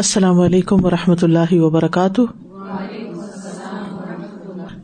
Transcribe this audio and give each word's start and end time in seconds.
السلام 0.00 0.38
علیکم 0.40 0.84
و 0.84 0.90
رحمۃ 0.90 1.22
اللہ 1.22 1.52
وبرکاتہ 1.60 2.22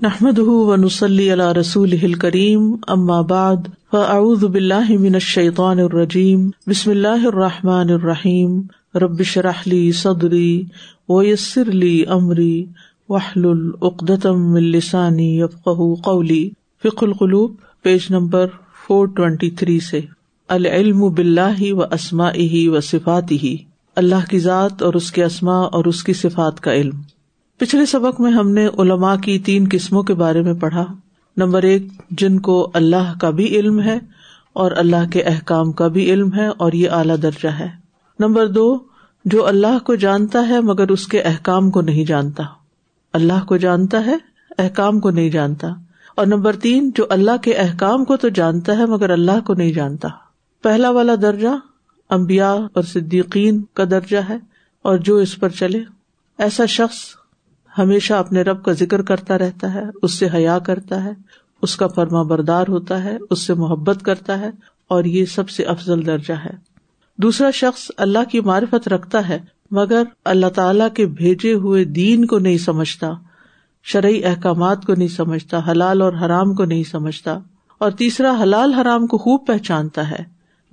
نحمد 0.02 0.38
و 0.48 0.74
نسلی 0.82 1.30
اللہ 1.30 1.50
رسول 1.58 2.12
کریم 2.24 2.66
امباد 2.94 3.66
فعد 3.92 4.42
بلّہ 4.54 4.90
الشیطان 5.14 5.78
الرجیم 5.84 6.46
بسم 6.70 6.90
اللہ 6.90 7.26
الرحمٰن 7.32 7.90
الرحیم 7.92 8.60
ربش 9.02 9.36
رحلی 9.48 9.80
صدری 10.02 10.50
ویسر 11.08 11.68
علی 11.72 11.92
عمری 12.18 12.54
وحل 13.12 13.48
العقدم 13.50 14.54
السانی 14.62 15.28
یفق 15.40 15.80
قولی 16.04 16.44
فق 16.82 17.02
القلوب 17.06 17.54
page 17.84 18.06
number 18.10 18.46
four 18.86 19.08
twenty 19.16 19.50
three 19.62 19.78
سے 19.90 20.00
العلم 20.58 21.02
بلّہ 21.16 21.72
و 21.72 21.82
اسما 21.98 22.30
و 22.74 22.80
صفاتی 22.90 23.38
اللہ 24.00 24.24
کی 24.30 24.38
ذات 24.42 24.82
اور 24.88 24.94
اس 24.98 25.10
کے 25.12 25.22
اسماء 25.24 25.60
اور 25.78 25.84
اس 25.88 26.02
کی 26.04 26.12
صفات 26.20 26.60
کا 26.66 26.74
علم 26.74 27.00
پچھلے 27.62 27.84
سبق 27.86 28.20
میں 28.26 28.30
ہم 28.32 28.50
نے 28.58 28.66
علماء 28.82 29.14
کی 29.24 29.38
تین 29.48 29.66
قسموں 29.72 30.02
کے 30.10 30.14
بارے 30.22 30.42
میں 30.42 30.54
پڑھا 30.60 30.84
نمبر 31.42 31.62
ایک 31.70 31.90
جن 32.22 32.38
کو 32.46 32.54
اللہ 32.80 33.12
کا 33.20 33.30
بھی 33.40 33.48
علم 33.58 33.80
ہے 33.88 33.98
اور 34.62 34.76
اللہ 34.84 35.04
کے 35.12 35.22
احکام 35.32 35.72
کا 35.80 35.88
بھی 35.96 36.06
علم 36.12 36.32
ہے 36.36 36.46
اور 36.66 36.78
یہ 36.82 36.96
اعلیٰ 37.00 37.16
درجہ 37.22 37.48
ہے 37.58 37.68
نمبر 38.26 38.46
دو 38.56 38.64
جو 39.34 39.46
اللہ 39.46 39.78
کو 39.86 39.94
جانتا 40.08 40.46
ہے 40.48 40.60
مگر 40.72 40.94
اس 40.96 41.06
کے 41.14 41.20
احکام 41.32 41.70
کو 41.76 41.80
نہیں 41.92 42.04
جانتا 42.12 42.44
اللہ 43.20 43.44
کو 43.48 43.56
جانتا 43.66 44.04
ہے 44.06 44.16
احکام 44.64 45.00
کو 45.06 45.10
نہیں 45.18 45.30
جانتا 45.40 45.72
اور 46.18 46.26
نمبر 46.36 46.56
تین 46.68 46.90
جو 47.00 47.06
اللہ 47.18 47.42
کے 47.48 47.54
احکام 47.66 48.04
کو 48.12 48.16
تو 48.24 48.28
جانتا 48.40 48.78
ہے 48.78 48.86
مگر 48.96 49.10
اللہ 49.20 49.44
کو 49.46 49.54
نہیں 49.62 49.72
جانتا 49.82 50.08
پہلا 50.68 50.90
والا 51.00 51.14
درجہ 51.22 51.58
امبیا 52.14 52.52
اور 52.74 52.82
صدیقین 52.92 53.60
کا 53.76 53.84
درجہ 53.90 54.18
ہے 54.28 54.36
اور 54.90 54.96
جو 55.08 55.16
اس 55.24 55.38
پر 55.40 55.48
چلے 55.58 55.80
ایسا 56.44 56.64
شخص 56.78 56.96
ہمیشہ 57.78 58.14
اپنے 58.14 58.42
رب 58.42 58.62
کا 58.64 58.72
ذکر 58.80 59.02
کرتا 59.10 59.38
رہتا 59.38 59.72
ہے 59.74 59.82
اس 60.02 60.14
سے 60.18 60.26
حیا 60.34 60.58
کرتا 60.66 61.02
ہے 61.04 61.10
اس 61.66 61.76
کا 61.76 61.86
فرما 61.96 62.22
بردار 62.32 62.68
ہوتا 62.68 63.02
ہے 63.04 63.16
اس 63.30 63.46
سے 63.46 63.54
محبت 63.62 64.02
کرتا 64.04 64.38
ہے 64.40 64.50
اور 64.94 65.04
یہ 65.04 65.24
سب 65.34 65.50
سے 65.56 65.64
افضل 65.72 66.04
درجہ 66.06 66.32
ہے 66.44 66.50
دوسرا 67.22 67.50
شخص 67.54 67.90
اللہ 68.06 68.24
کی 68.30 68.40
معرفت 68.50 68.88
رکھتا 68.88 69.28
ہے 69.28 69.38
مگر 69.78 70.02
اللہ 70.32 70.46
تعالی 70.54 70.84
کے 70.94 71.06
بھیجے 71.20 71.52
ہوئے 71.64 71.84
دین 72.00 72.24
کو 72.26 72.38
نہیں 72.46 72.58
سمجھتا 72.64 73.12
شرعی 73.92 74.24
احکامات 74.30 74.84
کو 74.86 74.94
نہیں 74.94 75.08
سمجھتا 75.16 75.58
حلال 75.70 76.02
اور 76.02 76.12
حرام 76.24 76.54
کو 76.54 76.64
نہیں 76.72 76.82
سمجھتا 76.90 77.38
اور 77.84 77.90
تیسرا 77.98 78.32
حلال 78.42 78.72
حرام 78.74 79.06
کو 79.12 79.18
خوب 79.26 79.46
پہچانتا 79.46 80.10
ہے 80.10 80.22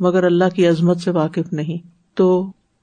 مگر 0.06 0.24
اللہ 0.24 0.50
کی 0.56 0.68
عظمت 0.68 1.02
سے 1.02 1.12
واقف 1.12 1.52
نہیں 1.54 1.78
تو 2.18 2.28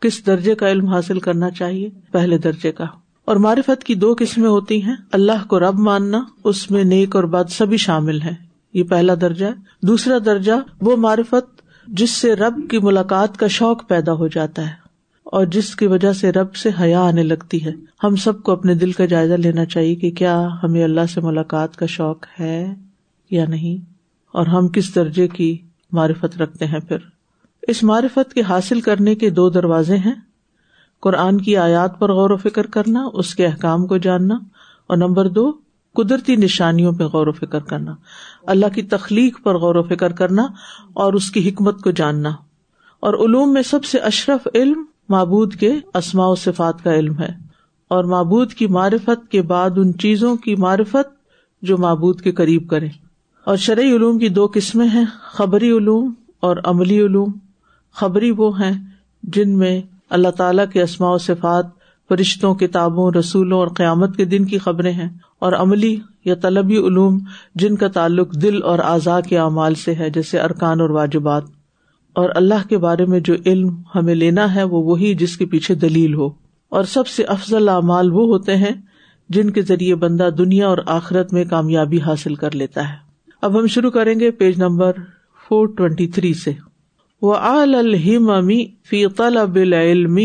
کس 0.02 0.24
درجے 0.26 0.54
کا 0.62 0.70
علم 0.70 0.86
حاصل 0.88 1.20
کرنا 1.20 1.50
چاہیے 1.58 1.88
پہلے 2.12 2.38
درجے 2.46 2.72
کا 2.72 2.84
اور 3.32 3.36
معرفت 3.44 3.84
کی 3.84 3.94
دو 3.94 4.14
قسمیں 4.18 4.48
ہوتی 4.48 4.80
ہیں 4.82 4.94
اللہ 5.18 5.44
کو 5.48 5.60
رب 5.60 5.78
ماننا 5.88 6.20
اس 6.50 6.70
میں 6.70 6.82
نیک 6.84 7.16
اور 7.16 7.24
بد 7.36 7.50
سبھی 7.50 7.76
شامل 7.86 8.20
ہیں 8.22 8.34
یہ 8.74 8.84
پہلا 8.90 9.14
درجہ 9.20 9.46
ہے 9.46 9.86
دوسرا 9.86 10.18
درجہ 10.24 10.52
وہ 10.88 10.96
معرفت 11.06 11.62
جس 12.00 12.10
سے 12.16 12.34
رب 12.36 12.54
کی 12.70 12.78
ملاقات 12.82 13.36
کا 13.38 13.46
شوق 13.58 13.86
پیدا 13.88 14.12
ہو 14.18 14.26
جاتا 14.34 14.62
ہے 14.68 14.82
اور 15.38 15.44
جس 15.54 15.74
کی 15.76 15.86
وجہ 15.86 16.12
سے 16.12 16.30
رب 16.32 16.54
سے 16.56 16.70
حیا 16.80 17.00
آنے 17.04 17.22
لگتی 17.22 17.64
ہے 17.64 17.70
ہم 18.04 18.16
سب 18.24 18.42
کو 18.42 18.52
اپنے 18.52 18.74
دل 18.82 18.92
کا 19.00 19.04
جائزہ 19.12 19.34
لینا 19.46 19.64
چاہیے 19.74 19.94
کہ 20.02 20.10
کیا 20.20 20.36
ہمیں 20.62 20.82
اللہ 20.84 21.06
سے 21.14 21.20
ملاقات 21.20 21.76
کا 21.76 21.86
شوق 21.96 22.26
ہے 22.40 22.64
یا 23.30 23.44
نہیں 23.48 23.80
اور 24.40 24.46
ہم 24.54 24.68
کس 24.74 24.94
درجے 24.94 25.28
کی 25.38 25.56
معرفت 25.96 26.36
رکھتے 26.42 26.66
ہیں 26.74 26.78
پھر 26.88 26.98
اس 27.72 27.82
معرفت 27.90 28.32
کے 28.34 28.42
حاصل 28.48 28.80
کرنے 28.86 29.14
کے 29.20 29.28
دو 29.40 29.48
دروازے 29.56 29.96
ہیں 30.06 30.14
قرآن 31.06 31.40
کی 31.46 31.56
آیات 31.66 31.98
پر 31.98 32.12
غور 32.18 32.30
و 32.30 32.36
فکر 32.46 32.66
کرنا 32.76 33.02
اس 33.22 33.34
کے 33.38 33.46
احکام 33.46 33.86
کو 33.86 33.96
جاننا 34.06 34.34
اور 34.90 34.96
نمبر 34.96 35.28
دو 35.38 35.50
قدرتی 36.00 36.36
نشانیوں 36.36 36.92
پہ 37.00 37.04
غور 37.12 37.26
و 37.26 37.32
فکر 37.32 37.60
کرنا 37.72 37.94
اللہ 38.54 38.74
کی 38.74 38.82
تخلیق 38.96 39.38
پر 39.44 39.58
غور 39.64 39.74
و 39.74 39.83
فکر 39.94 40.12
کرنا 40.22 40.46
اور 41.04 41.18
اس 41.20 41.30
کی 41.36 41.48
حکمت 41.48 41.80
کو 41.84 41.90
جاننا 42.02 42.30
اور 43.06 43.14
علوم 43.24 43.52
میں 43.52 43.62
سب 43.70 43.84
سے 43.90 43.98
اشرف 44.10 44.48
علم 44.54 44.83
معبود 45.14 45.54
کے 45.62 45.72
اسماء 46.02 46.27
و 46.28 46.34
صفات 46.46 46.83
کا 46.84 46.94
علم 46.98 47.18
ہے 47.18 47.30
اور 47.94 48.04
معبود 48.16 48.52
کی 48.60 48.66
معرفت 48.77 49.30
کے 49.33 49.42
بعد 49.54 49.78
ان 49.83 49.92
چیزوں 50.04 50.36
کی 50.46 50.54
معرفت 50.66 51.12
جو 51.70 51.77
معبود 51.86 52.20
کے 52.20 52.33
قریب 52.38 52.68
کرے 52.70 52.88
اور 53.52 53.56
شرعی 53.64 53.90
علوم 53.94 54.18
کی 54.18 54.28
دو 54.38 54.46
قسمیں 54.55 54.86
ہیں 54.92 55.05
خبری 55.32 55.70
علوم 55.77 56.12
اور 56.48 56.56
عملی 56.70 56.98
علوم 57.06 57.32
خبری 58.00 58.30
وہ 58.36 58.50
ہیں 58.60 58.72
جن 59.36 59.56
میں 59.58 59.80
اللہ 60.18 60.28
تعالیٰ 60.36 60.64
کے 60.72 60.82
و 61.08 61.16
صفات 61.27 61.66
فرشتوں 62.08 62.54
کتابوں 62.62 63.10
رسولوں 63.18 63.58
اور 63.58 63.68
قیامت 63.77 64.16
کے 64.16 64.24
دن 64.33 64.44
کی 64.46 64.58
خبریں 64.66 64.92
ہیں 64.92 65.08
اور 65.46 65.52
عملی 65.58 65.94
یا 66.24 66.34
طلبی 66.42 66.77
علوم 66.86 67.18
جن 67.62 67.77
کا 67.77 67.88
تعلق 67.98 68.33
دل 68.42 68.62
اور 68.72 68.78
اعضاء 68.92 69.18
کے 69.28 69.38
اعمال 69.38 69.74
سے 69.84 69.94
ہے 69.94 70.10
جیسے 70.16 70.38
ارکان 70.40 70.80
اور 70.80 70.90
واجبات 71.00 71.44
اور 72.22 72.30
اللہ 72.42 72.66
کے 72.68 72.78
بارے 72.86 73.04
میں 73.12 73.20
جو 73.28 73.34
علم 73.46 73.68
ہمیں 73.94 74.14
لینا 74.14 74.54
ہے 74.54 74.62
وہ 74.74 74.83
وہی 74.90 75.14
جس 75.24 75.36
کے 75.36 75.46
پیچھے 75.54 75.74
دلیل 75.86 76.14
ہو 76.14 76.28
اور 76.77 76.84
سب 76.96 77.06
سے 77.16 77.24
افضل 77.38 77.68
اعمال 77.68 78.12
وہ 78.12 78.27
ہوتے 78.33 78.56
ہیں 78.56 78.72
جن 79.38 79.50
کے 79.58 79.62
ذریعے 79.68 79.94
بندہ 80.06 80.28
دنیا 80.38 80.68
اور 80.68 80.78
آخرت 80.98 81.33
میں 81.33 81.44
کامیابی 81.50 82.00
حاصل 82.06 82.34
کر 82.44 82.54
لیتا 82.62 82.88
ہے 82.90 83.02
اب 83.46 83.58
ہم 83.58 83.66
شروع 83.72 83.90
کریں 83.94 84.14
گے 84.20 84.30
page 84.40 84.56
number 84.60 84.96
four 85.46 85.66
twenty 85.77 86.06
three 86.16 86.32
سے 86.42 86.50
وم 87.22 88.30
امی 88.34 88.56
فی 88.90 89.05
طلب 89.16 89.55
العلم 89.62 90.18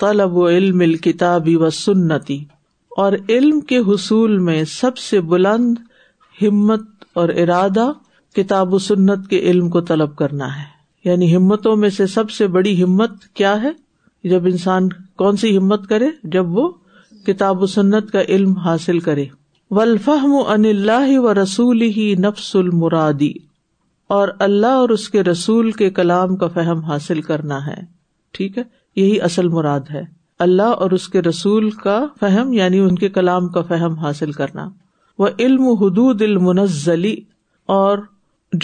طلب 0.00 0.36
و 0.36 0.46
علم 0.48 0.80
الکتابی 0.88 1.54
و 1.56 1.68
سنتی 1.78 2.38
اور 3.04 3.12
علم 3.28 3.60
کے 3.70 3.78
حصول 3.90 4.36
میں 4.48 4.62
سب 4.72 4.96
سے 5.04 5.20
بلند 5.34 5.78
ہمت 6.42 6.90
اور 7.22 7.28
ارادہ 7.42 7.90
کتاب 8.36 8.74
و 8.74 8.78
سنت 8.90 9.28
کے 9.30 9.38
علم 9.50 9.70
کو 9.76 9.80
طلب 9.92 10.16
کرنا 10.22 10.46
ہے 10.58 10.64
یعنی 11.10 11.34
ہمتوں 11.36 11.76
میں 11.84 11.90
سے 12.00 12.06
سب 12.18 12.30
سے 12.40 12.46
بڑی 12.58 12.82
ہمت 12.82 13.24
کیا 13.40 13.56
ہے 13.62 13.70
جب 14.30 14.46
انسان 14.52 14.88
کون 15.22 15.36
سی 15.44 15.56
ہمت 15.56 15.88
کرے 15.88 16.08
جب 16.38 16.56
وہ 16.58 16.70
کتاب 17.26 17.62
و 17.62 17.66
سنت 17.78 18.10
کا 18.12 18.22
علم 18.28 18.52
حاصل 18.66 18.98
کرے 19.10 19.24
ولفہم 19.76 20.34
ان 20.46 20.64
اللہ 20.64 21.18
و 21.18 21.32
رسول 21.42 21.80
ہی 21.96 22.14
نفس 22.18 22.54
المرادی 22.56 23.32
اور 24.18 24.28
اللہ 24.46 24.76
اور 24.82 24.88
اس 24.90 25.08
کے 25.10 25.22
رسول 25.22 25.70
کے 25.80 25.90
کلام 25.98 26.36
کا 26.42 26.46
فہم 26.54 26.78
حاصل 26.84 27.20
کرنا 27.22 27.58
ہے 27.66 27.74
ٹھیک 28.38 28.56
ہے 28.58 28.62
یہی 28.96 29.20
اصل 29.20 29.48
مراد 29.48 29.90
ہے 29.94 30.02
اللہ 30.46 30.82
اور 30.86 30.90
اس 30.98 31.08
کے 31.08 31.22
رسول 31.22 31.70
کا 31.84 32.00
فہم 32.20 32.52
یعنی 32.52 32.78
ان 32.78 32.94
کے 32.98 33.08
کلام 33.18 33.48
کا 33.56 33.62
فہم 33.68 33.94
حاصل 33.98 34.32
کرنا 34.32 34.68
وہ 35.18 35.28
علم 35.38 35.68
حدود 35.82 36.22
المنزلی 36.22 37.14
اور 37.76 37.98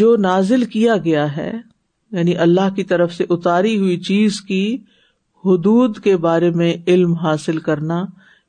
جو 0.00 0.14
نازل 0.26 0.64
کیا 0.74 0.96
گیا 1.04 1.26
ہے 1.36 1.50
یعنی 1.52 2.36
اللہ 2.46 2.74
کی 2.76 2.84
طرف 2.94 3.14
سے 3.14 3.24
اتاری 3.34 3.76
ہوئی 3.78 3.96
چیز 4.08 4.40
کی 4.48 4.64
حدود 5.46 5.98
کے 6.04 6.16
بارے 6.26 6.50
میں 6.60 6.72
علم 6.88 7.12
حاصل 7.22 7.58
کرنا 7.68 8.04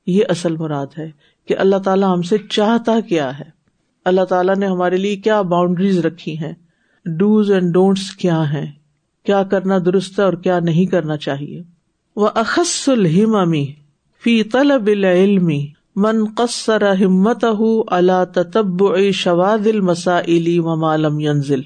یہ 0.07 0.23
اصل 0.29 0.55
مراد 0.57 0.97
ہے 0.97 1.09
کہ 1.47 1.57
اللہ 1.59 1.77
تعالیٰ 1.85 2.11
ہم 2.13 2.21
سے 2.29 2.37
چاہتا 2.49 2.99
کیا 3.09 3.29
ہے 3.39 3.43
اللہ 4.11 4.25
تعالیٰ 4.29 4.55
نے 4.57 4.67
ہمارے 4.67 4.97
لیے 4.97 5.15
کیا 5.27 5.41
باؤنڈریز 5.53 5.97
رکھی 6.05 6.37
ہیں 6.39 6.53
ڈوز 7.17 7.51
اینڈ 7.51 7.73
ڈونٹس 7.73 8.09
کیا 8.21 8.41
ہیں 8.53 8.65
کیا 9.25 9.41
کرنا 9.51 9.77
درست 9.85 10.19
اور 10.19 10.33
کیا 10.47 10.59
نہیں 10.69 10.85
کرنا 10.91 11.17
چاہیے 11.25 11.61
وہ 12.21 12.27
اخص 12.41 12.75
فی 14.23 14.41
من 16.05 16.23
قصر 16.37 16.83
منقسر 17.07 17.81
شواد 19.13 19.67
المسا 19.73 20.19
مالم 20.79 21.19
ینزل 21.19 21.61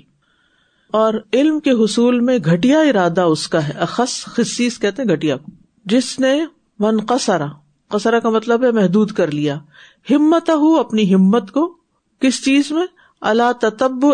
اور 1.00 1.14
علم 1.38 1.60
کے 1.66 1.72
حصول 1.84 2.20
میں 2.30 2.38
گٹیا 2.52 2.80
ارادہ 2.90 3.22
اس 3.36 3.48
کا 3.56 3.68
ہے 3.68 3.74
اخص 3.88 4.24
خصیص 4.36 4.80
ہیں 4.84 5.06
گھٹیا 5.16 5.38
کو 5.38 5.52
جس 5.96 6.18
نے 6.20 6.34
من 6.86 7.00
قصرا 7.10 7.48
قصر 7.94 8.20
کا 8.24 8.30
مطلب 8.30 8.64
ہے 8.64 8.72
محدود 8.72 9.12
کر 9.20 9.32
لیا 9.32 9.58
ہمت 10.10 10.50
ہو 10.64 10.76
اپنی 10.80 11.14
ہمت 11.14 11.52
کو 11.52 11.66
کس 12.22 12.44
چیز 12.46 12.72
میں 12.72 12.86
اللہ 13.30 13.52
تتب 13.62 14.06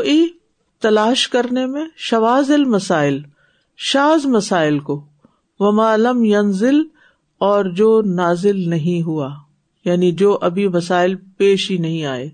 تلاش 0.81 1.27
کرنے 1.35 1.65
میں 1.65 1.85
شواز 2.09 2.51
المسائل 2.51 3.21
شاز 3.91 4.25
مسائل 4.35 4.79
کو 4.89 4.99
وما 5.59 5.93
علم 5.93 6.23
ینزل 6.25 6.81
اور 7.49 7.65
جو 7.81 7.87
نازل 8.15 8.69
نہیں 8.69 9.01
ہوا 9.05 9.29
یعنی 9.85 10.11
جو 10.23 10.37
ابھی 10.49 10.67
مسائل 10.77 11.15
پیش 11.37 11.69
ہی 11.71 11.77
نہیں 11.85 12.05
آئے 12.13 12.29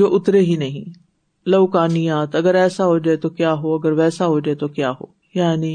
جو 0.00 0.14
اترے 0.16 0.40
ہی 0.50 0.56
نہیں 0.56 0.92
لوکانیات 1.54 2.34
اگر 2.40 2.54
ایسا 2.54 2.86
ہو 2.86 2.98
جائے 3.06 3.16
تو 3.24 3.28
کیا 3.38 3.52
ہو 3.62 3.74
اگر 3.74 3.92
ویسا 4.02 4.26
ہو 4.34 4.38
جائے 4.40 4.54
تو 4.58 4.68
کیا 4.76 4.90
ہو 5.00 5.06
یعنی 5.38 5.74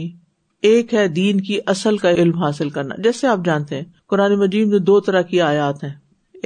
ایک 0.67 0.93
ہے 0.93 1.07
دین 1.07 1.39
کی 1.47 1.57
اصل 1.71 1.97
کا 1.97 2.11
علم 2.11 2.37
حاصل 2.43 2.69
کرنا 2.75 2.95
جیسے 3.03 3.27
آپ 3.27 3.39
جانتے 3.45 3.75
ہیں 3.75 3.83
قرآن 4.09 4.33
مجید 4.39 4.67
میں 4.67 4.79
دو 4.79 4.99
طرح 5.07 5.21
کی 5.31 5.41
آیات 5.41 5.83
ہیں 5.83 5.91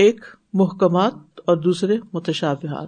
ایک 0.06 0.24
محکمات 0.60 1.40
اور 1.48 1.58
دوسرے 1.58 1.98
متشابہات 2.14 2.88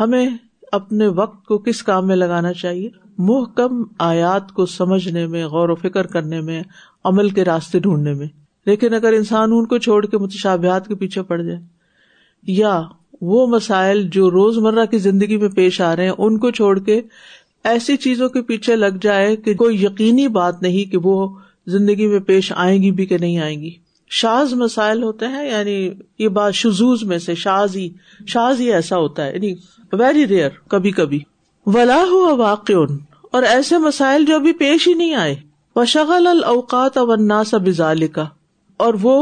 ہمیں 0.00 0.26
اپنے 0.72 1.06
وقت 1.16 1.44
کو 1.46 1.58
کس 1.66 1.82
کام 1.82 2.06
میں 2.06 2.16
لگانا 2.16 2.52
چاہیے 2.52 2.88
محکم 3.28 3.82
آیات 4.04 4.52
کو 4.52 4.66
سمجھنے 4.66 5.26
میں 5.34 5.44
غور 5.46 5.68
و 5.68 5.74
فکر 5.82 6.06
کرنے 6.14 6.40
میں 6.40 6.62
عمل 7.10 7.28
کے 7.38 7.44
راستے 7.44 7.78
ڈھونڈنے 7.86 8.14
میں 8.14 8.26
لیکن 8.66 8.94
اگر 8.94 9.12
انسان 9.12 9.52
ان 9.52 9.66
کو 9.66 9.78
چھوڑ 9.86 10.04
کے 10.06 10.18
متشابہات 10.18 10.88
کے 10.88 10.94
پیچھے 10.94 11.22
پڑ 11.30 11.40
جائے 11.42 11.58
یا 12.56 12.80
وہ 13.24 13.46
مسائل 13.46 14.02
جو 14.12 14.30
روز 14.30 14.58
مرہ 14.58 14.84
کی 14.90 14.98
زندگی 14.98 15.36
میں 15.38 15.48
پیش 15.56 15.80
آ 15.80 15.94
رہے 15.96 16.04
ہیں 16.06 16.12
ان 16.18 16.38
کو 16.40 16.50
چھوڑ 16.50 16.78
کے 16.78 17.00
ایسی 17.70 17.96
چیزوں 18.04 18.28
کے 18.28 18.40
پیچھے 18.42 18.76
لگ 18.76 18.96
جائے 19.02 19.34
کہ 19.44 19.54
کوئی 19.56 19.82
یقینی 19.82 20.26
بات 20.36 20.62
نہیں 20.62 20.90
کہ 20.92 20.98
وہ 21.02 21.26
زندگی 21.72 22.06
میں 22.12 22.20
پیش 22.30 22.52
آئیں 22.56 22.80
گی 22.82 22.90
بھی 23.00 23.06
کہ 23.06 23.18
نہیں 23.20 23.38
آئیں 23.40 23.60
گی 23.60 23.70
شاز 24.20 24.52
مسائل 24.62 25.02
ہوتے 25.02 25.26
ہیں 25.34 25.44
یعنی 25.48 25.74
یہ 26.22 26.28
بات 26.38 26.54
شزوز 26.54 27.02
میں 27.12 27.18
سے 27.26 27.34
شاز 27.44 27.76
ہی 27.76 27.88
شاز 28.32 28.60
ہی 28.60 28.72
ایسا 28.72 28.96
ہوتا 28.98 29.24
ہے 29.26 29.32
یعنی 29.34 29.52
ویری 29.98 30.26
ریئر 30.28 30.48
کبھی 30.70 30.90
کبھی 30.98 31.18
ولا 31.74 32.02
ہوا 32.10 32.32
واقع 32.38 32.72
اور 33.36 33.42
ایسے 33.48 33.78
مسائل 33.86 34.24
جو 34.28 34.34
ابھی 34.36 34.52
پیش 34.62 34.88
ہی 34.88 34.92
نہیں 34.94 35.14
آئے 35.16 35.34
بشغل 35.76 36.26
الاوقات 36.26 36.98
عناسا 36.98 37.58
بزال 37.66 38.06
کا 38.18 38.24
اور 38.86 38.94
وہ 39.02 39.16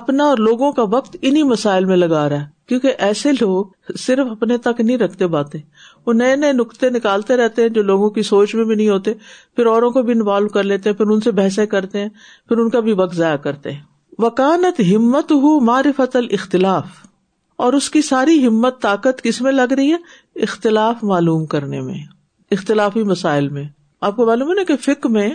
اپنا 0.00 0.24
اور 0.24 0.38
لوگوں 0.38 0.70
کا 0.72 0.82
وقت 0.96 1.16
انہی 1.22 1.42
مسائل 1.52 1.84
میں 1.84 1.96
لگا 1.96 2.28
رہا 2.28 2.40
ہے 2.42 2.54
کیونکہ 2.68 2.94
ایسے 3.06 3.30
لوگ 3.40 3.92
صرف 4.04 4.26
اپنے 4.30 4.56
تک 4.62 4.80
نہیں 4.80 4.96
رکھتے 4.98 5.26
باتیں 5.34 5.58
وہ 6.06 6.12
نئے 6.12 6.36
نئے 6.36 6.52
نقطے 6.52 6.88
نکالتے 6.90 7.36
رہتے 7.36 7.62
ہیں 7.62 7.68
جو 7.76 7.82
لوگوں 7.82 8.08
کی 8.16 8.22
سوچ 8.28 8.54
میں 8.54 8.64
بھی 8.64 8.74
نہیں 8.74 8.88
ہوتے 8.88 9.12
پھر 9.56 9.66
اوروں 9.72 9.90
کو 9.96 10.02
بھی 10.08 10.12
انوالو 10.12 10.48
کر 10.56 10.62
لیتے 10.64 10.90
ہیں 10.90 10.96
پھر 10.96 11.10
ان 11.12 11.20
سے 11.26 11.30
بحثیں 11.40 11.64
کرتے 11.74 12.00
ہیں 12.00 12.08
پھر 12.48 12.58
ان 12.62 12.70
کا 12.70 12.80
بھی 12.86 12.92
وقت 13.02 13.14
ضائع 13.16 13.36
کرتے 13.44 13.72
ہیں 13.72 13.80
وکانت 14.22 14.80
ہمت 14.94 15.32
ہو 15.42 15.58
معرفت 15.64 16.16
الاختلاف 16.16 17.04
اور 17.64 17.72
اس 17.72 17.88
کی 17.90 18.02
ساری 18.02 18.46
ہمت 18.46 18.80
طاقت 18.82 19.22
کس 19.24 19.40
میں 19.42 19.52
لگ 19.52 19.72
رہی 19.76 19.92
ہے 19.92 19.96
اختلاف 20.44 21.04
معلوم 21.12 21.44
کرنے 21.54 21.80
میں 21.80 21.94
اختلافی 22.56 23.02
مسائل 23.04 23.48
میں 23.58 23.64
آپ 24.08 24.16
کو 24.16 24.26
معلوم 24.26 24.48
ہے 24.50 24.54
نا 24.54 24.62
کہ 24.68 24.76
فک 24.86 25.06
میں 25.10 25.28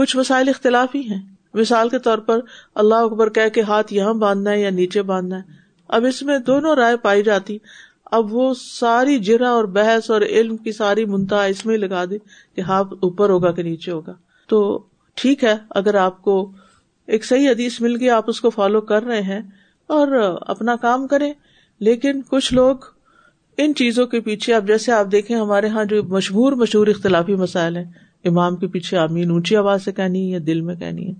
کچھ 0.00 0.16
مسائل 0.16 0.48
اختلافی 0.48 1.02
ہیں 1.10 1.20
مثال 1.58 1.88
کے 1.88 1.98
طور 2.04 2.18
پر 2.28 2.40
اللہ 2.82 3.04
اکبر 3.08 3.28
کہ 3.50 3.62
ہاتھ 3.68 3.92
یہاں 3.94 4.14
باندھنا 4.24 4.50
ہے 4.50 4.60
یا 4.60 4.70
نیچے 4.80 5.02
باندھنا 5.10 5.38
ہے 5.38 5.62
اب 5.96 6.04
اس 6.08 6.22
میں 6.22 6.38
دونوں 6.46 6.74
رائے 6.76 6.96
پائی 7.02 7.22
جاتی 7.22 7.58
اب 8.18 8.32
وہ 8.34 8.52
ساری 8.60 9.18
جرا 9.26 9.48
اور 9.50 9.64
بحث 9.76 10.10
اور 10.10 10.22
علم 10.28 10.56
کی 10.64 10.72
ساری 10.72 11.04
منتا 11.04 11.42
اس 11.44 11.64
میں 11.66 11.76
لگا 11.78 12.04
دی 12.10 12.18
کہ 12.56 12.60
ہاں 12.68 12.82
اوپر 13.02 13.30
ہوگا 13.30 13.52
کہ 13.52 13.62
نیچے 13.62 13.90
ہوگا 13.92 14.14
تو 14.48 14.60
ٹھیک 15.20 15.44
ہے 15.44 15.54
اگر 15.80 15.94
آپ 16.04 16.20
کو 16.22 16.36
ایک 17.14 17.24
صحیح 17.24 17.48
حدیث 17.50 17.80
مل 17.80 17.98
گئی 18.00 18.08
آپ 18.10 18.28
اس 18.30 18.40
کو 18.40 18.50
فالو 18.50 18.80
کر 18.90 19.02
رہے 19.04 19.20
ہیں 19.22 19.40
اور 19.96 20.12
اپنا 20.40 20.76
کام 20.82 21.06
کرے 21.06 21.32
لیکن 21.88 22.20
کچھ 22.30 22.52
لوگ 22.54 22.84
ان 23.62 23.74
چیزوں 23.78 24.06
کے 24.12 24.20
پیچھے 24.20 24.54
اب 24.54 24.66
جیسے 24.66 24.92
آپ 24.92 25.06
دیکھیں 25.12 25.36
ہمارے 25.36 25.66
یہاں 25.66 25.84
جو 25.90 26.02
مشہور 26.08 26.52
مشہور 26.62 26.86
اختلافی 26.94 27.34
مسائل 27.42 27.76
ہیں 27.76 27.84
امام 28.28 28.56
کے 28.56 28.66
پیچھے 28.76 28.96
آمین 28.98 29.30
اونچی 29.30 29.56
آواز 29.56 29.84
سے 29.84 29.92
کہنی 29.92 30.20
ہے 30.26 30.32
یا 30.32 30.38
دل 30.46 30.60
میں 30.68 30.74
کہنی 30.76 31.06
ہے 31.08 31.14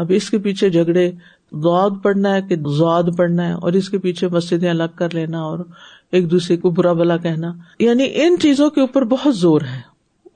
اب 0.00 0.12
اس 0.16 0.30
کے 0.30 0.38
پیچھے 0.46 0.70
جھگڑے 0.70 1.10
گود 1.62 2.02
پڑھنا 2.02 2.34
ہے 2.34 2.42
کہ 2.48 2.56
زعد 2.76 3.16
پڑھنا 3.16 3.46
ہے 3.48 3.52
اور 3.66 3.72
اس 3.80 3.88
کے 3.90 3.98
پیچھے 4.06 4.28
مسجدیں 4.32 4.68
الگ 4.70 4.94
کر 4.98 5.14
لینا 5.14 5.40
اور 5.50 5.58
ایک 6.16 6.30
دوسرے 6.30 6.56
کو 6.64 6.70
برا 6.78 6.92
بلا 7.02 7.16
کہنا 7.26 7.52
یعنی 7.80 8.08
ان 8.24 8.36
چیزوں 8.42 8.70
کے 8.76 8.80
اوپر 8.80 9.04
بہت 9.12 9.36
زور 9.36 9.60
ہے 9.74 9.80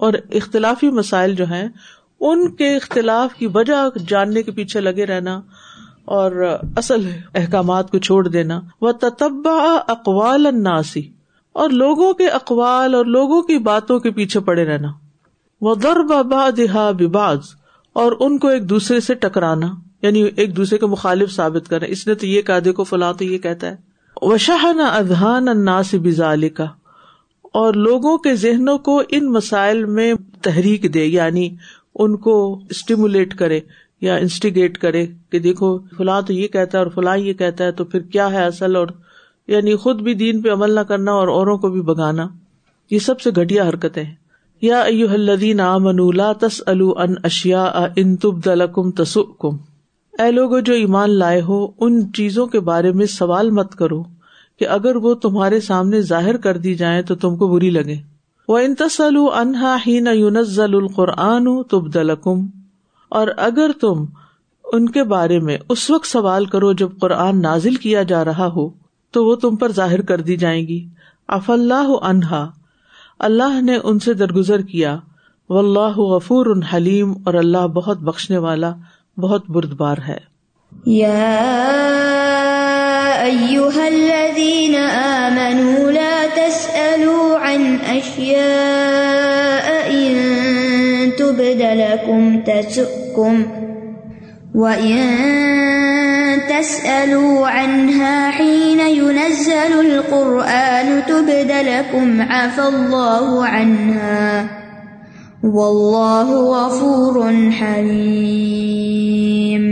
اور 0.06 0.12
اختلافی 0.41 0.91
مسائل 0.99 1.35
جو 1.35 1.44
ہیں 1.50 1.67
ان 2.29 2.49
کے 2.56 2.75
اختلاف 2.76 3.35
کی 3.38 3.47
وجہ 3.55 3.85
جاننے 4.09 4.43
کے 4.43 4.53
پیچھے 4.53 4.81
لگے 4.81 5.06
رہنا 5.06 5.41
اور 6.17 6.43
اصل 6.82 7.09
احکامات 7.41 7.91
کو 7.91 7.99
چھوڑ 8.09 8.26
دینا 8.29 8.61
وہ 8.81 8.93
تتبا 9.00 9.56
اقوال 9.97 10.47
اناسی 10.47 11.09
اور 11.62 11.70
لوگوں 11.82 12.12
کے 12.20 12.29
اقوال 12.41 12.94
اور 12.94 13.05
لوگوں 13.19 13.43
کی 13.50 13.59
باتوں 13.70 13.99
کے 14.00 14.11
پیچھے 14.19 14.41
پڑے 14.49 14.65
رہنا 14.65 14.88
وہ 15.67 15.75
دہا 15.75 16.91
بباز 17.00 17.55
اور 18.03 18.12
ان 18.20 18.38
کو 18.38 18.49
ایک 18.49 18.69
دوسرے 18.70 18.99
سے 19.00 19.15
ٹکرانا 19.23 19.67
یعنی 20.02 20.22
ایک 20.42 20.54
دوسرے 20.56 20.76
کے 20.78 20.86
مخالف 20.86 21.32
ثابت 21.34 21.68
کرے 21.68 21.86
اس 21.90 22.06
نے 22.06 22.14
تو 22.22 22.26
یہ 22.26 22.42
کہا 22.50 22.58
دیکھو 22.64 22.84
فلاں 22.90 23.12
تو 23.18 23.24
یہ 23.24 23.38
کہتا 23.46 23.70
ہے 23.70 23.76
وشاہ 24.30 24.64
نہ 24.76 24.82
اذہانا 24.98 25.82
سے 25.90 25.98
اور 27.60 27.74
لوگوں 27.74 28.16
کے 28.24 28.34
ذہنوں 28.36 28.76
کو 28.86 29.00
ان 29.18 29.30
مسائل 29.32 29.84
میں 29.98 30.12
تحریک 30.42 30.92
دے 30.94 31.04
یعنی 31.04 31.48
ان 32.04 32.16
کو 32.26 32.34
اسٹیمولیٹ 32.70 33.34
کرے 33.38 33.58
یا 34.06 34.16
انسٹیگیٹ 34.24 34.78
کرے 34.78 35.04
کہ 35.30 35.38
دیکھو 35.46 35.76
فلاں 35.96 36.20
تو 36.26 36.32
یہ 36.32 36.48
کہتا 36.56 36.78
ہے 36.78 36.82
اور 36.82 36.90
فلاں 36.94 37.16
یہ 37.18 37.32
کہتا 37.42 37.64
ہے 37.64 37.72
تو 37.80 37.84
پھر 37.94 38.00
کیا 38.12 38.30
ہے 38.32 38.44
اصل 38.46 38.76
اور 38.76 38.86
یعنی 39.54 39.74
خود 39.84 40.02
بھی 40.08 40.14
دین 40.24 40.42
پہ 40.42 40.50
عمل 40.52 40.74
نہ 40.74 40.80
کرنا 40.88 41.12
اور 41.22 41.28
اوروں 41.36 41.56
کو 41.58 41.70
بھی 41.70 41.80
بگانا 41.92 42.26
یہ 42.90 42.98
سب 43.06 43.20
سے 43.20 43.30
گھٹیا 43.42 44.80
ایو 44.82 45.08
الدین 45.12 45.58
یادین 45.60 45.82
منولا 45.84 46.32
تس 46.40 46.60
الشیا 46.74 47.64
ان 47.96 48.14
تب 48.26 48.44
دلکم 48.44 48.90
تسم 49.02 49.56
اے 50.23 50.31
لوگ 50.31 50.50
جو 50.67 50.73
ایمان 50.75 51.11
لائے 51.19 51.41
ہو 51.49 51.56
ان 51.87 52.00
چیزوں 52.17 52.47
کے 52.55 52.61
بارے 52.69 52.91
میں 53.00 53.06
سوال 53.11 53.50
مت 53.59 53.75
کرو 53.81 54.03
کہ 54.59 54.69
اگر 54.76 54.97
وہ 55.05 55.12
تمہارے 55.25 55.61
سامنے 55.67 56.00
ظاہر 56.09 56.37
کر 56.47 56.56
دی 56.65 56.75
جائیں 56.81 57.00
تو 57.11 57.15
تم 57.25 57.37
کو 57.43 57.49
بری 57.49 57.70
لگے 57.70 57.97
وہ 58.49 58.59
انتسل 58.59 59.17
انہا 59.41 59.76
ہی 59.87 59.99
نہ 60.09 60.15
یونزل 60.23 60.75
القرآن 60.76 61.47
تب 61.70 61.93
دلکم 61.94 62.44
اور 63.19 63.29
اگر 63.47 63.70
تم 63.81 64.05
ان 64.79 64.88
کے 64.97 65.05
بارے 65.15 65.38
میں 65.49 65.56
اس 65.75 65.88
وقت 65.91 66.06
سوال 66.09 66.44
کرو 66.55 66.73
جب 66.82 66.99
قرآن 67.00 67.41
نازل 67.43 67.75
کیا 67.87 68.03
جا 68.12 68.25
رہا 68.25 68.47
ہو 68.56 68.69
تو 69.12 69.25
وہ 69.26 69.35
تم 69.44 69.56
پر 69.56 69.73
ظاہر 69.76 70.03
کر 70.11 70.20
دی 70.31 70.37
جائیں 70.44 70.62
گی 70.69 70.85
اف 71.38 71.50
اللہ 71.50 71.93
انہا 72.00 72.47
اللہ 73.29 73.61
نے 73.62 73.79
ان 73.82 73.99
سے 74.09 74.15
درگزر 74.25 74.62
کیا 74.73 74.97
و 75.50 75.59
اللہ 75.59 75.99
غفور 76.15 76.47
حلیم 76.75 77.12
اور 77.26 77.35
اللہ 77.44 77.67
بہت 77.75 77.99
بخشنے 78.11 78.38
والا 78.49 78.73
بہت 79.23 79.49
بردبار 79.55 79.97
ہے 80.06 80.17
یا 80.94 81.70
ایوہا 83.20 83.85
الذین 83.87 84.75
آمنوا 84.81 85.91
لا 85.94 86.19
تسألوا 86.35 87.38
عن 87.49 87.65
اشیاء 87.94 88.37
ان 89.94 91.11
تم 91.19 92.20
و 94.55 94.75
تس 96.49 96.75
الو 96.93 97.44
این 97.44 97.91
این 98.03 98.81
یو 98.97 99.11
نظر 99.19 99.76
الکلو 99.79 101.00
تو 101.09 101.20
بل 101.26 101.69
کم 101.93 102.20
اف 102.29 102.61
واللہ 105.54 106.30
غفور 106.52 107.16
حلیم 107.60 109.66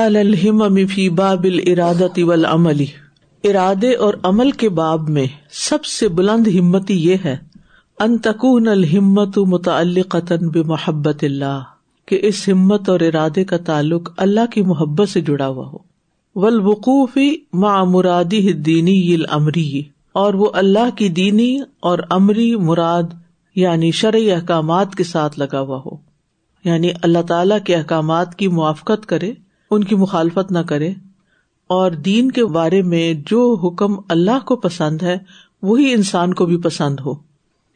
الہمم 0.00 0.78
فی 0.94 1.06
باب 1.22 1.44
الارادت 1.52 2.18
والعمل 2.28 2.84
ارادے 3.50 3.92
اور 4.06 4.14
عمل 4.30 4.50
کے 4.62 4.68
باب 4.82 5.08
میں 5.16 5.26
سب 5.64 5.84
سے 5.94 6.08
بلند 6.18 6.48
ہمتی 6.58 6.94
یہ 7.08 7.24
ہے 7.24 7.34
ان 8.04 8.12
تکون 8.26 8.66
الہمت 8.68 9.36
متعلقتا 9.54 10.34
بمحبت 10.54 11.20
اللہ 11.24 11.60
کہ 12.08 12.16
اس 12.28 12.38
ہمت 12.48 12.82
اور 12.90 13.00
ارادے 13.10 13.42
کا 13.50 13.56
تعلق 13.66 14.02
اللہ 14.26 14.44
کی 14.52 14.60
محبت 14.70 15.06
سے 15.08 15.20
جڑا 15.28 15.46
ہوا 15.48 15.66
ہو 15.72 15.78
و 16.36 16.44
مع 17.60 17.74
مرادی 17.90 18.42
دینی 18.68 18.96
امری 19.38 19.66
اور 20.22 20.30
وہ 20.40 20.48
اللہ 20.62 20.88
کی 20.96 21.06
دینی 21.18 21.52
اور 21.90 21.98
امری 22.16 22.50
مراد 22.70 23.08
یعنی 23.56 23.90
شرعی 24.00 24.30
احکامات 24.32 24.94
کے 24.96 25.04
ساتھ 25.04 25.38
لگا 25.38 25.60
ہوا 25.60 25.76
ہو 25.86 25.94
یعنی 26.68 26.90
اللہ 27.02 27.22
تعالی 27.28 27.54
کے 27.66 27.74
احکامات 27.76 28.34
کی 28.38 28.48
موافقت 28.58 29.06
کرے 29.06 29.32
ان 29.74 29.84
کی 29.90 29.94
مخالفت 29.96 30.52
نہ 30.52 30.58
کرے 30.68 30.90
اور 31.78 31.90
دین 32.06 32.30
کے 32.38 32.44
بارے 32.54 32.80
میں 32.92 33.12
جو 33.26 33.42
حکم 33.66 33.94
اللہ 34.14 34.44
کو 34.46 34.56
پسند 34.64 35.02
ہے 35.02 35.16
وہی 35.68 35.92
انسان 35.92 36.34
کو 36.40 36.46
بھی 36.46 36.56
پسند 36.64 37.00
ہو 37.04 37.12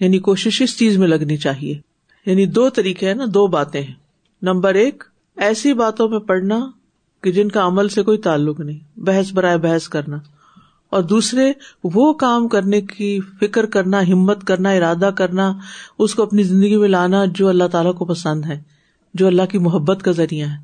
یعنی 0.01 0.19
کوشش 0.27 0.61
اس 0.63 0.77
چیز 0.79 0.97
میں 0.99 1.09
لگنی 1.09 1.37
چاہیے 1.45 1.79
یعنی 2.27 2.47
دو 2.59 2.69
طریقے 2.79 3.07
ہیں 3.09 3.15
نا 3.15 3.25
دو 3.35 3.47
باتیں 3.57 3.81
ہیں 3.83 3.95
نمبر 4.49 4.75
ایک 4.83 5.05
ایسی 5.47 5.73
باتوں 5.83 6.09
میں 6.09 6.19
پڑھنا 6.29 6.59
کہ 7.23 7.33
جن 7.33 7.49
کا 7.51 7.67
عمل 7.67 7.89
سے 7.99 8.03
کوئی 8.09 8.19
تعلق 8.27 8.61
نہیں 8.61 8.79
بحث 9.09 9.33
برائے 9.35 9.59
بحث 9.69 9.89
کرنا 9.89 10.19
اور 10.97 11.03
دوسرے 11.09 11.51
وہ 11.95 12.13
کام 12.23 12.47
کرنے 12.49 12.81
کی 12.93 13.09
فکر 13.41 13.67
کرنا 13.77 14.01
ہمت 14.13 14.45
کرنا 14.47 14.71
ارادہ 14.77 15.11
کرنا 15.17 15.53
اس 16.05 16.15
کو 16.15 16.23
اپنی 16.23 16.43
زندگی 16.43 16.77
میں 16.83 16.89
لانا 16.89 17.25
جو 17.35 17.49
اللہ 17.49 17.67
تعالیٰ 17.73 17.95
کو 17.99 18.05
پسند 18.13 18.45
ہے 18.51 18.61
جو 19.21 19.27
اللہ 19.27 19.47
کی 19.51 19.59
محبت 19.67 20.03
کا 20.03 20.11
ذریعہ 20.21 20.49
ہے 20.49 20.57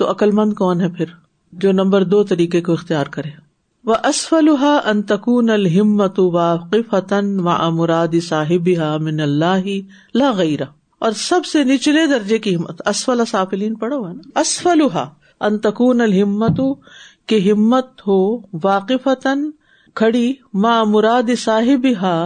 تو 0.00 0.10
عقلمند 0.10 0.52
کون 0.62 0.80
ہے 0.80 0.88
پھر 0.96 1.12
جو 1.64 1.72
نمبر 1.72 2.04
دو 2.14 2.22
طریقے 2.32 2.60
کو 2.68 2.72
اختیار 2.72 3.06
کرے 3.16 3.28
وہ 3.86 3.94
اسفلحا 4.08 4.72
انتقن 4.72 4.90
انتقون 4.90 5.50
الحمت 5.50 6.18
واقف 6.32 6.94
و 6.94 7.48
امراد 7.52 8.14
صاحب 8.28 8.68
من 9.02 9.20
اللہ 9.20 9.68
لا 10.14 10.30
غیرہ 10.36 10.64
اور 11.08 11.12
سب 11.16 11.44
سے 11.52 11.62
نچلے 11.64 12.06
درجے 12.06 12.38
کی 12.46 12.54
ہمت 12.56 12.82
اسفل 12.88 13.22
پڑھا 13.32 13.44
پڑھو 13.80 14.06
نا 14.08 14.40
اسفلحا 14.40 15.04
انتقون 15.48 16.00
الحمت 16.00 16.60
کی 17.28 17.50
ہمت 17.50 18.06
ہو 18.08 18.18
واقف 18.62 19.08
کھڑی 19.98 20.32
ما 20.62 20.82
مراد 20.88 21.30
صاحب 21.42 21.86
ہا 22.00 22.16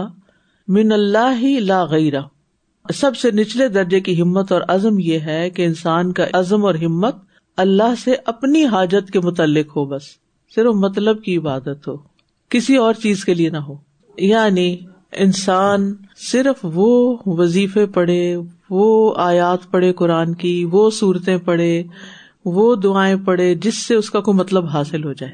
من 0.75 0.91
اللہ 0.91 1.43
لا 1.69 1.83
غیرہ 1.91 2.21
سب 2.95 3.15
سے 3.17 3.31
نچلے 3.31 3.67
درجے 3.77 3.99
کی 4.07 4.19
ہمت 4.21 4.51
اور 4.51 4.61
عزم 4.69 4.99
یہ 5.03 5.19
ہے 5.29 5.49
کہ 5.55 5.65
انسان 5.65 6.11
کا 6.19 6.25
عزم 6.39 6.65
اور 6.65 6.75
ہمت 6.85 7.15
اللہ 7.63 7.93
سے 8.03 8.15
اپنی 8.33 8.63
حاجت 8.71 9.11
کے 9.11 9.19
متعلق 9.23 9.75
ہو 9.77 9.85
بس 9.93 10.03
صرف 10.55 10.75
مطلب 10.81 11.23
کی 11.23 11.37
عبادت 11.37 11.87
ہو 11.87 11.95
کسی 12.55 12.75
اور 12.77 12.93
چیز 13.03 13.23
کے 13.25 13.33
لیے 13.33 13.49
نہ 13.49 13.57
ہو 13.67 13.75
یعنی 14.31 14.75
انسان 15.25 15.93
صرف 16.31 16.65
وہ 16.73 16.89
وظیفے 17.37 17.85
پڑھے 17.97 18.19
وہ 18.69 18.85
آیات 19.21 19.69
پڑھے 19.71 19.91
قرآن 20.03 20.33
کی 20.43 20.53
وہ 20.71 20.89
صورتیں 20.99 21.37
پڑھے 21.45 21.71
وہ 22.55 22.73
دعائیں 22.83 23.15
پڑھے 23.25 23.53
جس 23.65 23.77
سے 23.87 23.95
اس 23.95 24.09
کا 24.11 24.19
کوئی 24.27 24.37
مطلب 24.37 24.65
حاصل 24.73 25.03
ہو 25.03 25.13
جائے 25.21 25.33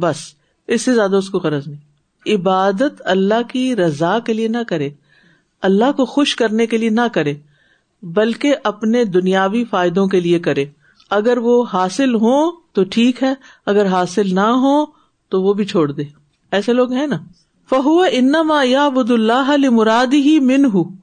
بس 0.00 0.24
اس 0.72 0.82
سے 0.82 0.94
زیادہ 0.94 1.16
اس 1.16 1.28
کو 1.30 1.38
قرض 1.38 1.66
نہیں 1.68 2.32
عبادت 2.34 3.02
اللہ 3.14 3.42
کی 3.50 3.64
رضا 3.76 4.18
کے 4.26 4.32
لیے 4.32 4.48
نہ 4.48 4.62
کرے 4.68 4.88
اللہ 5.68 5.92
کو 5.96 6.04
خوش 6.12 6.34
کرنے 6.36 6.66
کے 6.66 6.78
لیے 6.78 6.90
نہ 6.98 7.06
کرے 7.12 7.34
بلکہ 8.16 8.54
اپنے 8.70 9.04
دنیاوی 9.04 9.64
فائدوں 9.70 10.06
کے 10.14 10.20
لیے 10.20 10.38
کرے 10.48 10.64
اگر 11.18 11.38
وہ 11.42 11.62
حاصل 11.72 12.14
ہو 12.24 12.36
تو 12.74 12.82
ٹھیک 12.90 13.22
ہے 13.22 13.32
اگر 13.72 13.86
حاصل 13.92 14.34
نہ 14.34 14.46
ہو 14.62 14.74
تو 15.30 15.42
وہ 15.42 15.52
بھی 15.60 15.64
چھوڑ 15.72 15.90
دے 15.92 16.02
ایسے 16.58 16.72
لوگ 16.72 16.92
ہیں 16.92 17.06
نا 17.06 17.16
فہو 17.70 17.98
ان 17.98 18.32
مراد 19.74 20.14
ہی 20.24 20.38
من 20.52 20.64
ہوں 20.74 20.94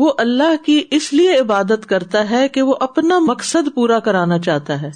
وہ 0.00 0.12
اللہ 0.24 0.54
کی 0.64 0.80
اس 0.98 1.12
لیے 1.12 1.38
عبادت 1.40 1.86
کرتا 1.88 2.28
ہے 2.30 2.46
کہ 2.54 2.62
وہ 2.62 2.74
اپنا 2.80 3.18
مقصد 3.28 3.74
پورا 3.74 3.98
کرانا 4.08 4.38
چاہتا 4.48 4.80
ہے 4.82 4.90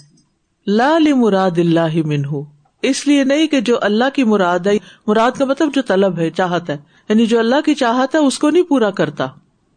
لا 0.80 0.96
مراد 1.20 1.58
اللہ 1.58 1.96
منہ 2.06 2.42
اس 2.88 3.06
لیے 3.06 3.22
نہیں 3.24 3.46
کہ 3.54 3.60
جو 3.68 3.76
اللہ 3.82 4.08
کی 4.14 4.24
مراد 4.30 4.66
ہے 4.66 4.72
مراد 5.06 5.38
کا 5.38 5.44
مطلب 5.50 5.70
جو 5.74 5.82
طلب 5.90 6.18
ہے 6.18 6.28
چاہت 6.40 6.70
ہے 6.70 6.76
یعنی 7.08 7.26
جو 7.26 7.38
اللہ 7.38 7.60
کی 7.66 7.74
چاہت 7.82 8.14
ہے 8.14 8.20
اس 8.26 8.38
کو 8.38 8.50
نہیں 8.56 8.62
پورا 8.68 8.90
کرتا 9.00 9.26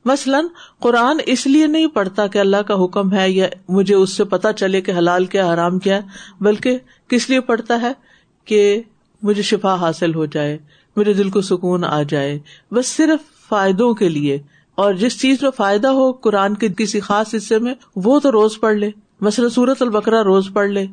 مثلاً 0.06 0.48
قرآن 0.82 1.18
اس 1.34 1.46
لیے 1.48 1.68
نہیں 1.68 1.88
پڑھتا 1.94 2.26
کہ 2.34 2.40
اللہ 2.40 2.62
کا 2.68 2.76
حکم 2.84 3.14
ہے 3.14 3.30
یا 3.30 3.48
مجھے 3.78 3.96
اس 3.96 4.14
سے 4.18 4.24
پتا 4.34 4.52
چلے 4.64 4.82
کہ 4.82 4.92
حلال 4.98 5.26
کیا 5.34 5.48
حرام 5.54 5.80
کیا 5.88 5.96
ہے 5.96 6.44
بلکہ 6.44 6.78
کس 7.14 7.30
لیے 7.30 7.40
پڑھتا 7.52 7.82
ہے 7.82 7.92
کہ 8.52 8.60
مجھے 9.30 9.42
شفا 9.52 9.74
حاصل 9.82 10.16
ہو 10.16 10.26
جائے 10.38 10.58
میرے 10.98 11.14
دل 11.14 11.30
کو 11.36 11.42
سکون 11.54 11.84
آ 11.86 12.02
جائے 12.12 12.38
بس 12.76 12.88
صرف 12.96 13.26
فائدوں 13.50 13.94
کے 14.02 14.10
لیے 14.10 14.38
اور 14.84 14.94
جس 15.02 15.20
چیز 15.22 15.44
میں 15.44 15.52
فائدہ 15.58 15.88
ہو 16.00 16.12
قرآن 16.28 16.56
کے 16.64 16.68
کسی 16.78 17.00
خاص 17.10 17.34
حصے 17.36 17.60
میں 17.68 17.74
وہ 18.06 18.20
تو 18.24 18.32
روز 18.40 18.60
پڑھ 18.60 18.76
لے 18.78 18.90
مثلاً 19.28 19.50
سورت 19.60 19.82
البقرا 19.82 20.24
روز 20.24 20.50
پڑھ 20.54 20.70
لے 20.72 20.86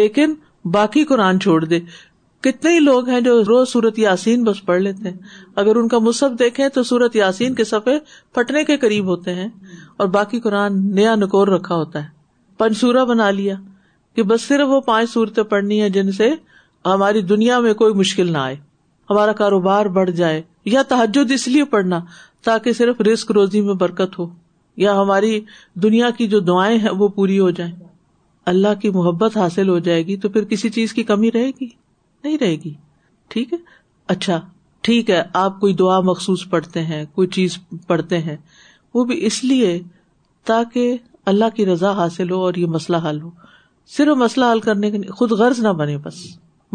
لیکن 0.00 0.34
باقی 0.74 1.04
قرآن 1.08 1.38
چھوڑ 1.40 1.64
دے 1.64 1.78
کتنے 2.42 2.70
ہی 2.74 2.78
لوگ 2.80 3.08
ہیں 3.08 3.20
جو 3.20 3.34
روز 3.46 3.68
سورت 3.72 3.98
یاسین 3.98 4.44
بس 4.44 4.64
پڑھ 4.66 4.80
لیتے 4.82 5.08
ہیں 5.10 5.16
اگر 5.62 5.76
ان 5.76 5.88
کا 5.88 5.98
مصحف 6.08 6.38
دیکھے 6.38 6.68
تو 6.74 6.82
سورت 6.90 7.16
یاسین 7.16 7.54
کے 7.54 7.64
سفے 7.64 7.96
پھٹنے 8.34 8.64
کے 8.64 8.76
قریب 8.84 9.04
ہوتے 9.10 9.34
ہیں 9.34 9.48
اور 9.96 10.08
باقی 10.16 10.40
قرآن 10.40 10.80
نیا 10.94 11.14
نکور 11.14 11.48
رکھا 11.56 11.74
ہوتا 11.74 12.02
ہے 12.04 12.08
پنسورا 12.58 13.04
بنا 13.12 13.30
لیا 13.38 13.54
کہ 14.16 14.22
بس 14.32 14.42
صرف 14.48 14.68
وہ 14.68 14.80
پانچ 14.90 15.10
صورتیں 15.12 15.42
پڑھنی 15.54 15.80
ہے 15.82 15.90
جن 15.96 16.12
سے 16.18 16.30
ہماری 16.86 17.22
دنیا 17.30 17.58
میں 17.60 17.74
کوئی 17.84 17.94
مشکل 17.94 18.32
نہ 18.32 18.38
آئے 18.38 18.56
ہمارا 19.10 19.32
کاروبار 19.40 19.86
بڑھ 19.96 20.10
جائے 20.20 20.42
یا 20.72 20.82
تحجد 20.88 21.30
اس 21.34 21.46
لیے 21.48 21.64
پڑھنا 21.74 22.00
تاکہ 22.44 22.72
صرف 22.82 23.00
رسک 23.12 23.30
روزی 23.38 23.60
میں 23.70 23.74
برکت 23.84 24.18
ہو 24.18 24.26
یا 24.86 25.00
ہماری 25.00 25.38
دنیا 25.82 26.10
کی 26.18 26.26
جو 26.36 26.40
دعائیں 26.52 26.78
ہیں 26.78 26.90
وہ 27.02 27.08
پوری 27.18 27.38
ہو 27.40 27.50
جائیں 27.58 27.72
اللہ 28.50 28.74
کی 28.82 28.90
محبت 28.94 29.36
حاصل 29.36 29.68
ہو 29.68 29.78
جائے 29.86 30.06
گی 30.06 30.16
تو 30.24 30.28
پھر 30.34 30.44
کسی 30.50 30.68
چیز 30.76 30.92
کی 30.94 31.02
کمی 31.04 31.30
رہے 31.34 31.48
گی 31.60 31.66
نہیں 32.24 32.36
رہے 32.40 32.56
گی 32.64 32.72
ٹھیک 33.28 33.52
ہے 33.52 33.58
اچھا 34.14 34.40
ٹھیک 34.88 35.10
ہے 35.10 35.22
آپ 35.40 35.58
کوئی 35.60 35.74
دعا 35.74 35.98
مخصوص 36.10 36.46
پڑھتے 36.50 36.82
ہیں 36.90 37.04
کوئی 37.14 37.28
چیز 37.36 37.58
پڑھتے 37.86 38.18
ہیں 38.28 38.36
وہ 38.94 39.04
بھی 39.04 39.24
اس 39.26 39.42
لیے 39.44 39.78
تاکہ 40.50 40.96
اللہ 41.32 41.54
کی 41.56 41.66
رضا 41.66 41.92
حاصل 42.02 42.30
ہو 42.30 42.40
اور 42.44 42.54
یہ 42.56 42.66
مسئلہ 42.74 42.96
حل 43.08 43.20
ہو 43.22 43.30
صرف 43.96 44.16
مسئلہ 44.16 44.52
حل 44.52 44.60
کرنے 44.60 44.90
کے 44.90 45.00
خود 45.18 45.32
غرض 45.40 45.60
نہ 45.64 45.68
بنے 45.82 45.96
بس 46.04 46.22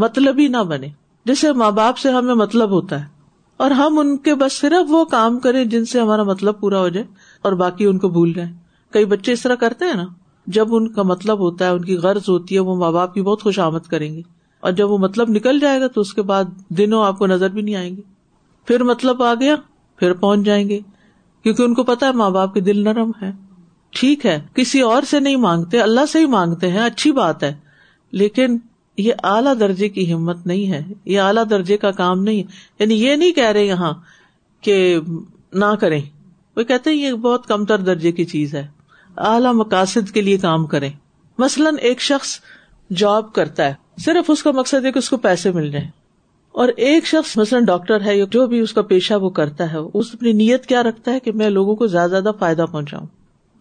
مطلب 0.06 0.40
ہی 0.40 0.48
نہ 0.48 0.64
بنے 0.72 0.88
جیسے 1.26 1.52
ماں 1.62 1.72
باپ 1.80 1.98
سے 1.98 2.10
ہمیں 2.12 2.34
مطلب 2.46 2.72
ہوتا 2.72 3.00
ہے 3.02 3.08
اور 3.64 3.72
ہم 3.80 4.00
ان 4.00 4.16
کے 4.28 4.36
بس 4.44 4.60
صرف 4.60 4.92
وہ 4.92 5.04
کام 5.16 5.40
کریں 5.40 5.64
جن 5.74 5.86
سے 5.86 6.00
ہمارا 6.00 6.24
مطلب 6.34 6.60
پورا 6.60 6.80
ہو 6.80 6.88
جائے 6.96 7.06
اور 7.48 7.54
باقی 7.64 7.86
ان 7.86 7.98
کو 8.00 8.10
بھول 8.18 8.34
جائیں 8.34 8.52
کئی 8.94 9.06
بچے 9.16 9.32
اس 9.32 9.42
طرح 9.42 9.56
کرتے 9.64 9.86
ہیں 9.86 9.94
نا 9.96 10.06
جب 10.56 10.74
ان 10.76 10.88
کا 10.94 11.04
مطلب 11.04 11.40
ہوتا 11.40 11.66
ہے 11.66 11.70
ان 11.72 11.84
کی 11.86 11.96
غرض 12.04 12.30
ہوتی 12.30 12.56
ہے 12.56 12.60
وہ 12.60 12.76
ماں 12.76 12.92
باپ 12.92 13.14
کی 13.14 13.22
بہت 13.24 13.42
خوش 13.44 13.60
آمد 13.60 13.88
کریں 13.90 14.14
گے 14.14 14.22
اور 14.62 14.72
جب 14.80 14.92
وہ 14.92 14.98
مطلب 14.98 15.30
نکل 15.30 15.60
جائے 15.60 15.80
گا 15.82 15.88
تو 15.96 16.02
اس 16.02 16.14
کے 16.14 16.22
بعد 16.32 16.46
دنوں 16.78 17.04
آپ 17.06 17.18
کو 17.20 17.28
نظر 17.28 17.50
بھی 17.50 17.62
نہیں 17.62 17.76
آئیں 17.76 17.96
گے 17.96 18.02
پھر 18.68 18.84
مطلب 18.84 19.24
آ 19.24 19.34
گیا 19.40 19.56
پھر 20.00 20.14
پہنچ 20.20 20.46
جائیں 20.46 20.68
گے 20.70 20.80
کیونکہ 21.44 21.64
ان 21.64 21.74
کو 21.74 21.84
پتا 21.84 22.08
ہے 22.08 22.12
ماں 22.22 22.30
باپ 22.32 22.54
کے 22.54 22.60
دل 22.62 22.84
نرم 22.84 23.12
ہے 23.22 23.32
ٹھیک 24.00 24.26
ہے 24.26 24.40
کسی 24.56 24.82
اور 24.82 25.04
سے 25.10 25.20
نہیں 25.20 25.36
مانگتے 25.46 25.80
اللہ 25.82 26.06
سے 26.12 26.20
ہی 26.20 26.26
مانگتے 26.36 26.70
ہیں 26.72 26.80
اچھی 26.84 27.12
بات 27.12 27.44
ہے 27.44 27.54
لیکن 28.22 28.58
یہ 28.98 29.14
اعلی 29.24 29.54
درجے 29.60 29.90
کی 29.90 30.12
ہمت 30.14 30.46
نہیں 30.48 30.72
ہے 30.72 30.82
یہ 31.12 31.20
اعلیٰ 31.22 31.44
درجے 31.50 31.76
کا 31.84 31.90
کام 32.00 32.22
نہیں، 32.24 32.38
ہے 32.40 32.44
یعنی 32.84 32.96
یہ 33.04 33.16
نہیں 33.16 33.32
کہہ 33.34 33.52
رہے 33.58 33.66
یہاں 33.66 33.94
کہ 34.64 35.00
نہ 35.64 35.74
کریں 35.80 36.02
وہ 36.58 36.64
کہتے 36.68 36.90
ہیں 36.90 36.98
یہ 36.98 37.14
بہت 37.28 37.48
کمتر 37.48 37.82
درجے 37.90 38.12
کی 38.12 38.26
چیز 38.26 38.54
ہے 38.56 38.66
اعلی 39.18 39.52
مقاصد 39.56 40.10
کے 40.14 40.22
لیے 40.22 40.38
کام 40.38 40.66
کرے 40.66 40.90
مثلاً 41.40 41.76
ایک 41.90 42.02
شخص 42.02 42.38
جاب 42.98 43.32
کرتا 43.34 43.68
ہے 43.70 43.74
صرف 44.06 44.30
اس 44.32 44.44
کا 44.44 44.52
مقصد 44.56 44.86
ہے 44.86 44.92
کہ 44.92 44.98
اس 45.00 45.10
کو 45.10 45.18
پیسے 45.26 45.52
مل 45.52 45.76
اور 46.62 46.70
ایک 46.86 47.06
شخص 47.08 47.36
مثلاً 47.38 47.66
ڈاکٹر 47.66 48.02
ہے 48.06 48.16
یا 48.16 48.24
جو 48.32 48.46
بھی 48.48 48.60
اس 48.60 48.72
کا 48.74 48.82
پیشہ 48.88 49.14
وہ 49.22 49.30
کرتا 49.36 49.72
ہے 49.74 49.78
اس 50.00 50.08
اپنی 50.14 50.32
نیت 50.40 50.66
کیا 50.68 50.82
رکھتا 50.84 51.12
ہے 51.14 51.20
کہ 51.28 51.32
میں 51.42 51.50
لوگوں 51.50 51.76
کو 51.76 51.88
زیادہ 51.88 52.10
زیادہ 52.10 52.32
فائدہ 52.40 52.66
پہنچاؤں 52.72 53.06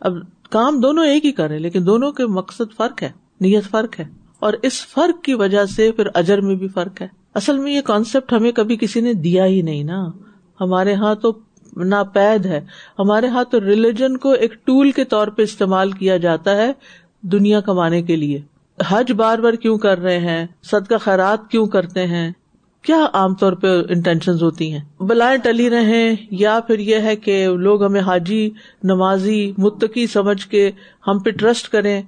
اب 0.09 0.13
کام 0.51 0.81
دونوں 0.81 1.05
ایک 1.07 1.27
ہی 1.27 1.33
کرے 1.33 1.59
لیکن 1.59 1.85
دونوں 1.87 2.11
کے 2.13 2.27
مقصد 2.39 2.73
فرق 2.77 3.03
ہے 3.03 3.11
نیت 3.41 3.71
فرق 3.71 3.99
ہے 4.01 4.05
اور 4.49 4.53
اس 4.71 4.81
فرق 4.95 5.23
کی 5.25 5.35
وجہ 5.43 5.65
سے 5.75 5.91
پھر 5.97 6.09
اجر 6.23 6.41
میں 6.49 6.55
بھی 6.65 6.69
فرق 6.75 7.03
ہے 7.03 7.09
اصل 7.41 7.59
میں 7.59 7.73
یہ 7.73 7.81
کانسیپٹ 7.91 8.33
ہمیں 8.33 8.51
کبھی 8.57 8.77
کسی 8.81 9.01
نے 9.01 9.13
دیا 9.29 9.47
ہی 9.47 9.63
نہیں 9.63 9.83
نا 9.93 10.03
ہمارے 10.61 10.93
یہاں 10.93 11.15
تو 11.27 11.33
ناپید 11.77 12.47
ہے 12.47 12.61
ہمارے 12.99 13.27
ہاتھ 13.35 13.51
تو 13.51 13.61
ریلیجن 13.61 14.17
کو 14.25 14.31
ایک 14.45 14.53
ٹول 14.67 14.91
کے 14.93 15.05
طور 15.15 15.29
پہ 15.37 15.43
استعمال 15.43 15.93
کیا 15.99 16.17
جاتا 16.27 16.57
ہے 16.57 16.71
دنیا 17.33 17.61
کمانے 17.61 18.03
کے 18.03 18.17
لیے 18.17 18.41
حج 18.89 19.13
بار 19.13 19.39
بار 19.39 19.53
کیوں 19.63 19.77
کر 19.79 19.99
رہے 20.03 20.19
ہیں 20.19 20.45
صدقہ 20.71 20.95
خیرات 21.01 21.49
کیوں 21.51 21.67
کرتے 21.73 22.07
ہیں 22.07 22.31
کیا 22.87 23.05
عام 23.19 23.35
طور 23.41 23.53
پہ 23.63 23.69
انٹینشن 23.95 24.37
ہوتی 24.43 24.73
ہیں 24.73 24.81
بلائیں 25.09 25.37
ٹلی 25.43 25.69
رہے 25.71 26.05
یا 26.43 26.59
پھر 26.67 26.79
یہ 26.91 27.01
ہے 27.09 27.15
کہ 27.17 27.47
لوگ 27.67 27.85
ہمیں 27.85 28.01
حاجی 28.07 28.49
نمازی 28.91 29.41
متقی 29.59 30.07
سمجھ 30.13 30.47
کے 30.49 30.71
ہم 31.09 31.19
پہ 31.25 31.31
ٹرسٹ 31.41 31.69
کریں 31.73 32.01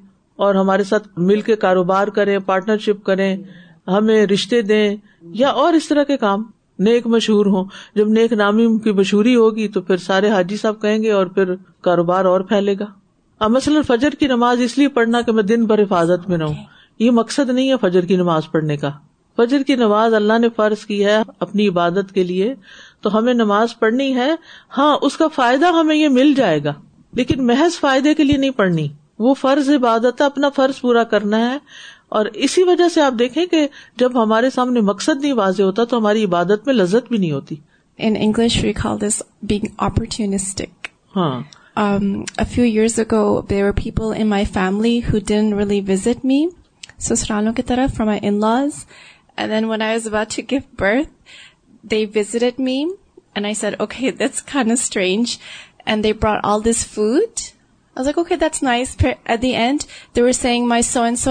اور 0.45 0.55
ہمارے 0.55 0.85
ساتھ 0.85 1.09
مل 1.31 1.41
کے 1.51 1.57
کاروبار 1.65 2.09
کریں 2.19 2.39
پارٹنرشپ 2.47 3.05
کریں 3.07 3.37
ہمیں 3.89 4.27
رشتے 4.33 4.63
دیں 4.63 4.95
یا 5.45 5.49
اور 5.65 5.73
اس 5.75 5.89
طرح 5.89 6.05
کے 6.05 6.17
کام 6.17 6.43
نیک 6.79 7.07
مشہور 7.07 7.47
ہوں 7.55 7.65
جب 7.97 8.09
نیک 8.09 8.33
نامی 8.33 8.67
کی 8.85 8.93
مشہوری 8.93 9.35
ہوگی 9.37 9.67
تو 9.73 9.81
پھر 9.83 9.97
سارے 10.07 10.31
حاجی 10.31 10.57
صاحب 10.57 10.81
کہیں 10.83 11.03
گے 11.03 11.11
اور 11.13 11.27
پھر 11.37 11.55
کاروبار 11.85 12.25
اور 12.25 12.41
پھیلے 12.51 12.75
گا 12.81 13.47
مثلاً 13.49 13.83
فجر 13.87 14.15
کی 14.19 14.27
نماز 14.29 14.61
اس 14.63 14.77
لیے 14.79 14.89
پڑھنا 14.97 15.21
کہ 15.27 15.33
میں 15.33 15.43
دن 15.43 15.65
بھر 15.67 15.83
حفاظت 15.83 16.29
میں 16.29 16.37
رہوں 16.39 16.55
یہ 16.99 17.11
مقصد 17.11 17.51
نہیں 17.51 17.71
ہے 17.71 17.77
فجر 17.81 18.05
کی 18.07 18.17
نماز 18.17 18.51
پڑھنے 18.51 18.77
کا 18.77 18.91
فجر 19.37 19.63
کی 19.67 19.77
نماز 19.77 20.15
اللہ 20.15 20.39
نے 20.39 20.49
فرض 20.57 20.85
کی 20.87 21.05
ہے 21.05 21.17
اپنی 21.47 21.67
عبادت 21.69 22.13
کے 22.15 22.25
لیے 22.25 22.55
تو 23.03 23.17
ہمیں 23.19 23.33
نماز 23.35 23.79
پڑھنی 23.79 24.15
ہے 24.17 24.29
ہاں 24.77 24.97
اس 25.07 25.17
کا 25.17 25.29
فائدہ 25.35 25.73
ہمیں 25.79 25.95
یہ 25.95 26.09
مل 26.19 26.33
جائے 26.37 26.63
گا 26.65 26.73
لیکن 27.17 27.47
محض 27.47 27.79
فائدے 27.81 28.15
کے 28.15 28.25
لیے 28.25 28.37
نہیں 28.37 28.51
پڑھنی 28.57 28.89
وہ 29.25 29.35
فرض 29.41 29.71
عبادت 29.71 30.21
اپنا 30.23 30.49
فرض 30.57 30.81
پورا 30.81 31.05
کرنا 31.11 31.39
ہے 31.51 31.59
اور 32.17 32.27
اسی 32.47 32.63
وجہ 32.69 32.87
سے 32.95 33.01
آپ 33.01 33.13
دیکھیں 33.19 33.43
کہ 33.51 33.59
جب 34.01 34.17
ہمارے 34.23 34.49
سامنے 34.55 34.81
مقصد 34.89 35.21
نہیں 35.23 35.33
واضح 35.37 35.63
ہوتا 35.69 35.85
تو 35.93 35.99
ہماری 35.99 36.25
عبادت 36.25 36.67
میں 36.67 36.73
لذت 36.75 37.07
بھی 37.11 37.19
نہیں 37.19 37.31
ہوتی 37.33 37.55
in 38.07 38.17
English 38.25 38.55
we 38.65 38.73
call 38.83 38.97
this 39.07 39.17
being 39.53 39.65
opportunistic 39.87 40.73
ہاں 41.17 41.31
اپارچونیسٹکو 41.35 42.63
years 42.63 42.95
ago 42.99 43.23
there were 43.51 43.73
people 43.83 44.05
in 44.17 44.27
my 44.31 44.45
family 44.55 44.97
who 45.13 45.17
didn't 45.27 45.47
really 45.59 45.81
visit 45.93 46.19
me 46.33 46.41
سسرالوں 47.09 47.53
کی 47.57 47.63
طرف 47.73 47.89
فرومز 47.97 48.73
and 49.37 49.47
then 49.53 49.65
when 49.71 49.81
I 49.83 50.41
gave 50.51 50.63
birth 50.81 51.13
made 51.93 52.17
I 53.45 53.55
purse 56.13 56.81
food 56.95 57.35
at 57.95 59.45
they 60.17 60.31
seeing 60.33 60.67
my 60.67 60.83
sons 60.83 61.27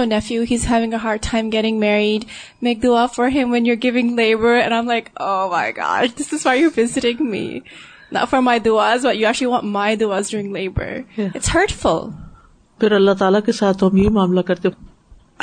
اور 12.78 12.90
اللہ 12.90 13.12
تعالیٰ 13.18 13.40
کے 13.46 13.52
ساتھ 13.52 13.82
معاملہ 14.12 14.40
کرتے 14.46 14.68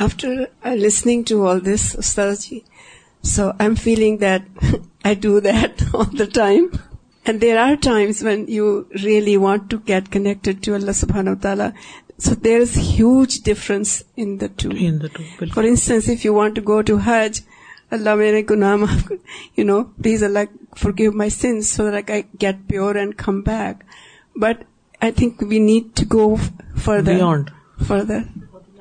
آفٹرنگ 0.04 1.22
to 1.28 1.46
all 1.48 1.60
this 1.66 1.96
استادی 2.00 2.60
so 3.34 3.50
I 3.50 3.68
am 3.68 3.76
feeling 3.84 4.18
and 7.30 7.42
there 7.42 7.58
are 7.60 7.74
times 7.84 8.22
when 8.26 8.44
you 8.50 8.66
really 9.04 9.36
want 9.42 9.64
to 9.72 9.78
get 9.88 10.08
connected 10.12 10.64
to 10.66 10.74
اللہ 10.74 10.92
سبحان 11.00 11.28
و 11.28 11.34
تعالیٰ 11.42 11.68
so 12.26 12.36
there 12.44 12.62
is 12.62 12.76
huge 12.78 13.38
difference 13.46 13.90
in 14.24 14.36
the 14.42 14.46
to 14.62 14.70
for 15.54 15.64
instance 15.64 16.08
if 16.10 16.26
you 16.26 16.34
want 16.36 16.56
to 16.56 16.62
go 16.68 16.80
to 16.90 16.98
ہج 17.08 17.42
اللہ 17.98 18.16
میرے 18.22 18.42
آپ 18.72 19.12
you 19.60 19.66
know 19.66 19.82
please 20.02 20.24
Allah 20.24 20.46
for 20.84 20.92
give 21.00 21.12
my 21.22 21.30
sins 21.38 21.72
so 21.76 21.90
that 21.98 22.10
I 22.12 22.22
get 22.42 22.68
pure 22.70 22.96
and 23.04 23.16
come 23.26 23.40
back 23.52 23.84
but 24.42 24.64
I 25.02 25.12
think 25.20 25.44
we 25.50 25.60
need 25.70 25.96
to 26.02 26.06
go 26.18 26.34
further 26.84 27.22
further 27.88 28.20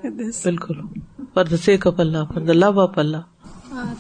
for 0.01 1.45
the 1.49 1.57
seek 1.65 1.87
of 1.87 2.01
Allah 2.01 2.33
for 2.35 2.43
the 2.47 2.53
love 2.53 2.81
of 2.81 2.99
Allah 2.99 3.29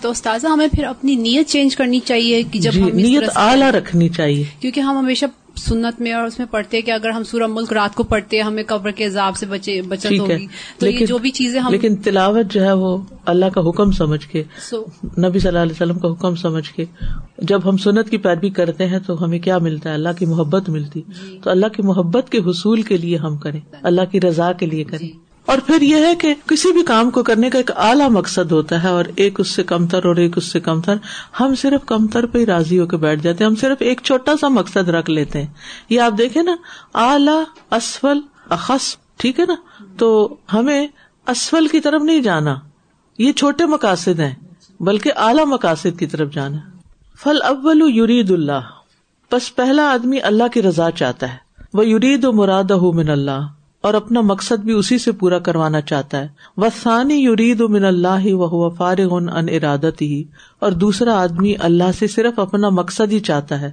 تو 0.03 0.11
استاذہ 0.11 0.47
ہمیں 0.49 0.67
پھر 0.75 0.85
اپنی 0.85 1.15
نیت 1.17 1.49
change 1.49 1.77
کرنی 1.77 2.01
چاہیے 2.05 2.43
کہ 2.53 2.61
جب 2.61 2.73
جی، 2.73 2.83
نیت 2.93 3.29
اعلیٰ 3.35 3.71
رکھنی 3.73 4.09
چاہیے 4.17 4.45
کیونکہ 4.61 4.81
ہم 4.81 4.97
ہمیشہ 4.97 5.27
سنت 5.65 6.01
میں 6.03 6.13
اور 6.15 6.25
اس 6.27 6.39
میں 6.39 6.47
پڑھتے 6.51 6.77
ہیں 6.77 6.85
کہ 6.87 6.91
اگر 6.91 7.11
ہم 7.11 7.23
سورہ 7.31 7.47
ملک 7.51 7.73
رات 7.73 7.95
کو 7.95 8.03
پڑھتے 8.13 8.37
ہیں 8.37 8.45
ہمیں 8.45 8.63
قبر 8.67 8.91
کے 8.99 9.07
عذاب 9.07 9.37
سے 9.37 9.47
بچے 9.47 9.81
بچت 9.89 10.13
ہوگی 10.19 10.47
تو 10.79 10.87
لیکن 10.87 11.05
جو 11.07 11.19
بھی 11.25 11.31
چیزیں 11.41 11.61
ہم 11.61 11.73
لیکن 11.73 11.97
تلاوت 12.05 12.53
جو 12.53 12.63
ہے 12.65 12.73
وہ 12.83 12.97
اللہ 13.33 13.49
کا 13.55 13.61
حکم 13.69 13.91
سمجھ 14.01 14.25
کے 14.27 14.43
نبی 15.27 15.39
صلی 15.39 15.49
اللہ 15.49 15.59
علیہ 15.59 15.81
وسلم 15.83 15.99
کا 15.99 16.11
حکم 16.13 16.35
سمجھ 16.45 16.69
کے 16.75 16.85
جب 17.53 17.69
ہم 17.69 17.77
سنت 17.87 18.11
کی 18.11 18.17
پیروی 18.29 18.51
کرتے 18.61 18.87
ہیں 18.89 18.99
تو 19.07 19.23
ہمیں 19.25 19.39
کیا 19.49 19.59
ملتا 19.69 19.89
ہے 19.89 19.95
اللہ 19.95 20.19
کی 20.19 20.27
محبت 20.35 20.69
ملتی 20.79 21.03
جی۔ 21.23 21.39
تو 21.45 21.51
اللہ 21.51 21.77
کی 21.77 21.83
محبت 21.93 22.31
کے 22.33 22.39
حصول 22.51 22.83
کے 22.93 22.97
لیے 23.07 23.17
ہم 23.27 23.37
کریں 23.47 23.61
اللہ 23.93 24.11
کی 24.13 24.21
رضا 24.29 24.53
کے 24.61 24.67
لیے 24.67 24.85
جی۔ 24.85 24.91
کریں 24.91 25.09
اور 25.52 25.59
پھر 25.67 25.83
یہ 25.83 26.05
ہے 26.07 26.14
کہ 26.21 26.33
کسی 26.49 26.71
بھی 26.73 26.83
کام 26.88 27.11
کو 27.11 27.23
کرنے 27.26 27.49
کا 27.50 27.59
ایک 27.59 27.71
اعلیٰ 27.85 28.09
مقصد 28.17 28.50
ہوتا 28.52 28.83
ہے 28.83 28.88
اور 28.97 29.05
ایک 29.26 29.38
اس 29.40 29.49
سے 29.57 29.62
کمتر 29.71 30.05
اور 30.07 30.17
ایک 30.25 30.37
اس 30.38 30.50
سے 30.52 30.61
کمتر 30.67 30.97
ہم 31.38 31.55
صرف 31.61 31.85
کمتر 31.93 32.26
پہ 32.35 32.38
ہی 32.38 32.47
راضی 32.47 32.78
ہو 32.81 32.87
کے 32.87 32.97
بیٹھ 33.05 33.23
جاتے 33.23 33.45
ہیں 33.45 33.49
ہم 33.50 33.55
صرف 33.61 33.83
ایک 33.90 34.00
چھوٹا 34.09 34.37
سا 34.40 34.49
مقصد 34.59 34.88
رکھ 34.99 35.09
لیتے 35.11 35.43
ہیں 35.43 35.99
آپ 36.09 36.19
دیکھیں 36.19 36.43
نا 36.43 36.57
اعلی 37.05 37.38
اسفل 37.76 38.21
اخص 38.59 38.95
ٹھیک 39.25 39.40
ہے 39.40 39.47
نا 39.49 39.55
تو 39.99 40.11
ہمیں 40.52 40.87
اسفل 41.35 41.67
کی 41.73 41.81
طرف 41.88 42.02
نہیں 42.11 42.21
جانا 42.28 42.55
یہ 43.26 43.33
چھوٹے 43.43 43.67
مقاصد 43.76 44.21
ہیں 44.21 44.35
بلکہ 44.90 45.25
اعلی 45.28 45.45
مقاصد 45.55 45.99
کی 45.99 46.07
طرف 46.17 46.33
جانا 46.35 46.59
فل 47.23 47.43
اول 47.57 47.83
یورید 47.95 48.31
اللہ 48.40 48.69
بس 49.33 49.55
پہلا 49.57 49.90
آدمی 49.93 50.21
اللہ 50.33 50.49
کی 50.52 50.62
رضا 50.69 50.90
چاہتا 51.02 51.33
ہے 51.35 51.38
وہ 51.78 51.87
یورید 51.87 52.25
و 52.25 52.33
مراد 52.43 52.71
ہو 52.83 52.93
من 53.00 53.09
اللہ 53.19 53.55
اور 53.88 53.95
اپنا 53.97 54.21
مقصد 54.28 54.64
بھی 54.64 54.73
اسی 54.73 54.97
سے 55.02 55.12
پورا 55.21 55.38
کروانا 55.45 55.80
چاہتا 55.90 56.18
ہے 56.23 56.26
وہ 56.62 56.66
سانی 56.80 57.14
یورید 57.16 57.61
من 57.76 57.85
اللہ 57.90 58.25
و 58.47 58.68
فارغ 58.78 59.14
ان 59.16 59.49
ارادت 59.59 60.02
ہی 60.02 60.23
اور 60.66 60.73
دوسرا 60.83 61.14
آدمی 61.21 61.54
اللہ 61.68 61.92
سے 61.99 62.07
صرف 62.16 62.38
اپنا 62.38 62.68
مقصد 62.80 63.12
ہی 63.12 63.18
چاہتا 63.30 63.61
ہے 63.61 63.71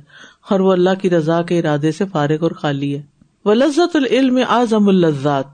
اور 0.51 0.59
وہ 0.67 0.71
اللہ 0.73 0.95
کی 1.01 1.09
رضا 1.15 1.41
کے 1.49 1.57
ارادے 1.59 1.91
سے 1.97 2.05
فارغ 2.13 2.43
اور 2.49 2.57
خالی 2.61 2.93
ہے 2.95 3.01
وہ 3.45 3.53
لذت 3.53 3.95
العلم 4.01 4.39
اعظم 4.47 4.87
الزات 4.89 5.47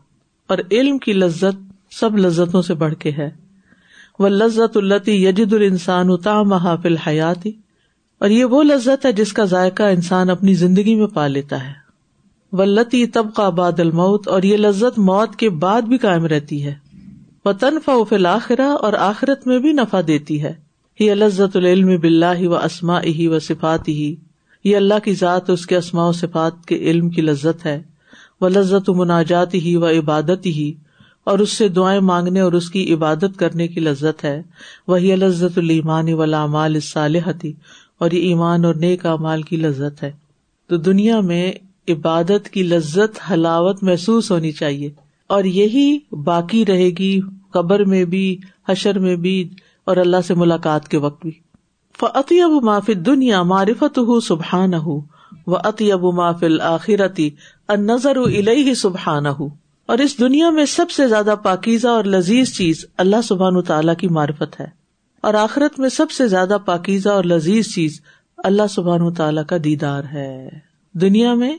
اور 0.48 0.58
علم 0.70 0.98
کی 1.08 1.14
لذت 1.24 1.64
سب 2.00 2.18
لذتوں 2.26 2.62
سے 2.70 2.74
بڑھ 2.86 2.96
کے 3.06 3.12
ہے 3.18 3.30
وہ 4.20 4.30
لذت 4.30 4.78
التی 4.84 5.22
یجد 5.26 5.54
السان 5.62 6.10
اتام 6.20 6.54
حاف 6.70 6.86
حیاتی 7.08 7.52
اور 8.26 8.30
یہ 8.38 8.46
وہ 8.56 8.64
لذت 8.64 9.06
ہے 9.06 9.12
جس 9.24 9.34
کا 9.42 9.46
ذائقہ 9.56 9.92
انسان 9.98 10.30
اپنی 10.38 10.54
زندگی 10.66 10.96
میں 11.04 11.08
پا 11.20 11.28
لیتا 11.38 11.68
ہے 11.68 11.80
ولتی 12.60 13.06
طبقہ 13.18 13.50
باد 13.58 13.80
الموت 13.80 14.28
اور 14.28 14.44
یہ 14.44 14.58
لذت 14.58 14.98
موت 15.10 15.36
کے 15.40 15.50
بعد 15.64 15.82
بھی 15.92 15.98
قائم 15.98 16.26
رہتی 16.34 16.64
ہے 16.66 16.74
وطن 17.46 17.78
و 17.94 18.04
فل 18.10 18.26
آخرہ 18.26 18.68
اور 18.88 18.94
آخرت 19.04 19.46
میں 19.48 19.60
بھی 19.60 19.72
نفع 19.74 20.02
دیتی 20.08 20.42
ہے 20.44 20.54
یہ 21.00 21.14
لذت 21.14 21.56
العلم 21.58 21.96
بلّہ 22.02 22.48
و 22.48 22.56
اسما 22.58 23.00
ہی 23.04 23.28
و 23.28 23.40
صفات 23.46 23.88
ہی 23.88 24.14
یہ 24.64 24.76
اللہ 24.78 25.00
کی 25.04 25.14
ذات 25.22 25.50
اس 25.50 25.66
کے 25.68 25.78
اسماء 25.78 26.08
و 26.08 26.12
صفات 26.14 26.66
کے 26.68 26.76
علم 26.90 27.10
کی 27.10 27.22
لذت 27.22 27.66
ہے 27.66 27.82
وہ 28.42 28.50
لذت 28.50 28.90
مناجات 28.96 29.54
ہی 29.54 29.76
و 29.76 29.88
عبادت 29.88 30.46
ہی 30.46 30.72
اور 31.32 31.40
اس 31.40 31.50
سے 31.58 31.68
دعائیں 31.80 32.00
مانگنے 32.10 32.40
اور 32.42 32.54
اس 32.60 32.70
کی 32.70 32.92
عبادت 32.94 33.40
کرنے 33.40 33.68
کی 33.68 33.80
لذت 33.80 34.24
ہے 34.26 34.42
وہی 34.88 35.16
لذت 35.16 35.58
المان 35.58 36.14
و 36.14 36.26
لامال 36.26 36.80
صالحتی 36.92 37.54
اور 38.06 38.12
یہ 38.12 38.28
ایمان 38.28 38.66
اور 38.66 38.76
نیک 38.86 39.06
امال 39.06 39.42
کی 39.52 39.58
لذت 39.58 40.02
ہے 40.04 40.12
تو 40.70 40.78
دنیا 40.90 41.20
میں 41.32 41.46
عبادت 41.90 42.50
کی 42.50 42.64
لذت 42.64 43.18
ہلاوت 43.30 43.82
محسوس 43.84 44.30
ہونی 44.32 44.52
چاہیے 44.52 44.90
اور 45.36 45.44
یہی 45.44 45.98
باقی 46.24 46.66
رہے 46.66 46.90
گی 46.98 47.20
قبر 47.54 47.84
میں 47.94 48.04
بھی 48.12 48.38
حشر 48.70 49.00
میں 49.00 49.16
بھی 49.24 49.44
اور 49.86 49.98
اللہ 49.98 50.22
سے 50.28 50.34
ملاقات 50.38 50.88
کے 50.88 50.98
وقت 51.06 51.22
بھی 51.22 51.32
فتی 52.00 52.40
اب 52.42 52.52
مافل 52.64 53.06
دنیا 53.06 53.42
معرفت 53.54 53.98
ہُو 54.08 54.20
سبحان 54.28 54.74
ہُو 54.86 55.00
و 55.48 55.56
اتیبو 55.56 56.12
مافل 56.12 56.62
آخرتی 56.62 57.30
نظر 57.80 58.18
و 58.18 58.26
سبحان 58.76 59.26
ہُو 59.40 59.48
اور 59.92 59.98
اس 60.00 60.18
دنیا 60.20 60.50
میں 60.58 60.66
سب 60.74 60.92
سے 60.92 61.08
زیادہ 61.08 61.36
پاکیزہ 61.44 61.88
اور 61.88 62.04
لذیذ 62.16 62.52
چیز 62.58 62.86
اللہ 63.04 63.22
سبحان 63.24 63.56
و 63.58 63.62
تعالیٰ 63.72 63.96
کی 64.00 64.08
معرفت 64.18 64.60
ہے 64.60 64.66
اور 65.30 65.34
آخرت 65.44 65.80
میں 65.80 65.90
سب 65.98 66.12
سے 66.12 66.28
زیادہ 66.28 66.58
پاکیزہ 66.66 67.10
اور 67.10 67.24
لذیذ 67.34 67.74
چیز 67.74 68.00
اللہ 68.50 68.68
سبحان 68.70 69.02
و 69.02 69.12
تعالیٰ 69.22 69.44
کا 69.50 69.58
دیدار 69.64 70.04
ہے 70.14 70.32
دنیا 71.02 71.34
میں 71.44 71.54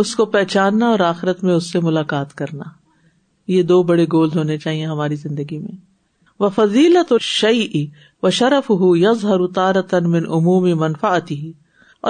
اس 0.00 0.14
کو 0.16 0.24
پہچاننا 0.32 0.86
اور 0.90 1.00
آخرت 1.00 1.42
میں 1.44 1.52
اس 1.54 1.70
سے 1.72 1.80
ملاقات 1.82 2.34
کرنا 2.36 2.62
یہ 3.52 3.62
دو 3.68 3.82
بڑے 3.90 4.04
گول 4.12 4.28
ہونے 4.34 4.56
چاہیے 4.58 4.86
ہماری 4.86 5.14
زندگی 5.16 5.58
میں 5.58 5.76
وہ 6.40 6.48
فضیلت 6.54 7.12
اور 7.12 7.20
شعی 7.26 7.84
و 8.22 8.30
شرف 8.38 8.68
ہُو 8.80 8.94
یزہ 8.96 9.36
تارتن 9.54 10.14
ہی 11.30 11.52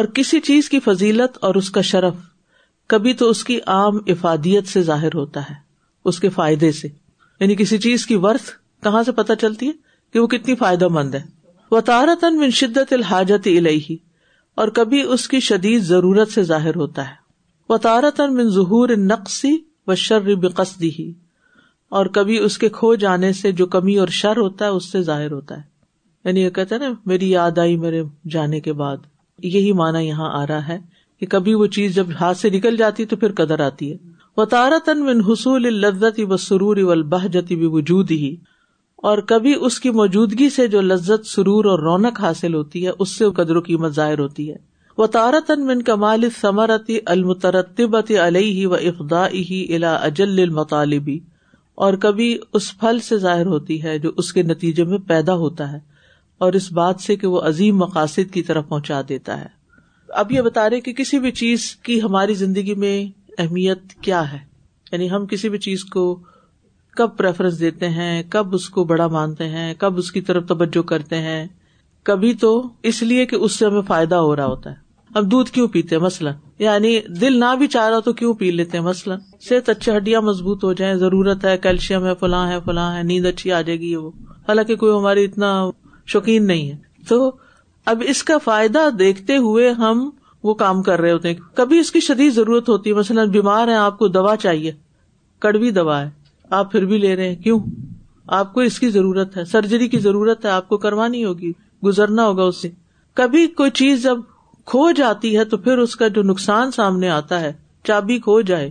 اور 0.01 0.05
کسی 0.15 0.41
چیز 0.49 0.69
کی 0.71 0.81
فضیلت 0.85 1.39
اور 1.45 1.55
اس 1.61 1.71
کا 1.77 1.81
شرف 1.91 2.15
کبھی 2.95 3.13
تو 3.21 3.29
اس 3.31 3.43
کی 3.45 3.59
عام 3.77 3.99
افادیت 4.17 4.69
سے 4.69 4.83
ظاہر 4.89 5.15
ہوتا 5.15 5.41
ہے 5.51 5.55
اس 6.11 6.19
کے 6.21 6.29
فائدے 6.39 6.71
سے 6.81 6.89
یعنی 7.41 7.55
کسی 7.59 7.79
چیز 7.87 8.07
کی 8.07 8.15
ورتھ 8.27 8.51
کہاں 8.85 9.03
سے 9.07 9.13
پتہ 9.23 9.33
چلتی 9.41 9.67
ہے 9.69 9.73
کہ 10.13 10.21
وہ 10.21 10.27
کتنی 10.35 10.55
فائدہ 10.65 10.89
مند 10.99 11.15
ہے 11.15 11.23
وہ 11.71 11.81
تارتن 11.93 12.39
من 12.39 12.51
شدت 12.63 12.93
الحاجت 12.93 13.47
الہی 13.57 13.97
اور 14.63 14.69
کبھی 14.81 15.03
اس 15.13 15.29
کی 15.29 15.41
شدید 15.53 15.83
ضرورت 15.95 16.33
سے 16.33 16.43
ظاہر 16.53 16.77
ہوتا 16.83 17.09
ہے 17.11 17.25
و 17.71 17.77
تارت 17.87 18.21
من 18.33 18.49
ظہور 18.57 18.89
نقصی 19.05 19.57
و 19.89 19.95
شر 20.03 20.29
ہی 20.99 21.11
اور 21.99 22.07
کبھی 22.19 22.37
اس 22.45 22.59
کے 22.59 22.69
کھو 22.73 22.95
جانے 23.05 23.33
سے 23.33 23.53
جو 23.61 23.67
کمی 23.75 23.97
اور 23.99 24.09
شر 24.21 24.37
ہوتا 24.37 24.65
ہے 24.65 24.71
اس 24.77 24.91
سے 24.93 25.01
ظاہر 25.09 25.33
ہوتا 25.33 25.57
ہے 25.57 25.75
یعنی 26.29 26.41
یہ 26.43 26.51
کہتے 26.59 26.75
ہیں 26.75 26.83
نا 26.89 26.93
میری 27.13 27.31
یاد 27.31 27.59
آئی 27.59 27.77
میرے 27.85 28.03
جانے 28.33 28.61
کے 28.61 28.73
بعد 28.83 28.97
یہی 29.45 29.73
مانا 29.81 29.99
یہاں 30.01 30.31
آ 30.41 30.47
رہا 30.47 30.69
ہے 30.69 30.79
کہ 31.21 31.27
کبھی 31.35 31.55
وہ 31.63 31.67
چیز 31.77 31.95
جب 31.95 32.07
ہاتھ 32.21 32.39
سے 32.39 32.51
نکل 32.51 32.77
جاتی 32.77 33.05
تو 33.13 33.17
پھر 33.17 33.33
قدر 33.37 33.61
آتی 33.67 33.93
ہے 33.93 33.97
وہ 34.37 34.45
تارتن 34.57 35.21
حصول 35.29 35.73
لذت 35.75 36.21
و 36.29 36.37
سرور 36.47 36.77
و 36.83 36.91
البہجتی 36.91 37.57
بھی 37.57 37.67
وجود 37.73 38.11
ہی 38.11 38.35
اور 39.11 39.19
کبھی 39.29 39.55
اس 39.67 39.79
کی 39.81 39.91
موجودگی 40.01 40.49
سے 40.51 40.67
جو 40.69 40.81
لذت 40.81 41.27
سرور 41.27 41.65
اور 41.73 41.79
رونق 41.89 42.21
حاصل 42.21 42.55
ہوتی 42.55 42.85
ہے 42.87 42.91
اس 42.99 43.17
سے 43.19 43.31
قدر 43.37 43.57
و 43.57 43.61
قیمت 43.71 43.95
ظاہر 43.95 44.19
ہوتی 44.19 44.51
ہے 44.51 44.57
تارتن 45.13 45.65
من 45.67 45.81
کمال 45.87 46.25
ثمرت 46.41 46.91
المترت 47.07 47.77
طبت 47.77 48.11
علی 48.27 48.43
ہی 48.59 48.65
و 48.67 48.75
اقدای 48.75 49.65
الا 49.77 49.95
اجل 49.95 50.39
المطالبی 50.43 51.19
اور 51.87 51.95
کبھی 52.03 52.37
اس 52.55 52.71
پھل 52.81 52.99
سے 53.09 53.17
ظاہر 53.19 53.47
ہوتی 53.47 53.83
ہے 53.83 53.99
جو 53.99 54.11
اس 54.19 54.33
کے 54.33 54.43
نتیجے 54.43 54.85
میں 54.93 54.99
پیدا 55.09 55.35
ہوتا 55.43 55.71
ہے 55.73 55.79
اور 56.45 56.53
اس 56.53 56.71
بات 56.73 57.01
سے 57.01 57.17
کہ 57.17 57.27
وہ 57.27 57.41
عظیم 57.49 57.77
مقاصد 57.79 58.33
کی 58.35 58.43
طرف 58.43 58.69
پہنچا 58.69 59.01
دیتا 59.09 59.41
ہے 59.41 59.49
اب 60.23 60.33
یہ 60.33 60.41
بتا 60.43 60.69
رہے 60.71 60.81
کہ 60.81 60.93
کسی 61.03 61.19
بھی 61.19 61.31
چیز 61.43 61.65
کی 61.89 62.01
ہماری 62.03 62.35
زندگی 62.45 62.75
میں 62.85 62.97
اہمیت 63.39 63.93
کیا 64.03 64.23
ہے 64.33 64.39
یعنی 64.93 65.11
ہم 65.11 65.27
کسی 65.31 65.49
بھی 65.49 65.59
چیز 65.69 65.85
کو 65.93 66.05
کب 66.97 67.17
پریفرنس 67.17 67.61
دیتے 67.61 67.89
ہیں 67.91 68.23
کب 68.31 68.55
اس 68.55 68.69
کو 68.77 68.85
بڑا 68.93 69.07
مانتے 69.19 69.49
ہیں 69.49 69.73
کب 69.79 69.99
اس 69.99 70.11
کی 70.13 70.21
طرف 70.31 70.47
توجہ 70.49 70.83
کرتے 70.89 71.21
ہیں 71.23 71.47
کبھی 72.11 72.33
تو 72.47 72.61
اس 72.91 73.03
لیے 73.03 73.27
کہ 73.27 73.37
اس 73.37 73.59
سے 73.59 73.67
ہمیں 73.67 73.83
فائدہ 73.87 74.15
ہو 74.29 74.35
رہا 74.37 74.47
ہوتا 74.47 74.71
ہے 74.71 74.85
اب 75.19 75.31
دودھ 75.31 75.51
کیوں 75.53 75.67
پیتے 75.75 75.99
مسئلہ 75.99 76.29
یعنی 76.59 76.89
دل 77.21 77.39
نہ 77.41 77.55
بھی 77.59 77.67
چاہ 77.75 77.89
رہا 77.91 77.99
تو 78.09 78.13
کیوں 78.15 78.33
پی 78.41 78.51
لیتے 78.51 78.81
مسئلہ 78.89 79.15
صحت 79.49 79.69
اچھی 79.71 79.93
ہڈیاں 79.97 80.21
مضبوط 80.23 80.65
ہو 80.65 80.73
جائیں 80.81 80.93
ضرورت 81.03 81.45
ہے 81.45 81.57
کیلشیم 81.63 82.05
ہے 82.07 82.15
فلاں 82.21 82.47
ہے 82.51 82.59
فلاں 82.65 82.91
ہے 82.97 83.03
نیند 83.11 83.27
اچھی 83.27 83.53
آ 83.53 83.61
جائے 83.69 83.79
گی 83.81 83.95
وہ 83.95 84.11
حالانکہ 84.49 84.77
کوئی 84.83 84.93
ہماری 84.97 85.25
اتنا 85.25 85.53
شوقین 86.15 86.47
نہیں 86.47 86.71
ہے 86.71 86.77
تو 87.09 87.31
اب 87.93 88.03
اس 88.09 88.23
کا 88.31 88.39
فائدہ 88.45 88.87
دیکھتے 88.99 89.37
ہوئے 89.47 89.71
ہم 89.79 90.09
وہ 90.45 90.55
کام 90.65 90.83
کر 90.91 91.01
رہے 91.01 91.13
ہوتے 91.13 91.29
ہیں 91.33 91.57
کبھی 91.63 91.79
اس 91.79 91.93
کی 91.93 92.01
شدید 92.11 92.33
ضرورت 92.35 92.69
ہوتی 92.69 92.91
ہے 92.91 92.95
مثلاً 92.99 93.31
بیمار 93.39 93.69
ہیں 93.69 93.77
آپ 93.87 93.99
کو 93.99 94.09
دوا 94.21 94.37
چاہیے 94.43 94.73
کڑوی 95.47 95.71
دوا 95.81 96.01
ہے 96.03 96.09
آپ 96.61 96.73
پھر 96.73 96.85
بھی 96.93 96.99
لے 97.07 97.17
رہے 97.17 97.29
ہیں 97.29 97.37
کیوں 97.43 97.59
آپ 98.43 98.53
کو 98.55 98.61
اس 98.71 98.79
کی 98.81 98.91
ضرورت 98.99 99.37
ہے 99.37 99.45
سرجری 99.53 99.89
کی 99.89 99.99
ضرورت 100.09 100.45
ہے 100.45 100.51
آپ 100.61 100.69
کو 100.69 100.79
کروانی 100.87 101.25
ہوگی 101.25 101.53
گزرنا 101.85 102.27
ہوگا 102.27 102.43
اس 102.53 102.61
سے 102.63 102.69
کبھی 103.23 103.47
کوئی 103.63 103.71
چیز 103.81 104.03
جب 104.03 104.19
کھو 104.71 104.91
جاتی 104.97 105.37
ہے 105.37 105.45
تو 105.51 105.57
پھر 105.67 105.79
اس 105.79 105.95
کا 105.97 106.07
جو 106.15 106.23
نقصان 106.29 106.71
سامنے 106.73 107.09
آتا 107.17 107.41
ہے 107.41 107.53
چابی 107.87 108.19
کھو 108.21 108.41
جائے 108.51 108.71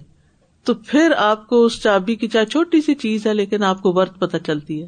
تو 0.65 0.73
پھر 0.87 1.13
آپ 1.25 1.45
کو 1.47 1.63
اس 1.65 1.79
چابی 1.83 2.15
کی 2.23 2.27
چاہے 2.27 2.45
چھوٹی 2.45 2.81
سی 2.85 2.95
چیز 3.03 3.27
ہے 3.27 3.33
لیکن 3.33 3.63
آپ 3.63 3.81
کو 3.81 3.91
ورت 3.97 4.17
پتہ 4.19 4.37
چلتی 4.45 4.81
ہے 4.81 4.87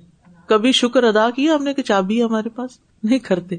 کبھی 0.50 0.72
شکر 0.80 1.04
ادا 1.04 1.30
کیا 1.36 1.56
ہم 1.56 1.64
نے 1.64 1.74
کہ 1.74 1.82
چابی 1.92 2.18
ہے 2.20 2.24
ہمارے 2.24 2.50
پاس 2.56 2.78
نہیں 3.04 3.20
کرتے 3.30 3.58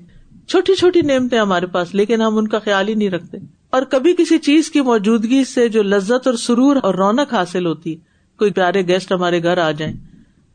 چھوٹی 0.48 0.74
چھوٹی 0.78 1.00
نعمتیں 1.12 1.38
ہمارے 1.38 1.66
پاس 1.72 1.94
لیکن 1.94 2.22
ہم 2.22 2.38
ان 2.38 2.48
کا 2.48 2.58
خیال 2.64 2.88
ہی 2.88 2.94
نہیں 2.94 3.10
رکھتے 3.10 3.38
اور 3.76 3.82
کبھی 3.90 4.14
کسی 4.18 4.38
چیز 4.48 4.70
کی 4.70 4.80
موجودگی 4.90 5.42
سے 5.54 5.68
جو 5.78 5.82
لذت 5.82 6.26
اور 6.26 6.34
سرور 6.46 6.76
اور 6.82 6.94
رونق 6.94 7.34
حاصل 7.34 7.66
ہوتی 7.66 7.94
ہے 7.94 8.00
کوئی 8.38 8.52
پیارے 8.60 8.86
گیسٹ 8.88 9.12
ہمارے 9.12 9.42
گھر 9.42 9.58
آ 9.66 9.70
جائیں 9.78 9.92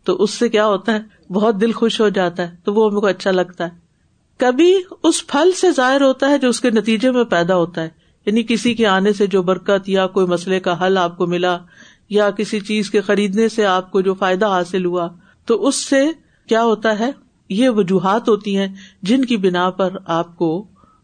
تو 0.05 0.15
اس 0.23 0.31
سے 0.43 0.49
کیا 0.57 0.65
ہوتا 0.67 0.93
ہے 0.93 1.33
بہت 1.33 1.59
دل 1.61 1.71
خوش 1.81 1.99
ہو 2.01 2.09
جاتا 2.19 2.49
ہے 2.49 2.55
تو 2.63 2.73
وہ 2.73 2.89
ہم 2.93 2.99
کو 2.99 3.07
اچھا 3.07 3.31
لگتا 3.31 3.63
ہے 3.63 3.81
کبھی 4.39 4.71
اس 5.07 5.25
پھل 5.27 5.51
سے 5.59 5.71
ظاہر 5.75 6.01
ہوتا 6.01 6.29
ہے 6.29 6.37
جو 6.39 6.49
اس 6.49 6.59
کے 6.61 6.69
نتیجے 6.71 7.11
میں 7.11 7.23
پیدا 7.33 7.55
ہوتا 7.55 7.81
ہے 7.83 7.89
یعنی 8.25 8.43
کسی 8.47 8.73
کے 8.75 8.85
آنے 8.87 9.13
سے 9.13 9.27
جو 9.35 9.41
برکت 9.49 9.89
یا 9.89 10.05
کوئی 10.17 10.25
مسئلے 10.27 10.59
کا 10.67 10.75
حل 10.85 10.97
آپ 10.97 11.17
کو 11.17 11.25
ملا 11.27 11.57
یا 12.09 12.29
کسی 12.37 12.59
چیز 12.59 12.89
کے 12.89 13.01
خریدنے 13.01 13.47
سے 13.49 13.65
آپ 13.65 13.91
کو 13.91 14.01
جو 14.01 14.13
فائدہ 14.19 14.47
حاصل 14.49 14.85
ہوا 14.85 15.07
تو 15.47 15.65
اس 15.67 15.75
سے 15.89 16.03
کیا 16.49 16.63
ہوتا 16.63 16.97
ہے 16.99 17.09
یہ 17.59 17.69
وجوہات 17.77 18.29
ہوتی 18.29 18.57
ہیں 18.57 18.67
جن 19.09 19.25
کی 19.25 19.37
بنا 19.45 19.69
پر 19.79 19.95
آپ 20.19 20.35
کو 20.37 20.49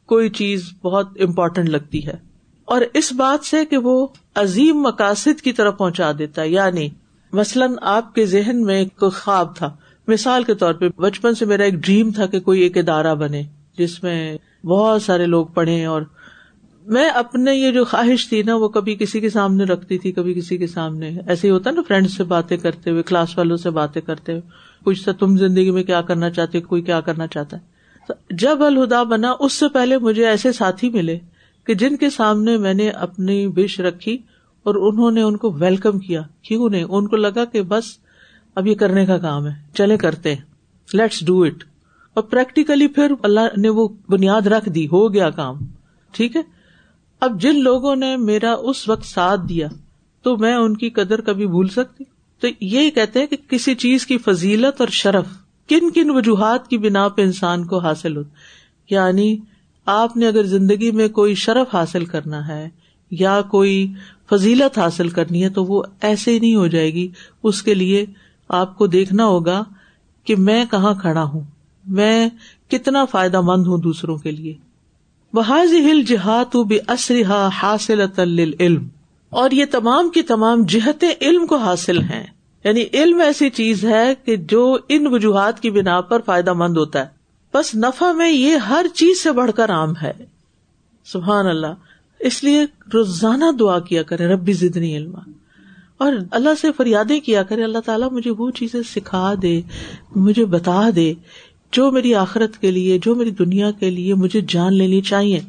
کوئی 0.09 0.29
چیز 0.39 0.63
بہت 0.83 1.07
امپورٹینٹ 1.27 1.69
لگتی 1.69 2.05
ہے 2.07 2.15
اور 2.75 2.81
اس 3.01 3.11
بات 3.17 3.45
سے 3.45 3.63
کہ 3.65 3.77
وہ 3.85 3.95
عظیم 4.41 4.81
مقاصد 4.81 5.41
کی 5.41 5.51
طرف 5.59 5.77
پہنچا 5.77 6.11
دیتا 6.17 6.41
ہے 6.41 6.49
یعنی 6.49 6.87
مثلاً 7.39 7.73
آپ 7.95 8.13
کے 8.15 8.25
ذہن 8.25 8.61
میں 8.65 8.83
خواب 9.01 9.55
تھا 9.55 9.69
مثال 10.09 10.43
کے 10.43 10.53
طور 10.63 10.73
پہ 10.81 10.87
بچپن 11.07 11.35
سے 11.39 11.45
میرا 11.51 11.63
ایک 11.69 11.73
ڈریم 11.87 12.11
تھا 12.15 12.25
کہ 12.35 12.39
کوئی 12.49 12.61
ایک 12.63 12.77
ادارہ 12.77 13.13
بنے 13.23 13.41
جس 13.77 14.01
میں 14.03 14.15
بہت 14.69 15.01
سارے 15.01 15.25
لوگ 15.33 15.45
پڑھے 15.57 15.83
اور 15.95 16.01
میں 16.95 17.09
اپنے 17.19 17.53
یہ 17.55 17.71
جو 17.71 17.83
خواہش 17.91 18.27
تھی 18.29 18.41
نا 18.43 18.55
وہ 18.61 18.67
کبھی 18.77 18.95
کسی 18.99 19.19
کے 19.23 19.29
سامنے 19.29 19.63
رکھتی 19.71 19.97
تھی 20.05 20.11
کبھی 20.11 20.33
کسی 20.33 20.57
کے 20.57 20.67
سامنے 20.67 21.11
ایسے 21.25 21.47
ہی 21.47 21.51
ہوتا 21.51 21.71
نا 21.71 21.81
فرینڈ 21.87 22.09
سے 22.11 22.23
باتیں 22.31 22.55
کرتے 22.63 22.91
ہوئے 22.91 23.03
کلاس 23.11 23.37
والوں 23.37 23.57
سے 23.65 23.69
باتیں 23.79 24.01
کرتے 24.07 24.31
ہوئے 24.31 24.41
کچھ 24.85 25.09
تم 25.19 25.35
زندگی 25.37 25.71
میں 25.77 25.83
کیا 25.91 26.01
کرنا 26.09 26.29
چاہتے 26.39 26.59
کوئی 26.73 26.81
کیا 26.89 26.99
کرنا 27.09 27.27
چاہتا 27.35 27.57
ہے 27.57 28.35
جب 28.45 28.63
الہدا 28.63 29.01
بنا 29.13 29.33
اس 29.47 29.53
سے 29.63 29.67
پہلے 29.73 29.97
مجھے 30.07 30.25
ایسے 30.27 30.51
ساتھی 30.59 30.89
ملے 30.93 31.17
کہ 31.67 31.73
جن 31.83 31.95
کے 32.03 32.09
سامنے 32.19 32.57
میں 32.65 32.73
نے 32.73 32.89
اپنی 33.07 33.37
بش 33.59 33.79
رکھی 33.87 34.17
اور 34.69 34.75
انہوں 34.91 35.11
نے 35.17 35.21
ان 35.21 35.37
کو 35.43 35.51
ویلکم 35.63 35.99
کیا 36.05 36.21
کیوں 36.47 36.69
نہیں 36.69 36.83
ان 36.87 37.07
کو 37.09 37.15
لگا 37.25 37.45
کہ 37.51 37.61
بس 37.73 37.91
اب 38.59 38.65
یہ 38.67 38.73
کرنے 38.79 39.05
کا 39.05 39.17
کام 39.23 39.45
ہے 39.47 39.51
چلے 39.77 39.97
کرتے 39.97 40.33
لیٹس 40.93 41.19
ڈو 41.25 41.41
اٹ 41.43 41.63
اور 42.19 42.23
پریکٹیکلی 42.31 42.87
پھر 42.97 43.11
اللہ 43.27 43.55
نے 43.65 43.69
وہ 43.77 43.87
بنیاد 44.09 44.47
رکھ 44.53 44.67
دی 44.77 44.85
ہو 44.93 45.01
گیا 45.13 45.29
کام 45.37 45.57
ٹھیک 46.17 46.35
ہے 46.35 46.41
اب 47.27 47.39
جن 47.41 47.61
لوگوں 47.69 47.95
نے 47.95 48.15
میرا 48.29 48.51
اس 48.71 48.87
وقت 48.89 49.05
ساتھ 49.11 49.47
دیا 49.49 49.67
تو 50.23 50.35
میں 50.43 50.53
ان 50.55 50.75
کی 50.77 50.89
قدر 50.99 51.21
کبھی 51.29 51.47
بھول 51.55 51.67
سکتی 51.77 52.03
تو 52.41 52.47
یہی 52.73 52.91
کہتے 52.99 53.19
ہیں 53.19 53.27
کہ 53.27 53.37
کسی 53.55 53.75
چیز 53.85 54.05
کی 54.05 54.17
فضیلت 54.27 54.81
اور 54.81 54.87
شرف 55.03 55.27
کن 55.69 55.89
کن 55.95 56.09
وجوہات 56.17 56.67
کی 56.69 56.77
بنا 56.89 57.07
پہ 57.17 57.21
انسان 57.31 57.65
کو 57.71 57.79
حاصل 57.89 58.17
ہو 58.17 58.23
یعنی 58.89 59.35
آپ 59.99 60.17
نے 60.17 60.27
اگر 60.27 60.45
زندگی 60.59 60.91
میں 61.01 61.07
کوئی 61.21 61.35
شرف 61.47 61.75
حاصل 61.75 62.05
کرنا 62.15 62.47
ہے 62.47 62.67
یا 63.25 63.41
کوئی 63.51 63.85
فضیلت 64.31 64.77
حاصل 64.77 65.09
کرنی 65.19 65.43
ہے 65.43 65.49
تو 65.59 65.63
وہ 65.73 65.83
ایسے 66.11 66.31
ہی 66.33 66.39
نہیں 66.39 66.55
ہو 66.55 66.67
جائے 66.77 66.93
گی 66.93 67.07
اس 67.51 67.61
کے 67.63 67.73
لیے 67.83 68.05
آپ 68.57 68.77
کو 68.77 68.85
دیکھنا 68.93 69.25
ہوگا 69.27 69.63
کہ 70.25 70.35
میں 70.35 70.63
کہاں 70.71 70.93
کھڑا 71.01 71.23
ہوں 71.23 71.41
میں 71.97 72.27
کتنا 72.71 73.03
فائدہ 73.11 73.41
مند 73.49 73.67
ہوں 73.67 73.77
دوسروں 73.81 74.17
کے 74.23 74.31
لیے 74.31 74.53
بحاظ 75.33 75.73
ہل 75.89 76.01
جہاد 76.07 76.55
حاصل 77.61 78.01
علم 78.19 78.87
اور 79.41 79.51
یہ 79.51 79.65
تمام 79.71 80.09
کی 80.13 80.21
تمام 80.31 80.63
جہت 80.69 81.03
علم 81.21 81.45
کو 81.47 81.57
حاصل 81.63 82.01
ہیں 82.09 82.23
یعنی 82.63 82.83
علم 83.01 83.19
ایسی 83.21 83.49
چیز 83.57 83.83
ہے 83.85 84.05
کہ 84.25 84.35
جو 84.53 84.63
ان 84.95 85.07
وجوہات 85.13 85.59
کی 85.61 85.69
بنا 85.71 85.99
پر 86.11 86.21
فائدہ 86.25 86.53
مند 86.63 86.77
ہوتا 86.77 86.99
ہے 87.05 87.57
بس 87.57 87.73
نفع 87.83 88.11
میں 88.21 88.29
یہ 88.31 88.55
ہر 88.69 88.85
چیز 88.93 89.21
سے 89.23 89.31
بڑھ 89.41 89.51
کر 89.55 89.71
عام 89.73 89.93
ہے 90.01 90.11
سبحان 91.11 91.47
اللہ 91.47 92.23
اس 92.29 92.43
لیے 92.43 92.63
روزانہ 92.93 93.51
دعا 93.59 93.79
کیا 93.89 94.03
کرے 94.11 94.27
ربی 94.33 94.53
زدنی 94.65 94.95
علم 94.97 95.15
اور 96.05 96.13
اللہ 96.37 96.53
سے 96.59 96.71
فریادیں 96.75 97.19
کیا 97.23 97.41
کرے 97.47 97.63
اللہ 97.63 97.79
تعالیٰ 97.85 98.09
مجھے 98.11 98.31
وہ 98.37 98.49
چیزیں 98.59 98.81
سکھا 98.89 99.33
دے 99.41 99.59
مجھے 100.27 100.45
بتا 100.53 100.81
دے 100.95 101.11
جو 101.77 101.89
میری 101.91 102.13
آخرت 102.15 102.57
کے 102.61 102.71
لیے 102.71 102.97
جو 103.05 103.15
میری 103.15 103.31
دنیا 103.39 103.71
کے 103.79 103.89
لیے 103.89 104.13
مجھے 104.21 104.41
جان 104.53 104.73
لینی 104.77 105.01
چاہیے 105.11 105.39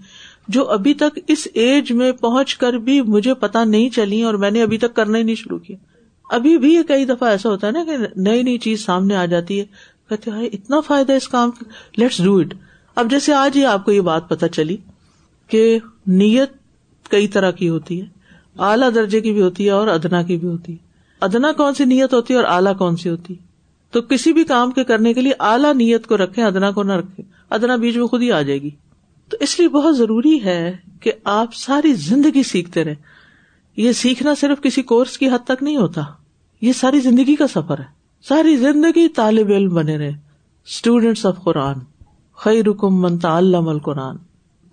جو 0.57 0.69
ابھی 0.79 0.95
تک 1.03 1.19
اس 1.35 1.47
ایج 1.65 1.93
میں 2.01 2.11
پہنچ 2.23 2.57
کر 2.65 2.79
بھی 2.89 3.01
مجھے 3.13 3.35
پتا 3.45 3.63
نہیں 3.65 3.89
چلی 3.97 4.21
اور 4.31 4.35
میں 4.45 4.51
نے 4.51 4.63
ابھی 4.63 4.79
تک 4.87 4.95
کرنا 4.97 5.19
ہی 5.19 5.23
نہیں 5.23 5.37
شروع 5.45 5.59
کیا 5.69 5.77
ابھی 6.37 6.57
بھی 6.65 6.75
یہ 6.75 6.83
کئی 6.89 7.05
دفعہ 7.15 7.29
ایسا 7.31 7.49
ہوتا 7.51 7.67
ہے 7.67 7.73
نا 7.73 7.85
کہ 7.87 7.97
نئی 8.29 8.43
نئی 8.43 8.59
چیز 8.67 8.85
سامنے 8.85 9.17
آ 9.17 9.25
جاتی 9.37 9.61
ہے 9.61 9.65
کہتے 10.09 10.31
ہیں 10.31 10.47
اتنا 10.53 10.81
فائدہ 10.87 11.13
اس 11.21 11.29
کام 11.29 11.51
کا 11.59 11.71
لیٹس 12.01 12.23
ڈو 12.25 12.39
اٹ 12.39 12.55
اب 13.03 13.11
جیسے 13.11 13.35
آج 13.47 13.57
ہی 13.57 13.65
آپ 13.77 13.85
کو 13.85 13.93
یہ 13.93 14.01
بات 14.15 14.29
پتا 14.29 14.49
چلی 14.59 14.77
کہ 15.51 15.63
نیت 16.23 16.53
کئی 17.11 17.29
طرح 17.37 17.51
کی 17.61 17.69
ہوتی 17.69 18.01
ہے 18.01 18.07
درجے 18.95 19.21
کی 19.21 19.33
بھی 19.33 19.43
ہوتی 19.43 19.65
ہے 19.67 19.71
اور 19.71 19.89
ادنا 19.89 20.23
کی 20.23 20.37
بھی 20.37 20.49
ہوتی 20.49 20.73
ہے 20.73 20.79
ادنا 21.27 21.53
کون 21.57 21.75
سی 21.75 21.85
نیت 21.85 22.15
ہوتی 22.15 22.35
ہے 22.35 22.39
اور 22.39 22.47
اعلیٰ 22.55 22.77
کون 22.79 22.97
سی 22.97 23.09
ہوتی 23.11 23.35
تو 23.93 24.01
کسی 24.11 24.33
بھی 24.33 24.45
کام 24.49 24.71
کے 24.71 24.85
کرنے 24.91 25.13
کے 25.15 25.21
لیے 25.21 25.33
اعلیٰ 25.51 25.73
نیت 25.75 26.07
کو 26.07 26.17
رکھے 26.17 26.43
ادنا 26.45 26.71
کو 26.73 26.83
نہ 26.83 26.93
رکھے 27.01 27.23
ادنا 27.57 27.77
بیچ 27.85 27.97
میں 27.97 28.07
خود 28.07 28.23
ہی 28.23 28.31
آ 28.33 28.41
جائے 28.43 28.61
گی 28.63 28.71
تو 29.31 29.37
اس 29.47 29.59
لیے 29.61 29.69
بہت 29.79 29.97
ضروری 29.97 30.39
ہے 30.45 30.61
کہ 31.03 31.13
آپ 31.33 31.55
ساری 31.55 31.93
زندگی 32.09 32.43
سیکھتے 32.51 32.85
رہے 32.85 33.09
یہ 33.77 33.93
سیکھنا 34.03 34.35
صرف 34.41 34.61
کسی 34.63 34.83
کورس 34.93 35.17
کی 35.19 35.29
حد 35.31 35.45
تک 35.47 35.63
نہیں 35.63 35.77
ہوتا 35.77 36.03
یہ 36.61 36.73
ساری 36.81 37.01
زندگی 37.01 37.35
کا 37.37 37.47
سفر 37.55 37.79
ہے 37.81 37.85
ساری 38.29 38.57
زندگی 38.57 39.09
طالب 39.17 39.51
علم 39.57 39.75
بنے 39.75 39.97
رہے 39.99 40.09
اسٹوڈینٹس 40.11 41.27
آف 41.27 41.43
قرآن 41.45 41.79
خی 42.45 42.63
رکم 42.69 43.01
منتا 43.03 43.39
مل 43.65 43.79
قرآن 43.85 44.17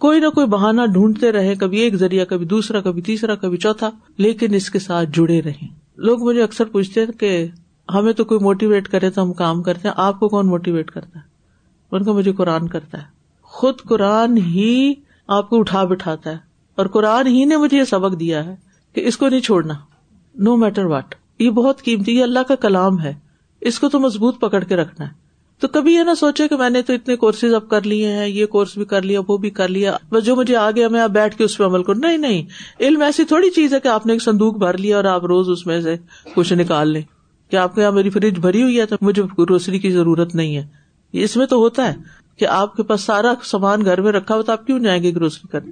کوئی 0.06 0.20
نہ 0.20 0.30
کوئی 0.36 0.48
بہانا 0.48 0.86
ڈھونڈتے 0.94 1.32
رہے 1.32 1.54
کبھی 1.60 1.80
ایک 1.82 1.96
ذریعہ 2.00 2.26
کبھی 2.30 2.46
دوسرا 2.48 2.80
کبھی 2.82 3.02
تیسرا 3.02 3.36
کبھی 3.42 3.58
چوتھا 3.58 3.90
لیکن 4.26 4.54
اس 4.56 4.70
کے 4.72 4.80
ساتھ 4.80 5.10
جڑے 5.14 5.42
رہے 5.46 5.66
لوگ 6.08 6.24
مجھے 6.28 6.42
اکثر 6.44 6.66
پوچھتے 6.72 7.06
کہ 7.20 7.32
ہمیں 7.94 8.12
تو 8.14 8.26
کوئی 8.32 8.40
موٹیویٹ 8.44 8.88
کرے 8.90 9.10
تو 9.10 9.22
ہم 9.22 9.32
کام 9.42 9.64
کرتے 9.64 9.88
ہیں 9.88 9.94
آپ 10.06 10.20
کو 10.20 10.30
کون 10.30 10.48
موٹیویٹ 10.48 10.90
کرتا 10.92 11.20
ہے 11.20 11.26
ان 11.96 12.04
کو 12.04 12.14
مجھے 12.14 12.32
قرآن 12.38 12.68
کرتا 12.68 12.98
ہے 12.98 13.04
خود 13.60 13.82
قرآن 13.90 14.38
ہی 14.54 14.94
آپ 15.38 15.50
کو 15.50 15.60
اٹھا 15.60 15.84
بٹھاتا 15.94 16.32
ہے 16.32 16.38
اور 16.82 16.86
قرآن 16.98 17.28
ہی 17.28 17.44
نے 17.46 17.58
مجھے 17.58 17.78
یہ 17.78 17.84
سبق 17.96 18.20
دیا 18.20 18.44
ہے 18.46 18.56
کہ 18.96 19.08
اس 19.08 19.18
کو 19.18 19.30
نہیں 19.30 19.42
چھوڑنا 19.50 19.74
نو 20.46 20.56
میٹر 20.66 20.86
واٹ 20.86 21.16
یہ 21.40 21.50
بہت 21.62 21.82
قیمتی 21.84 22.18
یہ 22.18 22.24
اللہ 22.24 22.44
کا 22.48 22.56
کلام 22.68 23.02
ہے 23.02 23.14
اس 23.72 23.80
کو 23.80 23.90
تو 23.90 24.00
مضبوط 24.00 24.40
پکڑ 24.40 24.64
کے 24.64 24.76
رکھنا 24.76 25.06
ہے 25.06 25.12
تو 25.62 25.68
کبھی 25.74 25.94
یہ 25.94 26.04
نہ 26.08 26.14
سوچے 26.20 26.48
کہ 26.48 26.56
میں 26.58 26.70
نے 26.70 26.82
تو 26.88 26.94
اتنے 26.94 27.16
کورسز 27.22 27.54
اب 27.56 27.68
کر 27.70 27.84
لیے 27.92 28.12
ہیں 28.14 28.28
یہ 28.28 28.46
کورس 28.56 28.78
بھی 28.78 28.86
کر 28.90 29.02
لیا 29.02 29.20
وہ 29.28 29.38
بھی 29.46 29.50
کر 29.60 29.68
لیا 29.68 29.96
بس 30.10 30.24
جو 30.26 30.36
مجھے 30.36 30.56
آ 30.56 30.70
گیا 30.76 30.88
میں 30.96 31.08
بیٹھ 31.14 31.36
کے 31.38 31.44
اس 31.44 31.58
پہ 31.58 31.64
عمل 31.64 31.84
کروں 31.84 32.00
نہیں 32.00 32.18
نہیں 32.18 32.42
علم 32.88 33.02
ایسی 33.02 33.24
تھوڑی 33.32 33.50
چیز 33.56 33.74
ہے 33.74 33.80
کہ 33.84 33.88
آپ 33.88 34.06
نے 34.08 34.14
ایک 34.14 34.22
سندوک 34.22 34.58
بھر 34.64 34.78
لیا 34.78 34.96
اور 34.96 35.06
آپ 35.14 35.26
روز 35.34 35.50
اس 35.50 35.66
میں 35.68 35.80
سے 35.82 35.96
کچھ 36.36 36.54
نکال 36.54 36.92
لیں 36.94 37.02
کہ 37.52 37.56
آپ 37.58 37.74
کے 37.76 37.82
یہاں 37.82 37.92
میری 37.92 38.10
فریج 38.10 38.38
بھری 38.40 38.62
ہوئی 38.64 38.80
ہے 38.80 38.86
تو 38.86 38.96
مجھے 39.02 39.24
گروسری 39.38 39.80
کی 39.80 39.92
ضرورت 39.92 40.36
نہیں 40.36 40.56
ہے 40.58 41.24
اس 41.24 41.36
میں 41.38 41.46
تو 41.48 41.58
ہوتا 41.58 41.88
ہے 41.88 41.94
کہ 42.40 42.48
آپ 42.56 42.76
کے 42.76 42.84
پاس 42.92 43.02
سارا 43.02 43.34
سامان 43.52 43.86
گھر 43.86 44.02
میں 44.08 44.12
رکھا 44.12 44.36
ہو 44.36 44.42
تو 44.48 44.52
آپ 44.52 44.66
کیوں 44.68 44.80
جائیں 44.80 45.02
گے 45.04 45.14
گروسری 45.16 45.48
کرنے 45.52 45.72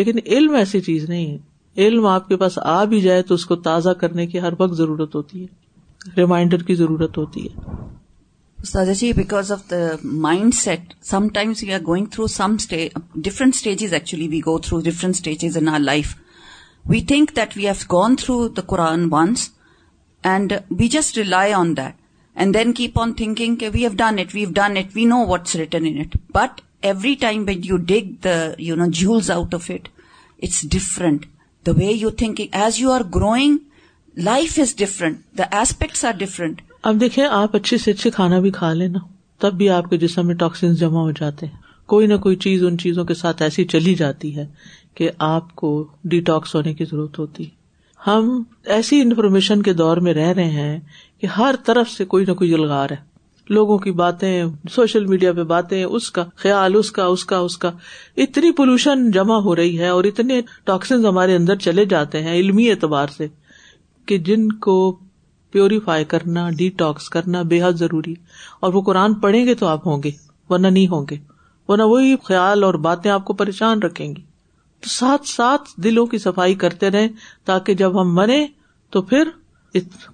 لیکن 0.00 0.18
علم 0.26 0.54
ایسی 0.60 0.80
چیز 0.80 1.08
نہیں 1.08 1.26
ہے 1.38 1.86
علم 1.86 2.06
آپ 2.06 2.28
کے 2.28 2.36
پاس 2.36 2.58
آ 2.62 2.82
بھی 2.92 3.00
جائے 3.00 3.22
تو 3.30 3.34
اس 3.34 3.46
کو 3.46 3.56
تازہ 3.66 3.90
کرنے 4.00 4.26
کی 4.26 4.40
ہر 4.40 4.52
وقت 4.60 4.74
ضرورت 4.76 5.14
ہوتی 5.16 5.42
ہے 5.42 6.10
ریمائنڈر 6.16 6.62
کی 6.68 6.74
ضرورت 6.74 7.18
ہوتی 7.18 7.46
ہے 7.46 7.80
Sajaji, 8.62 9.14
because 9.14 9.50
of 9.50 9.66
the 9.66 9.98
mindset, 10.04 10.82
sometimes 11.00 11.60
we 11.62 11.72
are 11.72 11.80
going 11.80 12.06
through 12.08 12.28
some 12.28 12.58
different 13.20 13.56
stages. 13.56 13.92
Actually, 13.92 14.28
we 14.28 14.40
go 14.40 14.58
through 14.58 14.82
different 14.82 15.16
stages 15.16 15.56
in 15.56 15.68
our 15.68 15.80
life. 15.80 16.14
We 16.86 17.00
think 17.00 17.34
that 17.34 17.56
we 17.56 17.64
have 17.64 17.88
gone 17.88 18.16
through 18.16 18.50
the 18.50 18.62
Quran 18.62 19.10
once 19.10 19.50
and 20.22 20.62
we 20.68 20.88
just 20.88 21.16
rely 21.16 21.52
on 21.52 21.74
that 21.74 21.98
and 22.36 22.54
then 22.54 22.72
keep 22.72 22.96
on 22.96 23.14
thinking, 23.14 23.54
okay, 23.54 23.68
we've 23.68 23.96
done 23.96 24.18
it, 24.20 24.32
we 24.32 25.04
know 25.06 25.22
what's 25.22 25.56
written 25.56 25.84
in 25.84 25.98
it. 25.98 26.14
But 26.32 26.60
every 26.82 27.16
time 27.16 27.44
when 27.46 27.64
you 27.64 27.78
dig 27.78 28.20
the, 28.20 28.54
jewels 28.90 29.28
out 29.28 29.54
of 29.54 29.70
it, 29.70 29.88
it's 30.38 30.62
different. 30.62 31.26
The 31.64 31.74
way 31.74 31.90
you 31.90 32.12
think, 32.12 32.40
as 32.52 32.78
you 32.78 32.90
are 32.90 33.02
growing, 33.02 33.62
life 34.16 34.56
is 34.56 34.72
different. 34.72 35.34
The 35.34 35.52
aspects 35.52 36.04
are 36.04 36.12
different. 36.12 36.60
اب 36.88 37.00
دیکھیں 37.00 37.24
آپ 37.30 37.54
اچھے 37.56 37.76
سے 37.78 37.90
اچھے 37.90 38.10
کھانا 38.10 38.38
بھی 38.44 38.50
کھا 38.50 38.72
لینا 38.74 38.98
تب 39.40 39.54
بھی 39.56 39.68
آپ 39.70 39.88
کے 39.90 39.96
جسم 40.04 40.26
میں 40.26 40.34
ٹاکسین 40.38 40.74
جمع 40.76 41.00
ہو 41.00 41.10
جاتے 41.18 41.46
ہیں 41.46 41.60
کوئی 41.88 42.06
نہ 42.06 42.14
کوئی 42.22 42.36
چیز 42.44 42.64
ان 42.64 42.78
چیزوں 42.78 43.04
کے 43.04 43.14
ساتھ 43.14 43.42
ایسی 43.42 43.64
چلی 43.74 43.94
جاتی 43.94 44.34
ہے 44.36 44.46
کہ 44.96 45.10
آپ 45.26 45.54
کو 45.56 45.68
ڈی 46.14 46.20
ٹاکس 46.30 46.54
ہونے 46.54 46.72
کی 46.74 46.84
ضرورت 46.84 47.18
ہوتی 47.18 47.44
ہم 48.06 48.30
ایسی 48.76 49.00
انفارمیشن 49.00 49.62
کے 49.62 49.72
دور 49.82 49.96
میں 50.06 50.14
رہ 50.14 50.32
رہے 50.36 50.50
ہیں 50.50 50.78
کہ 51.20 51.26
ہر 51.36 51.54
طرف 51.66 51.90
سے 51.90 52.04
کوئی 52.14 52.24
نہ 52.28 52.32
کوئی 52.40 52.52
یلگار 52.52 52.90
ہے 52.90 52.96
لوگوں 53.54 53.78
کی 53.78 53.90
باتیں 54.00 54.44
سوشل 54.74 55.04
میڈیا 55.06 55.32
پہ 55.36 55.42
باتیں 55.54 55.82
اس 55.84 56.10
کا 56.18 56.24
خیال 56.42 56.76
اس 56.78 56.90
کا 56.92 57.04
اس 57.14 57.24
کا 57.32 57.38
اس 57.46 57.56
کا 57.64 57.70
اتنی 58.24 58.52
پولوشن 58.60 59.10
جمع 59.14 59.38
ہو 59.44 59.56
رہی 59.56 59.78
ہے 59.78 59.88
اور 59.88 60.04
اتنے 60.10 60.40
ٹاکسنز 60.66 61.06
ہمارے 61.06 61.36
اندر 61.36 61.56
چلے 61.68 61.84
جاتے 61.94 62.22
ہیں 62.22 62.34
علمی 62.38 62.70
اعتبار 62.70 63.08
سے 63.16 63.26
کہ 64.06 64.18
جن 64.28 64.48
کو 64.68 64.78
پیوریفائی 65.52 66.04
کرنا 66.12 66.48
ڈی 66.58 66.68
ٹاکس 66.78 67.08
کرنا 67.14 67.40
بے 67.50 67.62
حد 67.62 67.78
ضروری 67.78 68.14
اور 68.64 68.72
وہ 68.74 68.80
قرآن 68.88 69.14
پڑھیں 69.24 69.44
گے 69.46 69.54
تو 69.62 69.66
آپ 69.66 69.86
ہوں 69.86 70.02
گے 70.04 70.10
ورنہ 70.50 70.66
نہیں 70.66 70.86
ہوں 70.88 71.04
گے 71.10 71.16
ورنہ 71.68 71.82
وہی 71.90 72.14
خیال 72.26 72.64
اور 72.64 72.74
باتیں 72.88 73.10
آپ 73.10 73.24
کو 73.24 73.32
پریشان 73.42 73.82
رکھیں 73.82 74.06
گی 74.06 74.20
تو 74.84 74.88
ساتھ 74.90 75.26
ساتھ 75.28 75.68
دلوں 75.84 76.06
کی 76.12 76.18
صفائی 76.18 76.54
کرتے 76.62 76.90
رہیں 76.90 77.08
تاکہ 77.50 77.74
جب 77.82 78.00
ہم 78.00 78.14
مرے 78.14 78.44
تو 78.92 79.02
پھر 79.10 79.28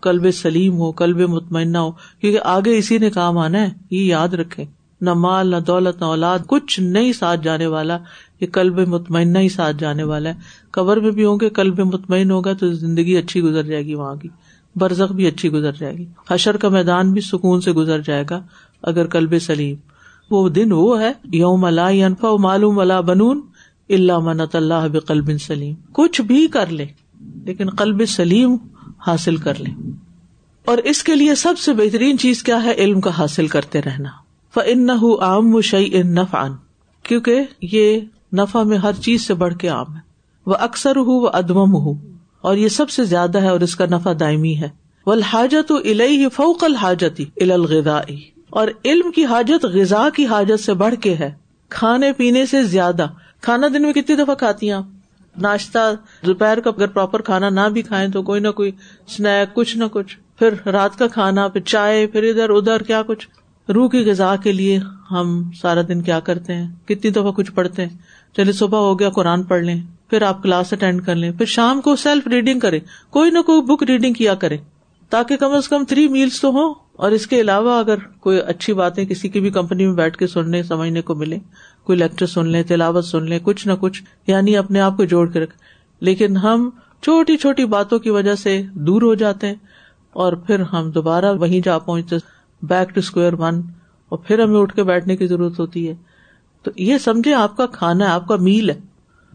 کلب 0.03 0.31
سلیم 0.41 0.77
ہو 0.81 0.91
کلب 1.03 1.21
مطمئنہ 1.31 1.79
ہو 1.79 1.91
کیونکہ 2.21 2.39
آگے 2.57 2.77
اسی 2.79 2.99
نے 3.05 3.11
کام 3.11 3.39
آنا 3.45 3.61
ہے 3.61 3.69
یہ 3.91 4.03
یاد 4.05 4.35
رکھے 4.41 4.65
نہ 5.07 5.13
مال 5.25 5.51
نہ 5.51 5.57
دولت 5.67 6.01
نہ 6.01 6.05
اولاد 6.05 6.39
کچھ 6.49 6.79
نہیں 6.81 7.13
ساتھ 7.19 7.41
جانے 7.45 7.67
والا 7.75 7.99
یہ 8.41 8.47
کلب 8.53 8.79
مطمئنہ 8.95 9.39
ہی 9.39 9.49
ساتھ 9.57 9.77
جانے 9.81 10.03
والا 10.13 10.31
ہے 10.31 10.69
قبر 10.79 11.01
میں 11.01 11.11
بھی 11.19 11.25
ہوں 11.25 11.39
گے 11.41 11.51
کلب 11.61 11.81
مطمئن 11.95 12.31
ہوگا 12.31 12.53
تو 12.61 12.73
زندگی 12.85 13.17
اچھی 13.17 13.41
گزر 13.43 13.63
جائے 13.73 13.83
گی 13.87 13.95
وہاں 13.95 14.15
کی 14.23 14.29
برزخ 14.81 15.13
بھی 15.17 15.25
اچھی 15.27 15.49
گزر 15.53 15.73
جائے 15.79 15.97
گی 15.97 16.05
حشر 16.31 16.57
کا 16.61 16.69
میدان 16.69 17.13
بھی 17.13 17.21
سکون 17.21 17.61
سے 17.61 17.73
گزر 17.73 18.01
جائے 18.07 18.25
گا 18.31 18.41
اگر 18.91 19.07
کلب 19.15 19.39
سلیم 19.43 19.75
وہ 20.31 20.49
دن 20.49 20.73
وہ 20.73 21.01
ہے 21.01 21.13
یوم 21.33 21.65
اللہ 21.65 22.09
معلوم 22.43 22.77
بلب 22.77 23.13
سلیم 25.47 25.75
کچھ 25.95 26.21
بھی 26.31 26.47
کر 26.53 26.67
لے 26.71 26.85
لیکن 27.45 27.71
کلب 27.79 28.05
سلیم 28.17 28.57
حاصل 29.07 29.37
کر 29.47 29.57
لے 29.61 29.71
اور 30.71 30.77
اس 30.93 30.99
کے 31.05 31.15
لیے 31.15 31.35
سب 31.43 31.55
سے 31.59 31.73
بہترین 31.75 32.19
چیز 32.19 32.43
کیا 32.43 32.59
ہے 32.63 32.73
علم 32.85 33.01
کا 33.01 33.11
حاصل 33.19 33.47
کرتے 33.49 33.81
رہنا 33.83 34.09
ف 34.55 34.59
عام 35.23 35.47
نہ 35.57 35.61
شعی 35.65 35.87
ان 35.99 36.15
نف 36.15 36.35
عن 36.45 36.53
کی 37.09 37.17
یہ 37.73 37.87
نفع 38.39 38.63
میں 38.71 38.79
ہر 38.79 38.93
چیز 39.03 39.27
سے 39.27 39.35
بڑھ 39.43 39.55
کے 39.59 39.69
عام 39.69 39.95
ہے 39.95 40.01
وہ 40.47 40.55
اکثر 40.67 40.95
ہوں 41.07 41.21
وہ 41.21 41.29
ادمم 41.35 41.75
ہوں 41.85 41.95
اور 42.47 42.57
یہ 42.57 42.69
سب 42.69 42.91
سے 42.91 43.05
زیادہ 43.05 43.41
ہے 43.43 43.49
اور 43.49 43.61
اس 43.67 43.75
کا 43.77 43.85
نفع 43.91 44.13
دائمی 44.21 44.57
ہے 44.61 44.69
و 45.07 45.13
حاجت 45.33 45.73
فوق 46.35 46.65
الحاجت 46.65 47.21
اور 48.59 48.69
علم 48.91 49.11
کی 49.15 49.25
حاجت 49.27 49.65
غذا 49.75 50.09
کی 50.17 50.27
حاجت 50.27 50.65
سے 50.65 50.75
بڑھ 50.83 50.95
کے 51.03 51.15
ہے 51.21 51.31
کھانے 51.79 52.13
پینے 52.17 52.45
سے 52.51 52.63
زیادہ 52.65 53.07
کھانا 53.47 53.67
دن 53.75 53.83
میں 53.83 53.93
کتنی 53.93 54.17
دفعہ 54.17 54.35
کھاتی 54.45 54.67
ہیں 54.69 54.75
آپ 54.77 55.39
ناشتہ 55.43 55.79
دوپہر 56.27 56.61
کا 56.65 56.71
اگر 56.77 56.87
پراپر 56.93 57.23
کھانا 57.23 57.49
نہ 57.51 57.69
بھی 57.73 57.83
کھائیں 57.91 58.07
تو 58.13 58.23
کوئی 58.31 58.41
نہ 58.41 58.51
کوئی 58.61 58.71
اسنیک 59.09 59.55
کچھ 59.55 59.77
نہ 59.79 59.85
کچھ 59.93 60.17
پھر 60.39 60.55
رات 60.73 60.97
کا 60.99 61.07
کھانا 61.19 61.47
پھر 61.55 61.61
چائے 61.73 62.07
پھر 62.15 62.23
ادھر 62.31 62.51
ادھر 62.57 62.83
کیا 62.91 63.03
کچھ 63.07 63.29
روح 63.75 63.89
کی 63.91 64.05
غذا 64.11 64.35
کے 64.43 64.53
لیے 64.53 64.79
ہم 65.11 65.41
سارا 65.63 65.81
دن 65.89 66.03
کیا 66.03 66.21
کرتے 66.31 66.55
ہیں 66.55 66.67
کتنی 66.89 67.11
دفعہ 67.11 67.31
کچھ 67.37 67.53
پڑھتے 67.55 67.87
ہیں 67.87 67.97
چلے 68.37 68.53
صبح 68.63 68.79
ہو 68.89 68.99
گیا 68.99 69.11
قرآن 69.19 69.43
پڑھ 69.53 69.63
لیں 69.65 69.79
پھر 70.11 70.23
آپ 70.23 70.43
کلاس 70.43 70.73
اٹینڈ 70.73 71.05
کر 71.07 71.15
لیں 71.15 71.31
پھر 71.39 71.47
شام 71.55 71.81
کو 71.87 71.95
سیلف 72.03 72.27
ریڈنگ 72.33 72.61
کریں 72.61 72.79
کوئی 73.17 73.31
نہ 73.31 73.39
کوئی 73.47 73.63
بک 73.73 73.83
ریڈنگ 73.89 74.13
کیا 74.19 74.35
کریں 74.45 74.57
تاکہ 75.11 75.37
کم 75.41 75.53
از 75.55 75.69
کم 75.69 75.85
تھری 75.89 76.07
میلس 76.13 76.41
تو 76.41 76.49
ہوں 76.55 76.73
اور 77.07 77.13
اس 77.17 77.27
کے 77.27 77.41
علاوہ 77.41 77.79
اگر 77.81 77.97
کوئی 78.27 78.39
اچھی 78.53 78.73
باتیں 78.75 79.05
کسی 79.07 79.29
کی 79.35 79.41
بھی 79.41 79.51
کمپنی 79.51 79.87
میں 79.87 79.95
بیٹھ 79.95 80.17
کے 80.19 80.27
سننے 80.27 80.63
سمجھنے 80.69 81.03
کو 81.11 81.15
ملے 81.15 81.39
کوئی 81.87 81.99
لیکچر 81.99 82.27
سن 82.27 82.49
لیں 82.53 82.63
تلاوت 82.69 83.05
سن 83.05 83.29
لیں 83.29 83.39
کچھ 83.43 83.67
نہ 83.69 83.73
کچھ 83.81 84.03
یعنی 84.27 84.57
اپنے 84.57 84.81
آپ 84.81 84.97
کو 84.97 85.05
جوڑ 85.13 85.27
کے 85.33 85.41
رکھ 85.41 85.55
لیکن 86.09 86.37
ہم 86.37 86.69
چھوٹی 87.03 87.37
چھوٹی 87.37 87.65
باتوں 87.77 87.99
کی 88.07 88.11
وجہ 88.11 88.35
سے 88.43 88.61
دور 88.87 89.03
ہو 89.03 89.15
جاتے 89.23 89.47
ہیں 89.47 89.55
اور 90.25 90.33
پھر 90.47 90.61
ہم 90.73 90.91
دوبارہ 90.95 91.33
وہیں 91.41 91.61
جا 91.65 91.79
پہنچتے 91.87 92.17
بیک 92.71 92.95
ٹو 92.95 92.99
اسکوئر 93.01 93.35
ون 93.41 93.61
اور 94.11 94.19
پھر 94.27 94.43
ہمیں 94.43 94.59
اٹھ 94.61 94.75
کے 94.77 94.83
بیٹھنے 94.93 95.17
کی 95.17 95.27
ضرورت 95.27 95.61
ہوتی 95.61 95.89
ہے 95.89 95.95
تو 96.65 96.71
یہ 96.91 96.99
سمجھے 97.05 97.35
آپ 97.35 97.57
کا 97.57 97.67
کھانا 97.73 98.05
ہے 98.07 98.11
آپ 98.11 98.27
کا 98.29 98.37
میل 98.41 98.71
ہے 98.71 98.79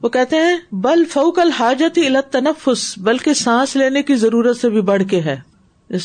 وہ 0.03 0.09
کہتے 0.13 0.35
ہیں 0.43 0.55
بل 0.85 1.03
فوکل 1.11 1.51
حاجت 1.59 1.97
تنفس 2.31 2.81
بلکہ 3.03 3.33
سانس 3.41 3.75
لینے 3.75 4.01
کی 4.07 4.15
ضرورت 4.23 4.57
سے 4.57 4.69
بھی 4.69 4.81
بڑھ 4.89 5.03
کے 5.09 5.19
ہے 5.27 5.35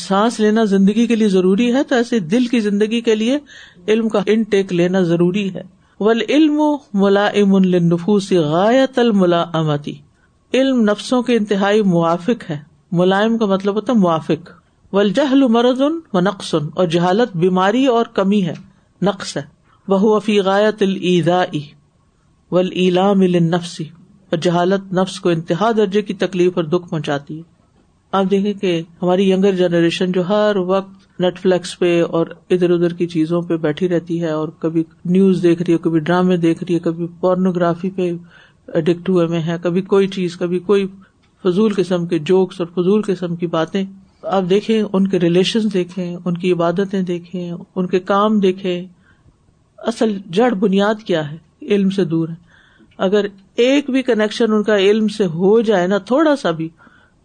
سانس 0.01 0.39
لینا 0.39 0.63
زندگی 0.73 1.05
کے 1.07 1.15
لیے 1.15 1.27
ضروری 1.29 1.73
ہے 1.73 1.83
تو 1.89 1.95
ایسے 1.95 2.19
دل 2.33 2.45
کی 2.53 2.59
زندگی 2.67 3.01
کے 3.07 3.15
لیے 3.15 3.37
علم 3.93 4.07
کا 4.09 4.21
ان 4.33 4.43
ٹیک 4.53 4.71
لینا 4.73 5.01
ضروری 5.09 5.43
ہے 5.55 5.61
ول 6.07 6.21
علم 6.29 6.61
ملائم 7.03 7.55
النفوس 7.55 8.31
غایت 8.53 8.99
الملامتی 8.99 9.93
علم 10.59 10.81
نفسوں 10.89 11.21
کے 11.29 11.35
انتہائی 11.37 11.81
موافق 11.95 12.49
ہے 12.49 12.57
ملائم 13.01 13.37
کا 13.37 13.45
مطلب 13.55 13.75
ہوتا 13.75 13.93
موافق 14.05 14.49
ولجہل 14.93 15.23
جہل 15.23 15.47
مرد 15.57 15.81
ان 15.87 15.99
نقش 16.25 16.53
ان 16.55 16.69
اور 16.83 16.87
جہالت 16.95 17.35
بیماری 17.45 17.85
اور 17.97 18.05
کمی 18.21 18.43
ہے 18.45 18.53
نقص 19.11 19.35
ہے 19.37 19.41
بہو 19.91 20.15
افی 20.15 20.39
غایت 20.51 20.79
تل 20.79 20.97
ول 22.51 22.69
مل 23.17 23.39
نفسی 23.53 23.83
اور 24.29 24.37
جہالت 24.41 24.91
نفس 24.99 25.19
کو 25.19 25.29
انتہا 25.29 25.71
درجے 25.77 26.01
کی 26.01 26.13
تکلیف 26.23 26.57
اور 26.57 26.63
دکھ 26.73 26.89
پہنچاتی 26.89 27.37
ہے 27.37 27.57
آپ 28.19 28.25
دیکھیں 28.31 28.53
کہ 28.61 28.81
ہماری 29.01 29.29
یگر 29.29 29.55
جنریشن 29.55 30.11
جو 30.11 30.27
ہر 30.29 30.55
وقت 30.67 31.19
نیٹ 31.21 31.39
فلیکس 31.39 31.77
پہ 31.79 31.91
اور 32.17 32.27
ادھر 32.55 32.69
ادھر 32.73 32.93
کی 33.01 33.07
چیزوں 33.07 33.41
پہ 33.49 33.57
بیٹھی 33.65 33.89
رہتی 33.89 34.21
ہے 34.23 34.29
اور 34.37 34.49
کبھی 34.59 34.83
نیوز 35.15 35.41
دیکھ 35.43 35.61
رہی 35.61 35.73
ہے 35.73 35.77
کبھی 35.83 35.99
ڈرامے 36.09 36.37
دیکھ 36.45 36.63
رہی 36.63 36.73
ہے 36.75 36.79
کبھی 36.89 37.07
پورنوگرافی 37.19 37.89
پہ 37.95 38.11
اڈکٹ 38.77 39.09
ہوئے 39.09 39.25
میں 39.27 39.41
ہے 39.47 39.55
کبھی 39.63 39.81
کوئی 39.93 40.07
چیز 40.17 40.37
کبھی 40.37 40.59
کوئی 40.71 40.85
فضول 41.45 41.73
قسم 41.75 42.05
کے 42.07 42.19
جوکس 42.31 42.61
اور 42.61 42.67
فضول 42.77 43.01
قسم 43.07 43.35
کی 43.43 43.47
باتیں 43.57 43.83
آپ 44.37 44.49
دیکھیں 44.49 44.81
ان 44.81 45.07
کے 45.07 45.19
ریلیشن 45.19 45.71
دیکھیں 45.73 46.15
ان 46.15 46.37
کی 46.37 46.51
عبادتیں 46.53 47.01
دیکھیں 47.13 47.51
ان 47.51 47.87
کے 47.87 47.99
کام 48.13 48.39
دیکھیں 48.47 48.81
اصل 49.91 50.17
جڑ 50.39 50.49
بنیاد 50.63 51.03
کیا 51.05 51.31
ہے 51.31 51.37
علم 51.61 51.89
سے 51.89 52.03
دور 52.05 52.29
ہے 52.29 52.47
اگر 53.05 53.25
ایک 53.65 53.89
بھی 53.89 54.01
کنیکشن 54.03 54.53
ان 54.53 54.63
کا 54.63 54.77
علم 54.77 55.07
سے 55.17 55.25
ہو 55.35 55.59
جائے 55.69 55.87
نا 55.87 55.97
تھوڑا 56.11 56.35
سا 56.35 56.51
بھی 56.59 56.67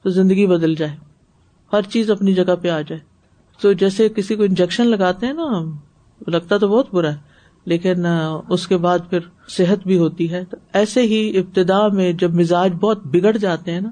تو 0.03 0.11
زندگی 0.11 0.47
بدل 0.47 0.75
جائے 0.79 0.97
ہر 1.73 1.83
چیز 1.93 2.11
اپنی 2.11 2.35
جگہ 2.35 2.55
پہ 2.63 2.69
آ 2.71 2.81
جائے 2.89 3.01
تو 3.63 3.73
جیسے 3.83 4.09
کسی 4.17 4.37
کو 4.37 4.43
انجیکشن 4.43 4.87
لگاتے 4.89 5.27
ہیں 5.27 5.33
نا 5.33 5.63
لگتا 6.33 6.57
تو 6.59 6.69
بہت 6.69 6.95
برا 6.95 7.11
ہے 7.13 7.33
لیکن 7.73 8.07
اس 8.07 8.67
کے 8.69 8.77
بعد 8.77 9.09
پھر 9.11 9.19
صحت 9.57 9.87
بھی 9.87 9.97
ہوتی 9.99 10.31
ہے 10.33 10.43
تو 10.51 10.57
ایسے 10.79 11.03
ہی 11.13 11.21
ابتدا 11.39 11.87
میں 11.99 12.13
جب 12.23 12.35
مزاج 12.41 12.73
بہت 12.81 13.05
بگڑ 13.13 13.37
جاتے 13.37 13.73
ہیں 13.73 13.81
نا 13.81 13.91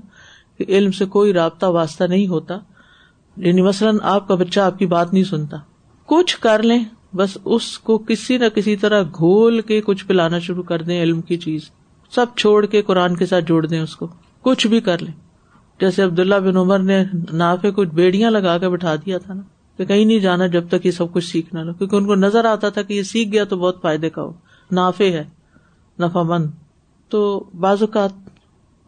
کہ 0.59 0.64
علم 0.76 0.90
سے 0.98 1.05
کوئی 1.14 1.33
رابطہ 1.33 1.66
واسطہ 1.76 2.05
نہیں 2.05 2.26
ہوتا 2.28 2.59
یعنی 3.44 3.62
مثلاً 3.62 3.98
آپ 4.14 4.26
کا 4.28 4.35
بچہ 4.42 4.61
آپ 4.61 4.78
کی 4.78 4.87
بات 4.87 5.12
نہیں 5.12 5.24
سنتا 5.24 5.57
کچھ 6.12 6.37
کر 6.40 6.62
لیں 6.62 6.78
بس 7.16 7.37
اس 7.55 7.79
کو 7.87 7.96
کسی 8.09 8.37
نہ 8.38 8.44
کسی 8.55 8.75
طرح 8.83 9.03
گھول 9.18 9.61
کے 9.70 9.81
کچھ 9.87 10.05
پلانا 10.07 10.38
شروع 10.46 10.62
کر 10.68 10.83
دیں 10.83 11.03
علم 11.03 11.20
کی 11.31 11.37
چیز 11.38 11.68
سب 12.14 12.35
چھوڑ 12.37 12.64
کے 12.75 12.83
قرآن 12.83 13.16
کے 13.16 13.27
ساتھ 13.27 13.44
جوڑ 13.48 13.64
دیں 13.66 13.81
اس 13.81 13.96
کو 13.96 14.09
کچھ 14.42 14.66
بھی 14.66 14.81
کر 14.88 15.03
لیں 15.03 15.12
جیسے 15.81 16.03
عبداللہ 16.03 16.35
بن 16.44 16.57
عمر 16.57 16.79
نے 16.79 17.03
نافے 17.42 17.70
کچھ 17.77 17.88
بیڑیاں 17.94 18.31
لگا 18.31 18.57
کے 18.59 18.68
بٹھا 18.68 18.94
دیا 19.05 19.18
تھا 19.18 19.35
نا 19.35 19.42
کہ 19.77 19.85
کہیں 19.85 20.05
نہیں 20.05 20.18
جانا 20.20 20.46
جب 20.57 20.68
تک 20.68 20.87
یہ 20.87 20.90
سب 20.90 21.12
کچھ 21.12 21.25
سیکھنا 21.27 21.62
لو 21.62 21.72
کیونکہ 21.72 21.96
ان 21.96 22.07
کو 22.07 22.14
نظر 22.14 22.44
آتا 22.44 22.68
تھا 22.77 22.83
کہ 22.83 22.92
یہ 22.94 23.03
سیکھ 23.12 23.29
گیا 23.33 23.44
تو 23.53 23.57
بہت 23.59 23.81
فائدے 23.83 24.11
کا 24.11 24.22
ہو 24.22 24.33
نافے 24.81 25.11
ہے 25.16 25.25
نفا 26.01 26.22
مند 26.33 26.51
تو 27.11 27.20
بعض 27.61 27.83
اوقات 27.83 28.11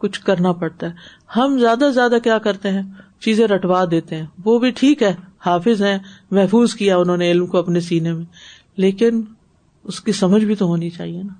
کچھ 0.01 0.19
کرنا 0.25 0.51
پڑتا 0.61 0.87
ہے 0.87 1.39
ہم 1.39 1.57
زیادہ 1.59 1.85
سے 1.87 1.91
زیادہ 1.93 2.17
کیا 2.23 2.37
کرتے 2.47 2.69
ہیں 2.71 2.81
چیزیں 3.25 3.47
رٹوا 3.47 3.83
دیتے 3.91 4.15
ہیں 4.15 4.25
وہ 4.45 4.57
بھی 4.59 4.71
ٹھیک 4.79 5.03
ہے 5.03 5.13
حافظ 5.45 5.81
ہیں 5.83 5.97
محفوظ 6.31 6.73
کیا 6.75 6.97
انہوں 6.97 7.17
نے 7.17 7.31
علم 7.31 7.45
کو 7.47 7.57
اپنے 7.57 7.79
سینے 7.79 8.13
میں 8.13 8.25
لیکن 8.83 9.21
اس 9.91 9.99
کی 10.01 10.11
سمجھ 10.11 10.43
بھی 10.45 10.55
تو 10.55 10.65
ہونی 10.67 10.89
چاہیے 10.89 11.21
نا 11.23 11.33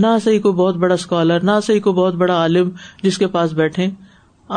نہ 0.00 0.16
صحیح 0.24 0.40
کو 0.40 0.52
بہت 0.52 0.76
بڑا 0.76 0.94
اسکالر 0.94 1.42
نہ 1.44 1.50
صحیح 1.66 1.80
کو 1.80 1.92
بہت 1.92 2.14
بڑا 2.22 2.34
عالم 2.34 2.70
جس 3.02 3.18
کے 3.18 3.26
پاس 3.36 3.52
بیٹھے 3.60 3.86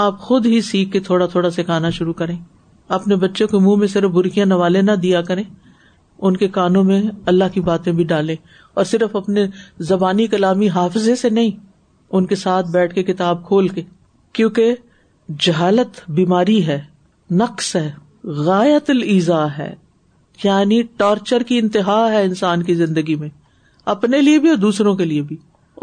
آپ 0.06 0.20
خود 0.20 0.46
ہی 0.46 0.62
سیکھ 0.62 0.92
کے 0.92 1.00
تھوڑا 1.10 1.26
تھوڑا 1.26 1.50
سکھانا 1.52 1.90
شروع 1.90 2.14
کریں 2.14 2.38
اپنے 2.98 3.16
بچوں 3.24 3.48
کے 3.48 3.58
منہ 3.66 3.76
میں 3.80 3.88
صرف 3.88 4.10
برقیاں 4.12 4.46
نوالے 4.46 4.82
نہ 4.82 4.92
دیا 5.02 5.22
کریں 5.22 5.44
ان 6.18 6.38
کے 6.38 6.48
کانوں 6.58 6.84
میں 6.84 7.02
اللہ 7.34 7.54
کی 7.54 7.62
باتیں 7.70 7.92
بھی 8.00 8.04
ڈالے 8.06 8.36
اور 8.74 8.86
صرف 8.86 9.16
اپنے 9.16 9.46
زبانی 9.90 10.28
کلامی 10.28 10.70
حافظے 10.76 11.16
سے 11.16 11.30
نہیں 11.30 11.52
ان 12.18 12.26
کے 12.26 12.36
ساتھ 12.36 12.70
بیٹھ 12.72 12.94
کے 12.96 13.04
کتاب 13.04 13.46
کھول 13.48 13.68
کے 13.78 13.82
کیونکہ 14.34 14.76
جہالت 15.46 16.02
بیماری 16.20 16.66
ہے 16.68 16.80
نقص 17.42 17.76
ہے 17.76 17.90
غایت 18.38 18.90
الزا 18.90 19.46
ہے 19.58 19.74
یعنی 20.44 20.82
ٹارچر 20.98 21.44
کی 21.52 21.58
انتہا 21.60 22.02
ہے 22.12 22.22
انسان 22.24 22.64
کی 22.64 22.74
زندگی 22.84 23.16
میں 23.22 23.30
اپنے 23.94 24.22
لیے 24.22 24.40
بھی 24.40 24.50
اور 24.50 24.58
دوسروں 24.58 24.96
کے 24.96 25.06
لیے 25.06 25.22
بھی 25.30 25.36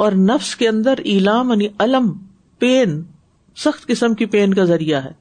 اور 0.05 0.13
نفس 0.29 0.55
کے 0.57 0.69
اندر 0.69 0.99
الام 1.15 1.51
یعنی 1.51 1.69
الم 1.85 2.11
پین 2.59 3.03
سخت 3.65 3.87
قسم 3.87 4.15
کی 4.15 4.27
پین 4.37 4.55
کا 4.55 4.65
ذریعہ 4.71 5.03
ہے 5.05 5.13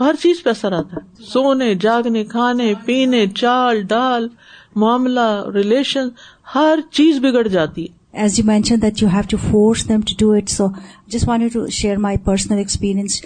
ہر 0.00 0.14
چیز 0.22 0.42
پہ 0.42 0.50
اثر 0.50 0.72
آتا 0.72 0.96
ہے 1.00 1.22
سونے 1.32 1.74
جاگنے 1.86 2.24
کھانے 2.34 2.72
پینے 2.84 3.26
چال 3.36 3.80
ڈال 3.94 4.28
معاملہ 4.84 5.28
ریلیشن 5.54 6.08
ہر 6.54 6.78
چیز 6.92 7.18
بگڑ 7.22 7.46
جاتی 7.48 7.86
ہے 7.88 7.96
as 8.22 8.38
you 8.38 8.44
mention 8.46 8.76
that 8.82 9.02
you 9.02 9.08
have 9.08 9.22
to 9.30 9.36
force 9.48 9.88
them 9.88 10.00
to 10.06 10.14
do 10.18 10.30
it 10.36 10.48
so 10.50 10.66
just 11.12 11.28
want 11.28 11.52
to 11.52 11.66
share 11.80 11.96
my 12.06 12.16
personal 12.24 12.58
experience 12.58 13.20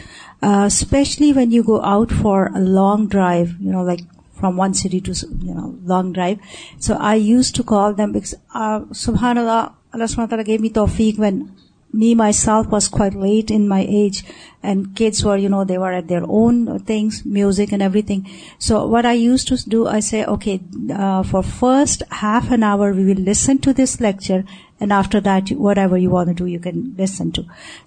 especially 0.47 1.33
when 1.37 1.53
you 1.53 1.63
go 1.69 1.79
out 1.93 2.13
for 2.23 2.47
long 2.59 3.07
drive 3.15 3.45
you 3.67 3.73
know 3.73 3.85
like 3.87 4.01
from 4.41 4.61
one 4.61 4.73
city 4.83 4.99
to 5.07 5.13
you 5.43 5.55
know 5.55 5.71
long 5.95 6.13
drive 6.13 6.37
so 6.87 6.95
I 7.11 7.23
use 7.29 7.53
to 7.57 7.63
call 7.73 7.97
them 7.99 8.13
because 8.13 8.35
سبحان 9.05 9.39
اللہ 9.39 9.67
اللہ 9.93 10.21
علیہ 10.33 10.47
give 10.47 10.61
me 10.63 10.69
توفیق 10.81 11.21
when 11.21 11.43
me 12.01 12.15
myself 12.33 12.67
was 12.73 12.89
quite 12.91 13.17
wait 13.23 13.51
in 13.55 13.67
my 13.69 13.87
age 13.97 14.21
and 14.69 14.87
kids 14.99 15.25
were 15.25 15.39
you 15.39 15.49
know 15.51 15.63
they 15.69 15.75
eat 15.89 16.09
their 16.09 16.23
own 16.39 16.65
things 16.87 17.21
music 17.25 17.73
and 17.73 17.83
everything 18.11 18.21
so 18.69 18.79
what 18.91 19.05
I 19.07 19.21
use 19.23 19.45
to 19.47 19.55
do 19.71 19.87
I 19.89 20.01
say 20.03 20.23
okay 20.23 20.57
for 21.31 21.43
first 21.59 22.03
half 22.23 22.51
an 22.53 22.65
hour 22.65 22.91
we 22.97 23.05
will 23.11 23.23
listen 23.31 23.57
to 23.63 23.73
this 23.83 24.01
lecture 24.01 24.39
and 24.81 24.93
after 24.93 25.21
that 25.25 25.53
whatever 25.79 25.99
you 25.99 26.11
want 26.11 26.39
do 26.39 26.47
you 26.49 26.61
can 26.65 26.91
listen 26.99 27.29
to 27.35 27.43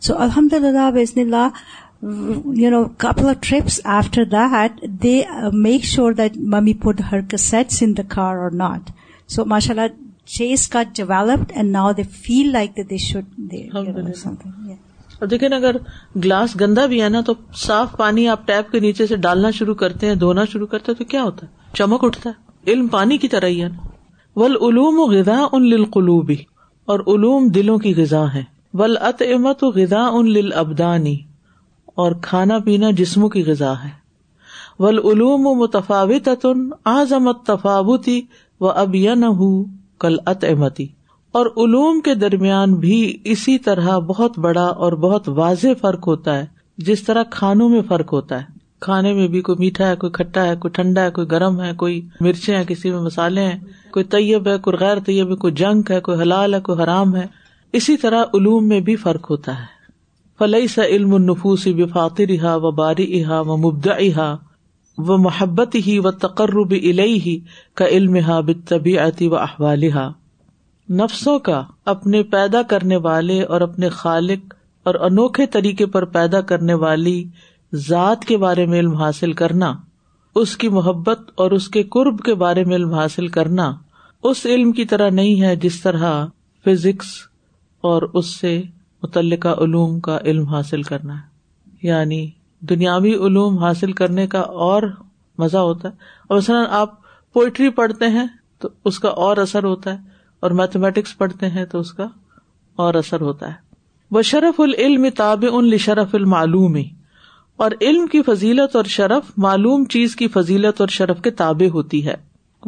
so 0.07 0.17
الحمد 0.23 0.53
للہ 0.61 0.89
بزن 0.95 1.19
اللہ 1.21 1.49
you 2.61 2.69
know 2.71 2.83
couple 2.97 3.27
of 3.29 3.39
trips 3.49 3.79
after 3.99 4.23
that 4.31 4.81
they 5.03 5.21
make 5.63 5.83
sure 5.85 6.11
that 6.17 6.37
mummy 6.53 6.73
put 6.83 7.01
her 7.11 7.35
seats 7.39 7.81
in 7.83 7.97
the 7.97 8.01
car 8.15 8.35
or 8.37 8.51
not 8.63 8.89
so 9.33 9.45
ماشاء 9.45 9.73
اللہ 9.73 9.93
کا 10.71 10.81
developed 10.95 11.51
and 11.55 11.71
now 11.71 11.91
they 11.97 12.03
they 12.03 12.07
feel 12.25 12.51
like 12.51 12.79
should 13.01 13.53
اور 15.19 15.27
دیکھیں 15.29 15.47
اگر 15.55 15.75
glass 16.23 16.55
گندا 16.61 16.85
بھی 16.93 17.01
ہے 17.01 17.09
نا 17.09 17.19
تو 17.25 17.33
صاف 17.57 17.95
پانی 17.97 18.27
آپ 18.29 18.47
ٹیپ 18.47 18.71
کے 18.71 18.79
نیچے 18.85 19.05
سے 19.07 19.15
ڈالنا 19.25 19.51
شروع 19.59 19.75
کرتے 19.81 20.07
ہیں 20.07 20.15
دھونا 20.23 20.43
شروع 20.51 20.67
کرتے 20.73 20.93
تو 20.93 21.05
کیا 21.13 21.21
ہوتا 21.23 21.45
ہے 21.45 21.73
چمک 21.77 22.03
اٹھتا 22.05 22.29
ہے 22.29 22.71
علم 22.71 22.87
پانی 22.95 23.17
کی 23.17 23.27
طرح 23.35 23.47
ہی 23.47 23.61
ہے 23.63 23.67
نا 23.69 24.39
ول 24.39 24.55
علوم 24.67 24.99
و 24.99 25.05
غذا 25.11 25.37
ان 25.51 25.69
اور 26.93 26.99
علوم 27.15 27.47
دلوں 27.55 27.77
کی 27.85 27.93
غذا 27.97 28.23
ہے 28.33 28.43
ول 28.79 28.97
ات 29.11 29.21
امت 29.35 29.63
و 29.63 29.69
غذا 29.75 30.05
ان 30.19 30.29
لبانی 30.33 31.15
اور 32.03 32.11
کھانا 32.21 32.59
پینا 32.65 32.89
جسموں 32.97 33.29
کی 33.37 33.43
غذا 33.45 33.73
ہے 33.83 33.89
ول 34.83 34.97
علوم 35.11 35.47
و 35.47 35.53
متفاوت 35.63 36.29
تن 36.41 36.69
آزمت 36.99 37.43
تفاوتی 37.45 38.21
و 38.59 38.69
ابین 38.69 39.23
ہوں 39.39 39.63
کل 40.01 40.17
ات 40.31 40.43
امتی 40.43 40.85
اور 41.37 41.45
علوم 41.65 41.99
کے 42.01 42.13
درمیان 42.15 42.73
بھی 42.83 42.97
اسی 43.33 43.57
طرح 43.67 43.97
بہت 44.07 44.37
بڑا 44.45 44.65
اور 44.85 44.93
بہت 45.05 45.29
واضح 45.39 45.73
فرق 45.81 46.07
ہوتا 46.07 46.37
ہے 46.37 46.45
جس 46.89 47.03
طرح 47.03 47.23
کھانوں 47.31 47.67
میں 47.69 47.81
فرق 47.87 48.13
ہوتا 48.13 48.39
ہے 48.41 48.53
کھانے 48.85 49.13
میں 49.13 49.27
بھی 49.33 49.41
کوئی 49.41 49.57
میٹھا 49.63 49.87
ہے 49.89 49.95
کوئی 49.99 50.11
کھٹا 50.13 50.43
ہے 50.47 50.55
کوئی 50.63 50.71
ٹھنڈا 50.73 51.03
ہے 51.03 51.11
کوئی 51.11 51.29
گرم 51.31 51.61
ہے 51.61 51.71
کوئی 51.83 51.99
مرچے 52.21 52.55
ہیں 52.55 52.63
کسی 52.67 52.89
میں 52.91 52.99
مسالے 53.01 53.41
ہیں 53.47 53.57
کوئی 53.93 54.05
طیب 54.15 54.47
ہے 54.47 54.57
کوئی 54.67 54.77
غیر 54.79 54.99
طیب 55.05 55.31
ہے 55.31 55.35
کوئی 55.45 55.53
جنک 55.61 55.91
ہے 55.91 55.99
کوئی 56.07 56.21
حلال 56.21 56.53
ہے 56.53 56.59
کوئی 56.67 56.81
حرام 56.83 57.15
ہے 57.15 57.25
اسی 57.79 57.95
طرح 58.05 58.23
علوم 58.39 58.67
میں 58.67 58.79
بھی 58.89 58.95
فرق 59.05 59.29
ہوتا 59.31 59.57
ہے 59.59 59.73
فلئی 60.39 60.67
سا 60.75 60.85
علموس 60.95 61.67
وفاتر 61.79 62.29
رہا 62.31 62.55
و 62.55 62.71
باری 62.81 63.11
احا 63.21 63.39
و 63.53 63.57
مبدا 63.57 63.93
احا 64.07 64.33
وہ 65.07 65.17
محبت 65.19 65.75
ہی 65.87 65.97
و 66.03 66.11
تقرب 66.19 66.71
الہی 66.71 67.17
ہی 67.25 67.39
کا 67.77 67.85
علم 67.95 68.15
ہا 68.27 68.39
بحوالہ 68.49 70.07
نفسوں 71.01 71.37
کا 71.47 71.61
اپنے 71.93 72.21
پیدا 72.31 72.61
کرنے 72.69 72.95
والے 73.07 73.41
اور 73.43 73.61
اپنے 73.61 73.89
خالق 73.99 74.53
اور 74.87 74.95
انوکھے 75.09 75.45
طریقے 75.53 75.85
پر 75.95 76.05
پیدا 76.15 76.41
کرنے 76.51 76.73
والی 76.83 77.23
ذات 77.87 78.25
کے 78.25 78.37
بارے 78.37 78.65
میں 78.73 78.79
علم 78.79 78.93
حاصل 78.95 79.33
کرنا 79.41 79.73
اس 80.41 80.55
کی 80.57 80.69
محبت 80.77 81.29
اور 81.43 81.51
اس 81.57 81.67
کے 81.69 81.83
قرب 81.91 82.19
کے 82.25 82.33
بارے 82.45 82.63
میں 82.65 82.75
علم 82.75 82.93
حاصل 82.93 83.27
کرنا 83.37 83.71
اس 84.29 84.45
علم 84.45 84.71
کی 84.79 84.85
طرح 84.93 85.09
نہیں 85.09 85.41
ہے 85.41 85.55
جس 85.65 85.81
طرح 85.81 86.25
فزکس 86.65 87.07
اور 87.89 88.01
اس 88.19 88.35
سے 88.39 88.61
متعلقہ 89.03 89.55
علوم 89.63 89.99
کا 90.07 90.17
علم 90.25 90.47
حاصل 90.53 90.81
کرنا 90.83 91.13
ہے 91.21 91.87
یعنی 91.87 92.25
دنیاوی 92.69 93.13
علوم 93.25 93.57
حاصل 93.61 93.91
کرنے 94.01 94.25
کا 94.27 94.39
اور 94.67 94.83
مزہ 95.43 95.57
ہوتا 95.69 95.89
ہے 95.89 95.93
اور 96.27 96.37
مثلاً 96.37 96.65
آپ 96.79 96.93
پوئٹری 97.33 97.69
پڑھتے 97.79 98.07
ہیں 98.17 98.25
تو 98.63 98.69
اس 98.89 98.99
کا 98.99 99.09
اور 99.25 99.37
اثر 99.43 99.63
ہوتا 99.63 99.93
ہے 99.93 99.97
اور 100.45 100.51
میتھمیٹکس 100.59 101.17
پڑھتے 101.17 101.47
ہیں 101.57 101.65
تو 101.71 101.79
اس 101.79 101.91
کا 101.99 102.07
اور 102.85 102.93
اثر 103.01 103.21
ہوتا 103.27 103.47
ہے 103.51 103.63
وہ 104.17 104.21
شرف 104.31 104.59
العلم 104.65 105.05
تاب 105.17 105.45
ان 105.51 105.69
لشرف 105.71 106.15
المعلوم 106.21 106.75
اور 107.65 107.71
علم 107.89 108.05
کی 108.11 108.21
فضیلت 108.31 108.75
اور 108.75 108.85
شرف 108.95 109.31
معلوم 109.45 109.85
چیز 109.95 110.15
کی 110.21 110.27
فضیلت 110.37 110.81
اور 110.81 110.89
شرف 110.97 111.21
کے 111.27 111.31
تابع 111.43 111.67
ہوتی 111.73 112.05
ہے 112.07 112.15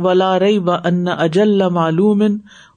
ولا 0.06 0.32
و 0.66 0.72
ان 0.88 1.08
اجل 1.18 1.70
معلوم 1.80 2.22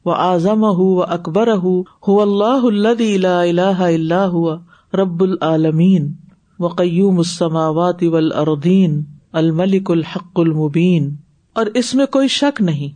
و 0.04 0.11
اعظم 0.14 0.64
ہُ 0.64 0.87
و 0.96 1.02
اکبر 1.18 1.52
ہُو 1.64 2.12
اللہ 2.22 3.85
رب 5.00 5.22
العالمین 5.22 6.11
وقیوم 6.62 7.18
السماوات 7.18 8.03
والاردین 8.12 9.03
الملک 9.40 9.90
الحق 9.90 10.38
المبین 10.40 11.09
اور 11.61 11.66
اس 11.81 11.94
میں 12.01 12.07
کوئی 12.16 12.29
شک 12.35 12.61
نہیں 12.62 12.88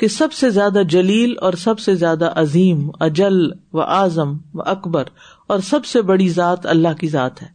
کہ 0.00 0.08
سب 0.14 0.32
سے 0.32 0.48
زیادہ 0.50 0.82
جلیل 0.90 1.34
اور 1.48 1.52
سب 1.64 1.78
سے 1.80 1.94
زیادہ 2.04 2.30
عظیم 2.42 2.88
اجل 3.08 3.36
و 3.72 3.80
اعظم 3.96 4.32
و 4.54 4.62
اکبر 4.74 5.08
اور 5.54 5.58
سب 5.68 5.84
سے 5.90 6.02
بڑی 6.12 6.28
ذات 6.38 6.66
اللہ 6.74 6.94
کی 7.00 7.08
ذات 7.16 7.42
ہے 7.42 7.46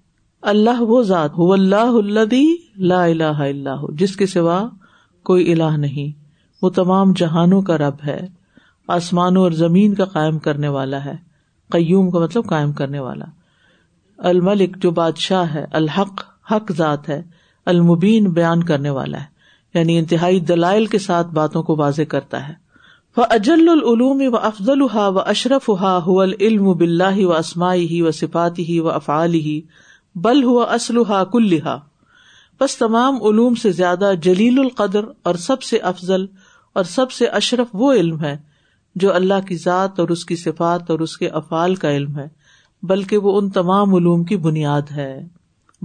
اللہ 0.53 0.81
وہ 0.91 1.01
ذات 1.11 1.39
هو 1.43 1.49
اللہ 1.53 1.97
الذی 2.03 2.45
لا 2.91 3.03
الہ 3.05 3.23
الا 3.29 3.43
اللہ 3.47 3.85
جس 4.03 4.15
کے 4.21 4.25
سوا 4.35 4.59
کوئی 5.31 5.51
الہ 5.53 5.75
نہیں 5.87 6.11
وہ 6.61 6.69
تمام 6.81 7.13
جہانوں 7.23 7.61
کا 7.71 7.77
رب 7.87 8.05
ہے 8.07 8.19
آسمانوں 8.99 9.43
اور 9.43 9.57
زمین 9.65 9.95
کا 10.01 10.05
قائم 10.17 10.39
کرنے 10.49 10.67
والا 10.79 11.03
ہے 11.05 11.15
قیوم 11.77 12.11
کا 12.11 12.19
مطلب 12.27 12.47
قائم 12.49 12.71
کرنے 12.81 12.99
والا 13.09 13.35
الملک 14.29 14.75
جو 14.83 14.91
بادشاہ 14.99 15.53
ہے 15.53 15.65
الحق 15.79 16.23
حق 16.51 16.71
ذات 16.77 17.09
ہے 17.09 17.21
المبین 17.71 18.29
بیان 18.33 18.63
کرنے 18.63 18.89
والا 18.89 19.17
ہے 19.21 19.35
یعنی 19.73 19.97
انتہائی 19.99 20.39
دلائل 20.53 20.85
کے 20.93 20.99
ساتھ 20.99 21.27
باتوں 21.33 21.61
کو 21.63 21.75
واضح 21.79 22.07
کرتا 22.09 22.47
ہے 22.47 22.53
وہ 23.17 23.25
اجل 23.33 23.67
العلوم 23.69 24.21
و 24.31 24.37
افضل 24.47 24.81
ہا 24.93 25.07
و 25.07 25.19
اشرف 25.19 25.69
ہو 26.07 26.19
العلم 26.21 26.71
بلّہ 26.77 27.25
و 27.25 27.33
اسماعی 27.35 27.85
ہی 27.87 28.01
و 28.01 28.11
صفاتی 28.21 28.63
ہی 28.71 28.79
و 28.79 28.89
افعال 28.89 29.33
ہی 29.33 29.59
بل 30.25 30.43
ہوا 30.43 30.63
اسلحا 30.73 31.23
کلحا 31.33 31.77
بس 32.59 32.77
تمام 32.77 33.23
علوم 33.29 33.55
سے 33.61 33.71
زیادہ 33.79 34.11
جلیل 34.23 34.59
القدر 34.59 35.05
اور 35.31 35.35
سب 35.41 35.63
سے 35.63 35.77
افضل 35.93 36.25
اور 36.79 36.83
سب 36.95 37.11
سے 37.11 37.27
اشرف 37.41 37.67
وہ 37.81 37.91
علم 37.93 38.19
ہے 38.23 38.35
جو 39.01 39.13
اللہ 39.15 39.45
کی 39.47 39.55
ذات 39.63 39.99
اور 39.99 40.09
اس 40.09 40.25
کی 40.25 40.35
صفات 40.35 40.89
اور 40.91 40.99
اس 41.07 41.17
کے 41.17 41.27
افعال 41.39 41.75
کا 41.83 41.91
علم 41.95 42.17
ہے 42.17 42.27
بلکہ 42.89 43.17
وہ 43.17 43.37
ان 43.39 43.49
تمام 43.49 43.93
علوم 43.95 44.23
کی 44.23 44.35
بنیاد 44.47 44.91
ہے 44.95 45.11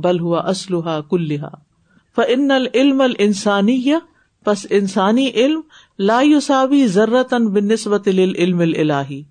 بل 0.05 0.21
ہوا 0.21 0.41
اسلحا 0.49 1.01
کلحا 1.11 1.49
فن 2.17 2.51
العلم 2.51 3.01
السانی 3.01 3.79
یا 3.85 3.99
بس 4.47 4.67
انسانی 4.79 5.29
علم 5.35 5.61
لا 6.09 6.19
یوساوی 6.21 6.87
ضرت 6.97 7.35
بن 7.55 7.69
نسبت 7.73 8.09
علم 8.15 8.61
اللہی 8.61 9.23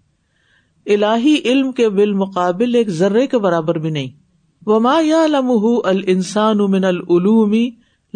الہی 0.94 1.36
علم 1.52 1.72
کے 1.78 1.90
بالمقابل 1.98 2.76
ایک 2.76 2.90
ذرے 3.00 3.26
کے 3.32 3.38
برابر 3.46 3.78
بھی 3.80 3.90
نہیں 3.90 4.10
وما 4.66 4.94
ما 4.94 5.00
یا 5.06 5.26
لمح 5.28 5.68
ال 5.90 6.02
انسان 6.14 6.84
العلومی 6.84 7.70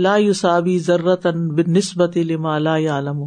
لا 0.05 0.15
یوساوی 0.27 0.77
ضرت 0.87 1.27
بن 1.55 1.73
نسبت 1.73 2.17
علما 2.21 2.57
لا 2.59 2.75
یا 2.77 2.97
علم 2.97 3.21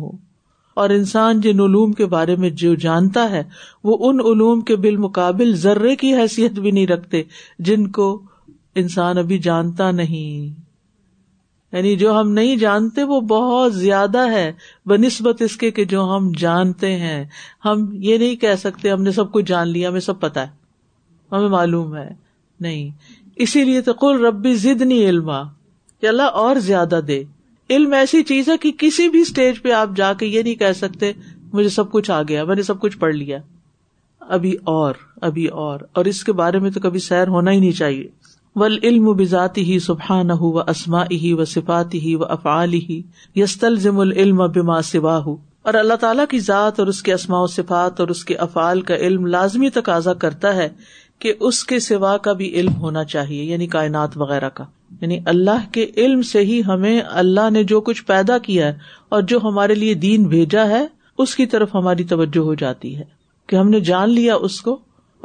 اور 0.82 0.90
انسان 0.94 1.40
جن 1.44 1.60
علوم 1.60 1.92
کے 2.00 2.06
بارے 2.10 2.34
میں 2.42 2.48
جو 2.60 2.74
جانتا 2.82 3.22
ہے 3.30 3.42
وہ 3.90 3.96
ان 4.08 4.20
علوم 4.32 4.60
کے 4.66 4.74
بالمقابل 4.82 5.52
ذرے 5.62 5.94
کی 6.02 6.12
حیثیت 6.14 6.58
بھی 6.66 6.70
نہیں 6.70 6.86
رکھتے 6.86 7.22
جن 7.68 7.86
کو 7.98 8.06
انسان 8.82 9.18
ابھی 9.18 9.38
جانتا 9.46 9.90
نہیں 10.00 10.54
یعنی 11.76 11.94
جو 12.02 12.12
ہم 12.18 12.30
نہیں 12.36 12.56
جانتے 12.56 13.02
وہ 13.12 13.20
بہت 13.32 13.74
زیادہ 13.74 14.28
ہے 14.32 14.44
بہ 14.88 14.96
نسبت 15.06 15.42
اس 15.46 15.56
کے 15.64 15.70
کہ 15.78 15.84
جو 15.94 16.04
ہم 16.14 16.30
جانتے 16.44 16.94
ہیں 16.98 17.18
ہم 17.64 17.84
یہ 18.08 18.18
نہیں 18.24 18.36
کہہ 18.46 18.54
سکتے 18.62 18.90
ہم 18.90 19.02
نے 19.08 19.12
سب 19.18 19.32
کچھ 19.32 19.46
جان 19.50 19.68
لیا 19.72 19.88
ہمیں 19.88 20.00
سب 20.08 20.20
پتا 20.20 20.46
ہے 20.46 20.52
ہمیں 21.36 21.48
معلوم 21.58 21.96
ہے 21.96 22.08
نہیں 22.68 22.88
اسی 23.46 23.64
لیے 23.70 23.80
تو 23.90 23.94
کل 24.04 24.24
ربی 24.26 24.54
ضد 24.66 24.82
نہیں 24.86 25.08
علما 25.08 25.42
کہ 26.00 26.06
اللہ 26.14 26.38
اور 26.44 26.56
زیادہ 26.70 27.00
دے 27.08 27.22
علم 27.70 27.92
ایسی 27.92 28.22
چیز 28.24 28.48
ہے 28.48 28.56
کہ 28.58 28.70
کسی 28.78 29.08
بھی 29.14 29.20
اسٹیج 29.20 29.60
پہ 29.62 29.72
آپ 29.78 29.88
جا 29.96 30.12
کے 30.18 30.26
یہ 30.26 30.42
نہیں 30.42 30.54
کہہ 30.60 30.72
سکتے 30.76 31.12
مجھے 31.52 31.68
سب 31.70 31.90
کچھ 31.92 32.10
آ 32.10 32.20
گیا 32.28 32.44
میں 32.50 32.54
نے 32.56 32.62
سب 32.62 32.80
کچھ 32.80 32.96
پڑھ 32.98 33.14
لیا 33.14 33.38
ابھی 34.36 34.54
اور 34.74 34.94
ابھی 35.28 35.46
اور 35.64 35.80
اور 36.00 36.04
اس 36.12 36.22
کے 36.24 36.32
بارے 36.40 36.58
میں 36.66 36.70
تو 36.70 36.80
کبھی 36.80 37.00
سیر 37.08 37.28
ہونا 37.34 37.50
ہی 37.50 37.60
نہیں 37.60 37.72
چاہیے 37.78 38.06
ول 38.60 38.78
علم 38.82 39.08
و 39.08 39.12
بذاتی 39.14 39.62
ہی 39.72 39.78
سبحان 39.88 40.26
نہ 40.26 40.32
و 40.50 40.58
اسما 40.60 41.02
ہی 41.10 41.32
و 41.32 41.44
صفاتی 41.52 42.00
ہی 42.06 42.14
و 42.16 42.24
افعال 42.32 42.72
ہی 42.88 43.00
یس 43.36 43.58
ضم 43.80 44.00
العلم 44.06 44.42
بما 44.54 44.80
سوا 44.92 45.18
ہو 45.26 45.36
اور 45.68 45.74
اللہ 45.74 45.94
تعالیٰ 46.00 46.24
کی 46.30 46.38
ذات 46.40 46.80
اور 46.80 46.86
اس 46.88 47.02
کے 47.02 47.12
اسماء 47.14 47.40
و 47.42 47.46
صفات 47.56 48.00
اور 48.00 48.08
اس 48.16 48.24
کے 48.24 48.36
افعال 48.48 48.80
کا 48.90 48.96
علم 49.06 49.26
لازمی 49.36 49.70
تقاضا 49.70 50.14
کرتا 50.24 50.54
ہے 50.56 50.68
کہ 51.24 51.32
اس 51.48 51.62
کے 51.72 51.78
سوا 51.90 52.16
کا 52.28 52.32
بھی 52.42 52.50
علم 52.60 52.74
ہونا 52.86 53.04
چاہیے 53.14 53.42
یعنی 53.44 53.66
کائنات 53.78 54.16
وغیرہ 54.20 54.48
کا 54.60 54.64
یعنی 55.02 55.18
اللہ 55.32 55.70
کے 55.72 55.86
علم 55.96 56.22
سے 56.30 56.40
ہی 56.44 56.60
ہمیں 56.66 57.00
اللہ 57.22 57.50
نے 57.52 57.62
جو 57.72 57.80
کچھ 57.88 58.04
پیدا 58.06 58.38
کیا 58.46 58.66
ہے 58.68 58.76
اور 59.16 59.22
جو 59.32 59.38
ہمارے 59.42 59.74
لیے 59.74 59.94
دین 60.04 60.26
بھیجا 60.28 60.66
ہے 60.68 60.84
اس 61.24 61.34
کی 61.36 61.46
طرف 61.54 61.74
ہماری 61.74 62.04
توجہ 62.14 62.40
ہو 62.48 62.54
جاتی 62.62 62.96
ہے 62.98 63.04
کہ 63.48 63.56
ہم 63.56 63.68
نے 63.70 63.80
جان 63.90 64.10
لیا 64.14 64.34
اس 64.48 64.60
کو 64.62 64.78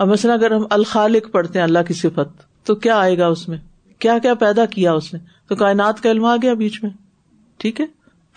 اب 0.04 0.08
مثلا 0.12 0.34
اگر 0.34 0.52
ہم 0.56 0.66
الخالق 0.78 1.32
پڑھتے 1.32 1.60
ہیں 1.60 1.64
اللہ 1.64 1.84
کی 1.88 1.94
صفت 1.94 2.42
تو 2.68 2.76
کیا 2.86 2.98
آئے 3.00 3.18
گا 3.18 3.28
اس 3.28 3.48
میں 3.50 3.58
کیا 4.06 4.18
کیا 4.22 4.34
پیدا 4.46 4.66
کیا 4.76 4.94
اس 4.94 5.14
نے 5.14 5.20
تو 5.50 5.56
کائنات 5.56 6.02
کا 6.04 6.12
علم 6.12 6.26
آ 6.26 6.36
گیا 6.42 6.54
بیچ 6.62 6.84
میں 6.84 6.92
ٹھیک 7.64 7.82
ہے 7.82 7.86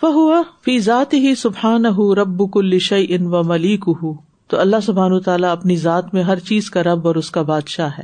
وہ 0.01 0.11
ہوا 0.13 0.41
فی 0.65 0.77
ذات 0.87 1.13
ہی 1.13 1.33
سبحان 1.43 1.85
ہُو 1.97 2.13
رب 2.15 2.49
کل 2.53 2.77
شعی 2.87 3.05
ان 3.15 3.33
و 3.33 3.43
ملیک 3.53 3.85
ہوں 4.01 4.13
تو 4.49 4.59
اللہ 4.59 4.79
سبحان 4.83 5.13
و 5.13 5.19
تعالیٰ 5.19 5.49
اپنی 5.51 5.75
ذات 5.77 6.13
میں 6.13 6.21
ہر 6.23 6.39
چیز 6.49 6.69
کا 6.71 6.83
رب 6.83 7.07
اور 7.07 7.15
اس 7.21 7.31
کا 7.37 7.41
بادشاہ 7.51 7.89
ہے 7.97 8.03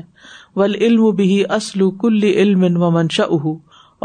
ول 0.60 0.76
علم 0.88 1.06
بھی 1.20 1.44
اسلو 1.56 1.90
کل 2.02 2.24
علم 2.36 2.82
و 2.84 2.90
منشا 2.92 3.24
اہ 3.36 3.46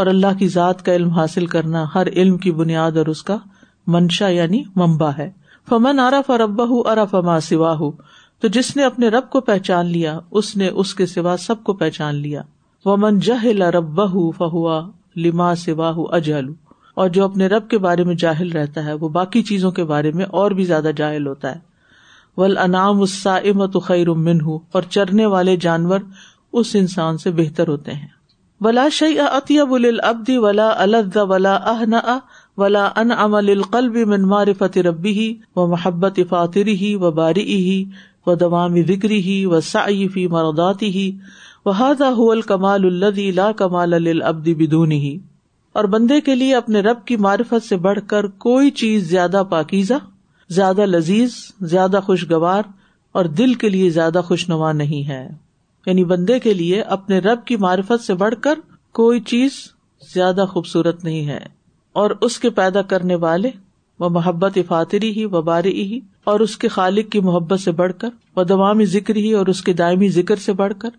اور 0.01 0.07
اللہ 0.07 0.37
کی 0.39 0.49
ذات 0.49 0.85
کا 0.85 0.95
علم 0.97 1.09
حاصل 1.17 1.47
کرنا 1.55 1.85
ہر 1.95 2.07
علم 2.15 2.37
کی 2.45 2.51
بنیاد 2.61 2.97
اور 3.03 3.07
اس 3.15 3.23
کا 3.31 3.37
منشا 3.95 4.29
یعنی 4.29 4.63
ممبا 4.77 5.11
ہے 5.19 5.31
فمن 5.69 5.99
اراف 6.01 6.31
رب 6.45 6.63
ارف 6.91 7.15
اما 7.15 7.39
سوا 7.49 7.73
ہُ 7.81 7.91
تو 8.41 8.49
جس 8.57 8.75
نے 8.77 8.85
اپنے 8.85 9.09
رب 9.11 9.29
کو 9.31 9.41
پہچان 9.51 9.87
لیا 9.93 10.19
اس 10.41 10.57
نے 10.57 10.69
اس 10.83 10.95
کے 10.95 11.07
سوا 11.13 11.37
سب 11.47 11.65
کو 11.65 11.73
پہچان 11.83 12.15
لیا 12.27 12.43
ومن 12.87 13.19
جہل 13.29 13.63
ارب 13.67 14.01
فہوا 14.37 14.81
لما 15.25 15.55
سوا 15.67 15.93
اجہل 16.17 16.53
اور 17.03 17.09
جو 17.17 17.25
اپنے 17.25 17.47
رب 17.57 17.69
کے 17.71 17.79
بارے 17.89 18.05
میں 18.05 18.15
جاہل 18.27 18.53
رہتا 18.53 18.85
ہے 18.85 18.93
وہ 19.01 19.09
باقی 19.19 19.43
چیزوں 19.53 19.71
کے 19.81 19.85
بارے 19.93 20.11
میں 20.21 20.25
اور 20.43 20.51
بھی 20.61 20.65
زیادہ 20.73 20.91
جاہل 20.97 21.27
ہوتا 21.27 21.55
ہے 21.55 21.67
امن 22.39 22.57
انام 22.59 23.03
اور 24.73 24.83
چرنے 24.91 25.25
والے 25.31 25.57
جانور 25.63 25.99
اس 26.61 26.75
انسان 26.81 27.17
سے 27.19 27.31
بہتر 27.39 27.69
ہوتے 27.69 27.93
ہیں 27.93 28.07
ولا 28.65 28.87
ولا 29.71 30.69
ولا 30.81 31.23
ولا 31.33 31.55
اہن 31.73 31.95
ان 31.95 33.13
امل 33.17 33.49
القلب 33.51 33.97
من 34.13 34.27
شعب 34.47 34.77
ربی 34.87 35.13
ہی 35.19 35.33
و 35.57 35.67
محبت 35.75 36.21
فاتری 36.29 36.75
ہی 36.83 36.95
و 37.01 37.11
باری 37.19 37.45
ہی 37.67 37.85
و 38.27 38.35
دوامی 38.35 38.83
ذکری 38.93 39.21
ہی 39.27 39.45
و 39.47 39.61
سعفی 39.71 40.27
مرداتی 40.37 40.89
ہی 40.99 41.11
و 41.67 41.71
حول 41.81 42.41
کمال 42.53 42.85
الدی 42.87 43.31
لا 43.41 43.51
کمال 43.59 43.95
البدی 44.09 44.55
ہی 44.93 45.19
اور 45.79 45.85
بندے 45.95 46.21
کے 46.29 46.35
لیے 46.35 46.55
اپنے 46.57 46.81
رب 46.81 47.05
کی 47.07 47.17
معرفت 47.29 47.65
سے 47.69 47.77
بڑھ 47.89 47.99
کر 48.09 48.27
کوئی 48.47 48.71
چیز 48.83 49.09
زیادہ 49.11 49.43
پاکیزہ 49.51 49.95
زیادہ 50.57 50.83
لذیذ 50.87 51.35
زیادہ 51.71 52.01
خوشگوار 52.05 52.63
اور 53.19 53.25
دل 53.39 53.53
کے 53.63 53.69
لیے 53.69 53.89
زیادہ 53.91 54.21
خوش 54.25 54.49
نما 54.49 54.71
نہیں 54.73 55.09
ہے 55.09 55.27
یعنی 55.87 56.05
بندے 56.13 56.39
کے 56.41 56.55
لیے 56.55 56.81
اپنے 56.97 57.19
رب 57.19 57.45
کی 57.47 57.57
معرفت 57.65 58.05
سے 58.05 58.15
بڑھ 58.23 58.35
کر 58.43 58.59
کوئی 58.99 59.21
چیز 59.33 59.53
زیادہ 60.15 60.45
خوبصورت 60.51 61.05
نہیں 61.05 61.27
ہے 61.29 61.39
اور 62.03 62.11
اس 62.29 62.39
کے 62.41 62.51
پیدا 62.61 62.83
کرنے 62.93 63.15
والے 63.27 63.51
وہ 64.01 64.09
محبت 64.15 64.59
افاتری 64.59 65.11
ہی 65.17 65.25
و 65.31 65.41
باری 65.43 65.73
ہی 65.93 65.99
اور 66.33 66.41
اس 66.41 66.57
کے 66.63 66.69
خالق 66.79 67.11
کی 67.13 67.21
محبت 67.29 67.61
سے 67.61 67.73
بڑھ 67.81 67.93
کر 68.01 68.09
وہ 68.37 68.45
دوامی 68.45 68.85
ذکر 68.97 69.17
ہی 69.17 69.33
اور 69.41 69.47
اس 69.53 69.63
کے 69.69 69.73
دائمی 69.83 70.09
ذکر 70.19 70.37
سے 70.45 70.53
بڑھ 70.63 70.73
کر 70.81 70.91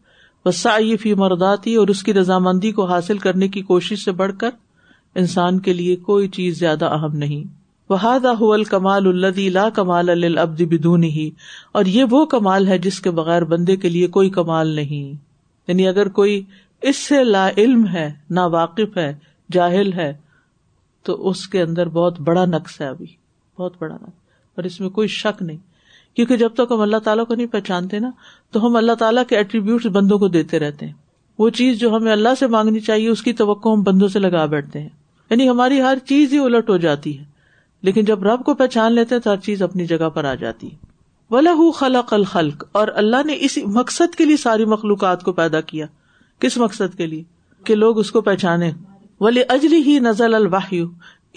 وہ 0.45 0.51
مردات 0.65 1.07
مرداتی 1.19 1.75
اور 1.75 1.87
اس 1.93 2.03
کی 2.03 2.13
رضامندی 2.13 2.71
کو 2.79 2.85
حاصل 2.91 3.17
کرنے 3.27 3.47
کی 3.55 3.61
کوشش 3.71 4.03
سے 4.05 4.11
بڑھ 4.21 4.31
کر 4.39 4.49
انسان 5.23 5.59
کے 5.67 5.73
لیے 5.73 5.95
کوئی 6.11 6.27
چیز 6.39 6.59
زیادہ 6.59 6.85
اہم 6.95 7.15
نہیں 7.17 7.47
وہاد 7.89 8.25
کمال 8.69 9.07
اللہ 9.25 9.69
کمال 9.75 10.09
البدی 10.09 10.65
بدون 10.77 11.03
ہی 11.03 11.29
اور 11.79 11.85
یہ 11.95 12.03
وہ 12.11 12.25
کمال 12.33 12.67
ہے 12.67 12.77
جس 12.79 12.99
کے 13.01 13.11
بغیر 13.19 13.43
بندے 13.53 13.75
کے 13.85 13.89
لیے 13.89 14.07
کوئی 14.17 14.29
کمال 14.37 14.67
نہیں 14.75 15.15
یعنی 15.67 15.87
اگر 15.87 16.07
کوئی 16.19 16.41
اس 16.91 16.97
سے 17.07 17.23
لا 17.23 17.47
علم 17.57 17.87
ہے 17.93 18.09
نا 18.39 18.45
واقف 18.57 18.97
ہے 18.97 19.13
جاہل 19.51 19.91
ہے 19.93 20.11
تو 21.05 21.13
اس 21.29 21.47
کے 21.47 21.61
اندر 21.61 21.89
بہت 21.97 22.19
بڑا 22.27 22.45
نقص 22.45 22.79
ہے 22.81 22.87
ابھی 22.87 23.05
بہت 23.59 23.73
بڑا 23.79 23.93
نقص 23.93 24.17
اور 24.55 24.63
اس 24.71 24.79
میں 24.79 24.89
کوئی 24.99 25.07
شک 25.15 25.41
نہیں 25.41 25.57
کیونکہ 26.15 26.37
جب 26.37 26.53
تک 26.55 26.71
ہم 26.71 26.81
اللہ 26.81 26.97
تعالیٰ 27.03 27.25
کو 27.27 27.35
نہیں 27.35 27.47
پہچانتے 27.51 27.99
نا 27.99 28.09
تو 28.51 28.65
ہم 28.65 28.75
اللہ 28.75 28.93
تعالیٰ 28.99 29.23
کے 29.29 29.35
ایٹریبیوٹس 29.37 29.85
بندوں 29.97 30.17
کو 30.19 30.27
دیتے 30.37 30.59
رہتے 30.59 30.85
ہیں 30.85 30.93
وہ 31.39 31.49
چیز 31.57 31.79
جو 31.79 31.95
ہمیں 31.95 32.11
اللہ 32.11 32.35
سے 32.39 32.47
مانگنی 32.55 32.79
چاہیے 32.89 33.09
اس 33.09 33.21
کی 33.23 33.33
توقع 33.41 33.69
ہم 33.73 33.81
بندوں 33.83 34.07
سے 34.15 34.19
لگا 34.19 34.45
بیٹھتے 34.55 34.79
ہیں 34.81 34.89
یعنی 35.29 35.49
ہماری 35.49 35.81
ہر 35.81 35.97
چیز 36.07 36.33
ہی 36.33 36.39
الٹ 36.45 36.69
ہو 36.69 36.77
جاتی 36.87 37.17
ہے 37.17 37.23
لیکن 37.87 38.05
جب 38.05 38.23
رب 38.27 38.43
کو 38.45 38.53
پہچان 38.61 38.93
لیتے 38.93 39.19
تو 39.23 39.31
ہر 39.31 39.37
چیز 39.45 39.61
اپنی 39.63 39.85
جگہ 39.87 40.09
پر 40.13 40.25
آ 40.25 40.33
جاتی 40.43 40.69
ولا 41.31 41.51
خلق 41.77 42.13
الخلق 42.13 42.63
اور 42.79 42.87
اللہ 43.01 43.23
نے 43.25 43.35
اسی 43.45 43.63
مقصد 43.77 44.15
کے 44.17 44.25
لیے 44.25 44.37
ساری 44.37 44.65
مخلوقات 44.75 45.23
کو 45.23 45.31
پیدا 45.39 45.61
کیا 45.71 45.85
کس 46.45 46.57
مقصد 46.57 46.97
کے 46.97 47.07
لیے 47.07 47.23
کہ 47.65 47.75
لوگ 47.75 47.99
اس 47.99 48.11
کو 48.11 48.21
پہچانے 48.21 48.71
ولی 49.21 49.41
اجلی 49.55 49.81
ہی 49.85 49.97
نزل 49.99 50.35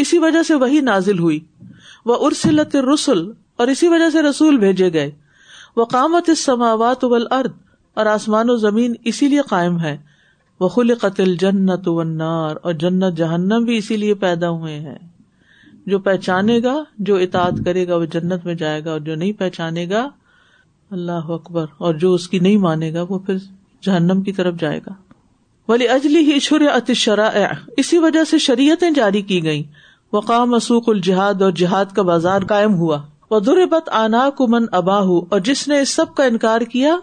اسی 0.02 0.18
وجہ 0.18 0.42
سے 0.48 0.54
وہی 0.62 0.80
نازل 0.80 1.18
ہوئی 1.18 1.38
وہ 2.06 2.16
ارسلت 2.26 2.76
رسول 2.92 3.30
اور 3.62 3.68
اسی 3.68 3.88
وجہ 3.88 4.08
سے 4.10 4.22
رسول 4.22 4.56
بھیجے 4.58 4.92
گئے 4.92 5.10
وہ 5.76 5.84
کامت 5.96 6.30
ارد 6.58 7.52
اور 8.00 8.06
آسمان 8.14 8.50
و 8.50 8.56
زمین 8.56 8.94
اسی 9.12 9.28
لیے 9.28 9.42
قائم 9.48 9.78
ہے 9.80 9.96
وہ 10.60 10.68
خل 10.76 10.94
قتل 11.00 11.34
جنت 11.40 11.88
ونار 11.88 12.56
اور 12.62 12.72
جنت 12.84 13.16
جہنم 13.16 13.64
بھی 13.64 13.76
اسی 13.78 13.96
لیے 14.04 14.14
پیدا 14.26 14.50
ہوئے 14.60 14.78
ہیں 14.80 14.96
جو 15.90 15.98
پہچانے 15.98 16.58
گا 16.64 16.74
جو 17.08 17.16
اطاعت 17.24 17.54
کرے 17.64 17.86
گا 17.88 17.96
وہ 17.96 18.04
جنت 18.12 18.44
میں 18.46 18.54
جائے 18.54 18.84
گا 18.84 18.90
اور 18.90 19.00
جو 19.06 19.14
نہیں 19.14 19.32
پہچانے 19.38 19.86
گا 19.90 20.06
اللہ 20.90 21.30
اکبر 21.36 21.64
اور 21.86 21.94
جو 22.02 22.12
اس 22.14 22.28
کی 22.28 22.38
نہیں 22.38 22.56
مانے 22.66 22.92
گا 22.94 23.02
وہ 23.08 23.18
پھر 23.26 23.36
جہنم 23.86 24.20
کی 24.22 24.32
طرف 24.32 24.54
جائے 24.60 24.80
گا 24.86 24.92
ولی 25.68 25.88
اجلی 25.88 26.18
ہی 26.32 26.38
شرشر 26.48 27.18
اسی 27.76 27.98
وجہ 27.98 28.24
سے 28.30 28.38
شریعتیں 28.46 28.90
جاری 28.96 29.22
کی 29.30 29.42
گئی 29.44 29.62
وقام 30.12 30.50
مسوخ 30.50 30.88
الجہاد 30.88 31.42
اور 31.42 31.52
جہاد 31.56 31.92
کا 31.96 32.02
بازار 32.12 32.42
قائم 32.48 32.74
ہوا 32.78 32.98
وہ 33.30 33.40
در 33.40 33.64
بت 33.70 33.88
آنا 34.02 34.28
کمن 34.38 34.64
اباہ 34.80 35.08
اور 35.30 35.40
جس 35.44 35.66
نے 35.68 35.80
اس 35.80 35.94
سب 35.96 36.14
کا 36.16 36.24
انکار 36.32 36.60
کیا 36.72 36.96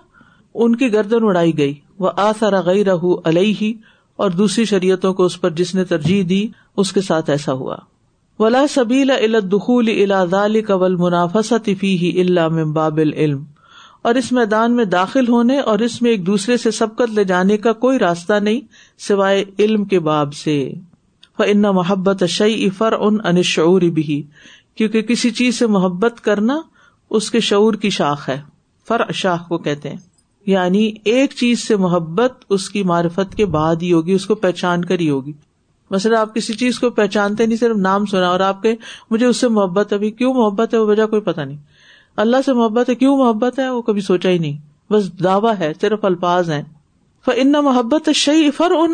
ان 0.64 0.76
کی 0.76 0.94
گردن 0.94 1.26
اڑائی 1.28 1.58
گئی 1.58 1.74
وہ 2.04 2.10
گئی 2.68 2.84
رہ 2.86 3.00
رہی 3.36 3.74
اور 4.24 4.32
دوسری 4.32 4.66
شریعتوں 4.66 5.14
کو 5.14 5.26
اس 5.26 5.40
پر 5.42 5.50
جس 5.62 5.76
نے 5.76 5.84
ترجیح 5.94 6.24
دی 6.30 6.46
اس 6.84 6.92
کے 6.94 7.02
ساتھ 7.02 7.30
ایسا 7.30 7.54
ہوا 7.62 7.76
ولا 8.42 8.60
سبیلا 8.74 9.16
فيه 11.80 12.12
الا 12.22 12.48
من 12.58 12.72
باب 12.76 12.98
العلم 13.06 13.44
اور 14.10 14.16
اس 14.22 14.32
میدان 14.38 14.76
میں 14.76 14.86
داخل 14.92 15.28
ہونے 15.30 15.58
اور 15.72 15.80
اس 15.88 16.02
میں 16.02 16.12
ایک 16.12 16.26
دوسرے 16.28 16.58
سے 16.58 16.72
سبقت 16.78 17.12
لے 17.16 17.24
جانے 17.32 17.58
کا 17.66 17.74
کوئی 17.86 18.00
راستہ 18.00 18.34
نہیں 18.48 18.62
سوائے 19.08 19.44
علم 19.66 19.84
کے 19.94 20.00
باب 20.10 20.34
سے 20.44 20.56
ان 21.48 21.62
محبت 21.76 22.24
شعی 22.38 22.66
افر 22.68 22.94
ان 23.00 23.18
انشعور 23.34 23.82
بھی 24.00 24.22
کیونکہ 24.78 25.02
کسی 25.12 25.30
چیز 25.42 25.60
سے 25.60 25.68
محبت 25.76 26.22
کرنا 26.24 26.60
اس 27.20 27.30
کے 27.32 27.40
شعور 27.52 27.74
کی 27.84 27.90
شاخ 28.00 28.28
ہے 28.30 28.40
فر 28.88 29.02
شاخ 29.24 29.48
کو 29.48 29.58
کہتے 29.68 29.90
ہیں 29.90 29.98
یعنی 30.48 30.90
ایک 31.14 31.32
چیز 31.40 31.68
سے 31.68 31.76
محبت 31.86 32.44
اس 32.58 32.70
کی 32.70 32.84
معرفت 32.92 33.36
کے 33.38 33.46
بعد 33.58 33.82
ہی 33.84 33.94
ہوگی 33.94 34.14
اس 34.14 34.26
کو 34.26 34.36
پہچان 34.48 34.86
کر 34.86 35.00
ہی 35.00 35.10
ہوگی 35.10 35.32
مثلاً 35.92 36.18
آپ 36.22 36.34
کسی 36.36 36.54
چیز 36.54 36.80
کو 36.80 36.90
پہچانتے 37.00 37.46
نہیں 37.46 37.58
صرف 37.58 37.78
نام 37.78 38.06
سنا 38.12 38.28
اور 38.30 38.40
آپ 38.48 38.62
کے 38.62 38.74
مجھے 39.12 39.26
اس 39.26 39.38
سے 39.42 39.48
محبت 39.58 39.94
ابھی 39.94 40.12
کیوں 40.20 40.34
محبت 40.34 40.74
ہے 40.74 40.80
وہ 40.80 40.88
وجہ 40.88 41.06
کوئی 41.14 41.22
پتا 41.22 41.44
نہیں 41.44 41.58
اللہ 42.24 42.38
سے 42.46 42.54
محبت 42.54 42.90
ہے 42.90 42.96
کیوں 42.96 43.18
محبت 43.18 43.60
ہے 43.60 43.70
وہ 43.70 43.82
کبھی 43.90 44.02
سوچا 44.02 44.30
ہی 44.30 44.38
نہیں 44.38 44.58
بس 44.94 45.12
دعویٰ 45.24 45.54
ہے 45.60 45.72
صرف 45.82 46.06
الفاظ 46.12 46.50
ہیں 46.52 46.64
ان 47.42 47.52
محبت 47.64 48.10
شعی 48.16 48.50
فر 48.58 48.72
ان 48.76 48.92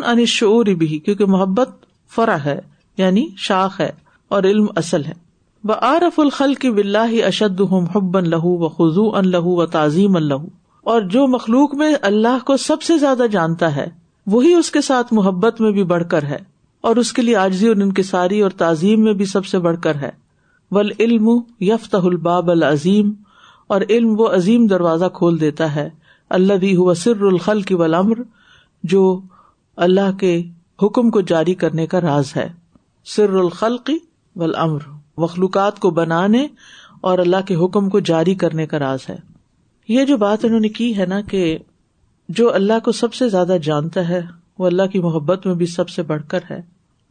بھی 0.78 0.86
کیونکہ 1.04 1.26
محبت 1.34 1.68
فرا 2.14 2.36
ہے 2.44 2.58
یعنی 2.98 3.24
شاخ 3.44 3.80
ہے 3.80 3.90
اور 4.36 4.42
علم 4.50 4.66
اصل 4.76 5.04
ہے 5.04 5.12
آرف 5.86 6.18
الخل 6.20 6.52
کی 6.64 6.70
بلّہ 6.70 7.24
اشد 7.26 7.60
محب 7.70 8.18
لہو 8.26 8.54
و 8.64 8.68
خزو 8.76 9.08
ان 9.18 9.28
لہو 9.30 9.54
و 9.56 9.64
تعظیم 9.76 10.16
اللہ 10.16 10.44
اور 10.92 11.00
جو 11.14 11.26
مخلوق 11.28 11.74
میں 11.74 11.92
اللہ 12.10 12.44
کو 12.46 12.56
سب 12.66 12.82
سے 12.88 12.98
زیادہ 12.98 13.26
جانتا 13.30 13.74
ہے 13.76 13.86
وہی 14.34 14.52
اس 14.54 14.70
کے 14.70 14.80
ساتھ 14.90 15.12
محبت 15.14 15.60
میں 15.60 15.70
بھی 15.78 15.84
بڑھ 15.94 16.04
کر 16.10 16.24
ہے 16.30 16.38
اور 16.86 16.96
اس 17.02 17.12
کے 17.12 17.22
لیے 17.22 17.34
آجزی 17.42 17.68
اور 17.68 17.76
انکساری 17.82 18.40
اور 18.46 18.50
تعظیم 18.58 19.00
میں 19.04 19.12
بھی 19.20 19.24
سب 19.26 19.46
سے 19.52 19.58
بڑھ 19.62 19.76
کر 19.82 19.94
ہے 20.02 20.10
ول 20.76 20.90
علم 21.06 21.28
یفت 21.68 21.94
الباب 21.94 22.50
العظیم 22.50 23.10
اور 23.74 23.80
علم 23.90 24.12
وہ 24.18 24.28
عظیم 24.36 24.66
دروازہ 24.72 25.04
کھول 25.14 25.40
دیتا 25.40 25.74
ہے 25.76 25.88
اللہ 26.38 26.60
بھی 26.64 26.74
ہوا 26.76 26.94
سر 27.00 27.22
الخل 27.30 27.62
کی 27.70 27.74
ولامر 27.80 28.18
جو 28.92 29.00
اللہ 29.86 30.12
کے 30.20 30.32
حکم 30.82 31.10
کو 31.16 31.20
جاری 31.32 31.54
کرنے 31.64 31.86
کا 31.94 32.00
راز 32.00 32.30
ہے 32.36 32.46
سر 33.16 33.32
الخل 33.42 33.78
کی 33.90 33.98
ول 34.42 34.54
امر 34.66 35.42
کو 35.80 35.90
بنانے 35.98 36.46
اور 37.10 37.18
اللہ 37.24 37.44
کے 37.46 37.54
حکم 37.64 37.88
کو 37.96 38.00
جاری 38.12 38.34
کرنے 38.44 38.66
کا 38.66 38.78
راز 38.84 39.08
ہے 39.10 39.16
یہ 39.96 40.04
جو 40.04 40.16
بات 40.26 40.44
انہوں 40.44 40.60
نے 40.68 40.68
کی 40.78 40.96
ہے 40.98 41.06
نا 41.16 41.20
کہ 41.34 41.56
جو 42.38 42.52
اللہ 42.54 42.78
کو 42.84 42.92
سب 43.02 43.14
سے 43.20 43.28
زیادہ 43.36 43.56
جانتا 43.62 44.08
ہے 44.08 44.20
وہ 44.58 44.66
اللہ 44.66 44.86
کی 44.92 45.00
محبت 45.10 45.46
میں 45.46 45.54
بھی 45.62 45.66
سب 45.78 45.88
سے 45.98 46.02
بڑھ 46.14 46.22
کر 46.30 46.50
ہے 46.50 46.60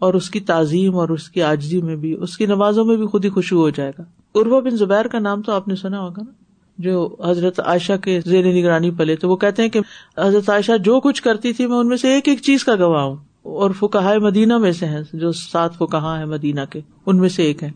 اور 0.04 0.14
اس 0.14 0.30
کی 0.30 0.40
تعظیم 0.50 0.96
اور 1.04 1.10
اس 1.10 1.30
کی 1.30 1.42
آجزی 1.44 1.82
میں 1.82 1.96
بھی 1.96 2.14
اس 2.24 2.38
کی 2.38 2.46
نمازوں 2.46 2.86
میں 2.86 2.96
بھی 2.98 3.06
خود 3.08 3.26
ہی 3.26 3.30
خوشی 3.30 3.56
ہو 3.56 3.70
جائے 3.78 3.92
گا 4.00 4.04
عروا 4.42 4.60
بن 4.60 4.76
زبیر 4.78 5.08
کا 5.12 5.20
نام 5.20 5.42
تو 5.42 5.52
آپ 5.54 5.68
نے 5.68 5.76
سنا 5.76 6.00
ہوگا 6.00 6.22
نا 6.26 6.32
جو 6.86 7.08
حضرت 7.28 7.60
عائشہ 7.66 7.94
کے 8.04 8.20
زیر 8.26 8.52
نگرانی 8.58 8.90
پلے 8.98 9.16
تو 9.16 9.30
وہ 9.30 9.36
کہتے 9.44 9.62
ہیں 9.64 9.70
کہ 9.70 9.80
حضرت 10.18 10.50
عائشہ 10.50 10.78
جو 10.86 11.00
کچھ 11.04 11.22
کرتی 11.24 11.54
تھی 11.60 11.68
میں 11.68 11.78
ان 11.78 11.88
میں 11.88 11.98
سے 11.98 12.14
ایک 12.14 12.28
ایک 12.28 12.42
چیز 12.48 12.64
کا 12.64 12.76
گواہ 12.80 13.04
ہوں 13.04 13.16
اور 13.66 13.72
فکہ 13.80 14.18
مدینہ 14.24 14.58
میں 14.58 14.72
سے 14.80 14.86
ہیں 14.86 15.02
جو 15.22 15.32
سات 15.42 15.76
فکہ 15.78 16.04
ہیں 16.06 16.26
مدینہ 16.34 16.62
کے 16.70 16.82
ان 17.06 17.18
میں 17.18 17.30
سے 17.30 17.44
ایک 17.44 17.64
ہے 17.64 17.70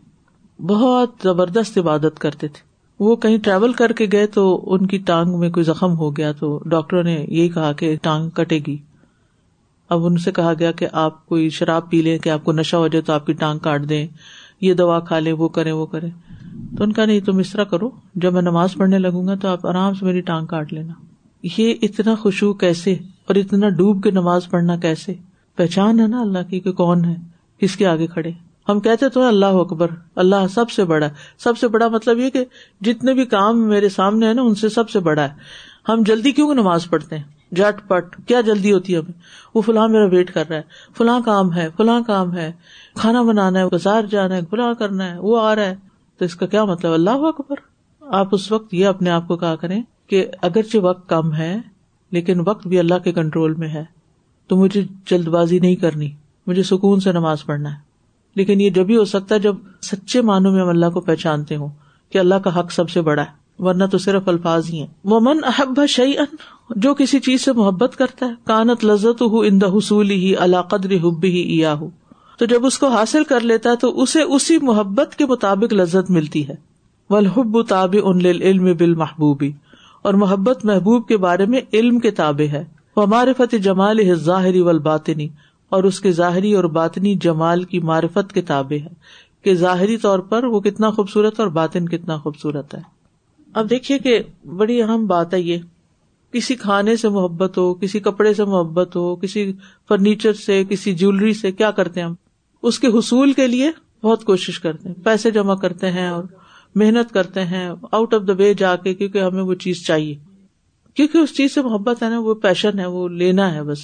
بہت 0.69 1.11
زبردست 1.23 1.77
عبادت 1.77 2.19
کرتے 2.19 2.47
تھے 2.47 2.67
وہ 3.05 3.15
کہیں 3.25 3.37
ٹریول 3.43 3.73
کر 3.73 3.91
کے 3.99 4.05
گئے 4.11 4.25
تو 4.37 4.43
ان 4.73 4.85
کی 4.93 4.97
ٹانگ 5.09 5.37
میں 5.39 5.49
کوئی 5.57 5.63
زخم 5.65 5.97
ہو 5.97 6.15
گیا 6.17 6.31
تو 6.39 6.57
ڈاکٹر 6.69 7.03
نے 7.03 7.13
یہی 7.27 7.49
کہا 7.49 7.71
کہ 7.81 7.95
ٹانگ 8.03 8.29
کٹے 8.39 8.59
گی 8.67 8.77
اب 9.91 10.05
ان 10.05 10.17
سے 10.23 10.31
کہا 10.31 10.53
گیا 10.59 10.71
کہ 10.79 10.87
آپ 11.03 11.25
کوئی 11.25 11.49
شراب 11.53 11.89
پی 11.91 12.01
لیں 12.01 12.17
کہ 12.23 12.29
آپ 12.29 12.43
کو 12.43 12.51
نشہ 12.51 12.75
ہو 12.81 12.87
جائے 12.87 13.01
تو 13.03 13.13
آپ 13.13 13.25
کی 13.25 13.33
ٹانگ 13.33 13.59
کاٹ 13.59 13.87
دیں 13.89 14.05
یہ 14.61 14.73
دوا 14.81 14.99
کھا 15.07 15.19
لیں 15.19 15.31
وہ 15.37 15.47
کریں 15.55 15.71
وہ 15.71 15.85
کریں 15.93 16.09
تو 16.77 16.83
ان 16.83 16.91
کا 16.93 17.05
نہیں 17.05 17.19
تم 17.25 17.37
اس 17.39 17.51
طرح 17.51 17.63
کرو 17.71 17.89
جب 18.25 18.33
میں 18.33 18.41
نماز 18.41 18.73
پڑھنے 18.77 18.99
لگوں 18.99 19.25
گا 19.27 19.35
تو 19.41 19.47
آپ 19.47 19.65
آرام 19.67 19.93
سے 19.93 20.05
میری 20.05 20.21
ٹانگ 20.29 20.45
کاٹ 20.47 20.73
لینا 20.73 20.93
یہ 21.57 21.73
اتنا 21.87 22.15
خوشبو 22.21 22.51
کیسے 22.63 22.93
اور 23.27 23.35
اتنا 23.41 23.69
ڈوب 23.77 24.03
کے 24.03 24.11
نماز 24.11 24.49
پڑھنا 24.51 24.75
کیسے 24.81 25.13
پہچان 25.57 25.99
ہے 25.99 26.07
نا 26.07 26.19
اللہ 26.21 26.49
کی 26.49 26.59
کہ 26.67 26.71
کون 26.83 27.05
ہے 27.05 27.15
کس 27.61 27.75
کے 27.77 27.87
آگے 27.87 28.07
کھڑے 28.13 28.31
ہم 28.69 28.79
کہتے 28.85 29.09
تو 29.13 29.21
اللہ 29.27 29.55
اکبر 29.61 29.89
اللہ 30.23 30.47
سب 30.53 30.71
سے 30.71 30.83
بڑا 30.91 31.07
سب 31.43 31.57
سے 31.57 31.67
بڑا 31.75 31.87
مطلب 31.95 32.19
یہ 32.19 32.29
کہ 32.29 32.43
جتنے 32.85 33.13
بھی 33.13 33.25
کام 33.35 33.67
میرے 33.69 33.89
سامنے 33.99 34.27
ہے 34.27 34.33
نا 34.33 34.41
ان 34.41 34.55
سے 34.63 34.69
سب 34.79 34.89
سے 34.89 34.99
بڑا 35.09 35.23
ہے 35.23 35.91
ہم 35.91 36.01
جلدی 36.05 36.31
کیوں 36.39 36.53
نماز 36.55 36.89
پڑھتے 36.89 37.17
ہیں 37.17 37.23
جٹ 37.57 37.87
پٹ 37.87 38.15
کیا 38.27 38.41
جلدی 38.45 38.73
ہوتی 38.73 38.93
ہے 38.95 38.99
ہمیں 38.99 39.11
وہ 39.53 39.61
فلاں 39.65 39.87
میرا 39.89 40.05
ویٹ 40.11 40.33
کر 40.33 40.47
رہا 40.49 40.57
ہے 40.57 40.61
فلاں 40.97 41.19
کام 41.25 41.53
ہے 41.53 41.67
فلاں 41.77 41.99
کام 42.07 42.35
ہے 42.35 42.51
کھانا 42.99 43.21
بنانا 43.29 43.59
ہے 43.59 43.63
ہے 43.63 43.69
بازار 43.69 44.03
جانا 44.11 44.35
فلاں 44.49 44.73
کرنا 44.79 45.11
ہے 45.13 45.17
وہ 45.19 45.39
آ 45.41 45.55
رہا 45.55 45.69
ہے 45.69 45.75
تو 46.17 46.25
اس 46.25 46.35
کا 46.35 46.45
کیا 46.53 46.63
مطلب 46.65 46.93
اللہ 46.93 47.25
اکبر 47.29 47.59
آپ 48.19 48.35
اس 48.35 48.51
وقت 48.51 48.73
یہ 48.73 48.87
اپنے 48.87 49.09
آپ 49.11 49.27
کو 49.27 49.37
کہا 49.37 49.55
کریں 49.61 49.81
کہ 50.09 50.25
اگرچہ 50.49 50.77
وقت 50.83 51.07
کم 51.09 51.33
ہے 51.35 51.55
لیکن 52.17 52.39
وقت 52.47 52.67
بھی 52.67 52.79
اللہ 52.79 52.99
کے 53.03 53.11
کنٹرول 53.13 53.53
میں 53.63 53.67
ہے 53.73 53.83
تو 54.49 54.55
مجھے 54.57 54.81
جلد 55.11 55.27
بازی 55.37 55.59
نہیں 55.59 55.75
کرنی 55.83 56.11
مجھے 56.47 56.63
سکون 56.73 56.99
سے 56.99 57.11
نماز 57.11 57.45
پڑھنا 57.45 57.73
ہے 57.73 57.87
لیکن 58.35 58.61
یہ 58.61 58.69
جبھی 58.69 58.95
ہو 58.97 59.03
سکتا 59.05 59.35
ہے 59.35 59.39
جب 59.39 59.55
سچے 59.83 60.21
معنوں 60.29 60.51
میں 60.51 60.61
ہم 60.61 60.67
اللہ 60.69 60.89
کو 60.93 61.01
پہچانتے 61.09 61.55
ہوں 61.55 61.69
کہ 62.11 62.17
اللہ 62.17 62.35
کا 62.43 62.59
حق 62.59 62.71
سب 62.71 62.89
سے 62.89 63.01
بڑا 63.09 63.21
ہے 63.21 63.37
ورنہ 63.63 63.83
تو 63.91 63.97
صرف 63.97 64.27
الفاظ 64.29 64.69
ہی 64.73 64.85
وہ 65.13 65.19
من 65.23 65.39
احب 65.47 65.79
شعی 65.89 66.13
جو 66.75 66.93
کسی 66.95 67.19
چیز 67.19 67.41
سے 67.45 67.51
محبت 67.57 67.95
کرتا 67.97 68.25
ہے 68.25 68.31
کانت 68.47 68.83
لذت 68.85 69.21
ہُو 69.21 69.39
ان 69.45 69.59
حصول 69.75 70.09
ہی 70.11 70.33
قدر 70.69 70.91
ہب 71.03 71.23
ہی 71.25 71.63
ہو 71.79 71.89
تو 72.39 72.45
جب 72.49 72.65
اس 72.65 72.77
کو 72.79 72.87
حاصل 72.87 73.23
کر 73.29 73.39
لیتا 73.51 73.69
ہے 73.71 73.75
تو 73.77 73.89
اسے 74.01 74.21
اسی 74.35 74.57
محبت 74.61 75.15
کے 75.17 75.25
مطابق 75.29 75.73
لذت 75.73 76.11
ملتی 76.17 76.47
ہے 76.49 76.55
ولحب 77.09 77.61
تاب 77.69 77.95
ان 78.03 78.25
علم 78.25 78.65
بال 78.79 78.93
محبوبی 78.95 79.51
اور 80.03 80.13
محبت 80.23 80.65
محبوب 80.65 81.07
کے 81.07 81.17
بارے 81.25 81.45
میں 81.53 81.61
علم 81.77 81.99
کے 81.99 82.11
تابے 82.19 82.47
ہے 82.47 82.63
وہ 82.95 83.05
معرفت 83.13 83.55
جمال 83.63 83.99
ہے 84.09 84.15
ظاہری 84.25 84.59
ول 84.67 84.79
باطنی 84.89 85.27
اور 85.77 85.83
اس 85.89 85.99
کے 86.01 86.11
ظاہری 86.19 86.53
اور 86.55 86.63
باطنی 86.77 87.15
جمال 87.21 87.63
کی 87.73 87.79
معرفت 87.91 88.31
کے 88.33 88.41
تابے 88.51 88.79
ہے 88.79 88.87
کہ 89.43 89.53
ظاہری 89.55 89.97
طور 90.05 90.19
پر 90.29 90.43
وہ 90.53 90.59
کتنا 90.61 90.89
خوبصورت 90.91 91.39
اور 91.39 91.47
باطن 91.57 91.89
کتنا 91.89 92.17
خوبصورت 92.17 92.73
ہے 92.75 92.79
اب 93.59 93.69
دیکھیے 93.69 93.97
کہ 93.99 94.19
بڑی 94.57 94.81
اہم 94.81 95.05
بات 95.07 95.33
ہے 95.33 95.39
یہ 95.41 95.57
کسی 96.33 96.55
کھانے 96.55 96.95
سے 96.97 97.09
محبت 97.09 97.57
ہو 97.57 97.73
کسی 97.81 97.99
کپڑے 98.07 98.33
سے 98.33 98.45
محبت 98.45 98.95
ہو 98.95 99.15
کسی 99.21 99.51
فرنیچر 99.89 100.33
سے 100.45 100.63
کسی 100.69 100.93
جیولری 100.95 101.33
سے 101.33 101.51
کیا 101.51 101.69
کرتے 101.79 101.99
ہیں 101.99 102.07
ہم 102.07 102.13
اس 102.67 102.79
کے 102.79 102.87
حصول 102.97 103.33
کے 103.33 103.47
لیے 103.47 103.71
بہت 104.03 104.23
کوشش 104.25 104.59
کرتے 104.59 104.87
ہیں 104.89 104.95
پیسے 105.05 105.31
جمع 105.31 105.55
کرتے 105.61 105.91
ہیں 105.91 106.07
اور 106.09 106.23
محنت 106.81 107.11
کرتے 107.13 107.45
ہیں 107.45 107.67
آؤٹ 107.91 108.13
آف 108.13 108.27
دا 108.27 108.33
وے 108.37 108.53
جا 108.57 108.75
کے 108.83 108.93
کیونکہ 108.95 109.23
ہمیں 109.23 109.41
وہ 109.43 109.53
چیز 109.63 109.85
چاہیے 109.85 110.15
کیونکہ 110.95 111.17
اس 111.17 111.33
چیز 111.37 111.53
سے 111.55 111.61
محبت 111.61 112.03
ہے 112.03 112.09
نا 112.09 112.19
وہ 112.19 112.33
پیشن 112.43 112.79
ہے 112.79 112.85
وہ 112.97 113.07
لینا 113.09 113.53
ہے 113.53 113.63
بس 113.63 113.79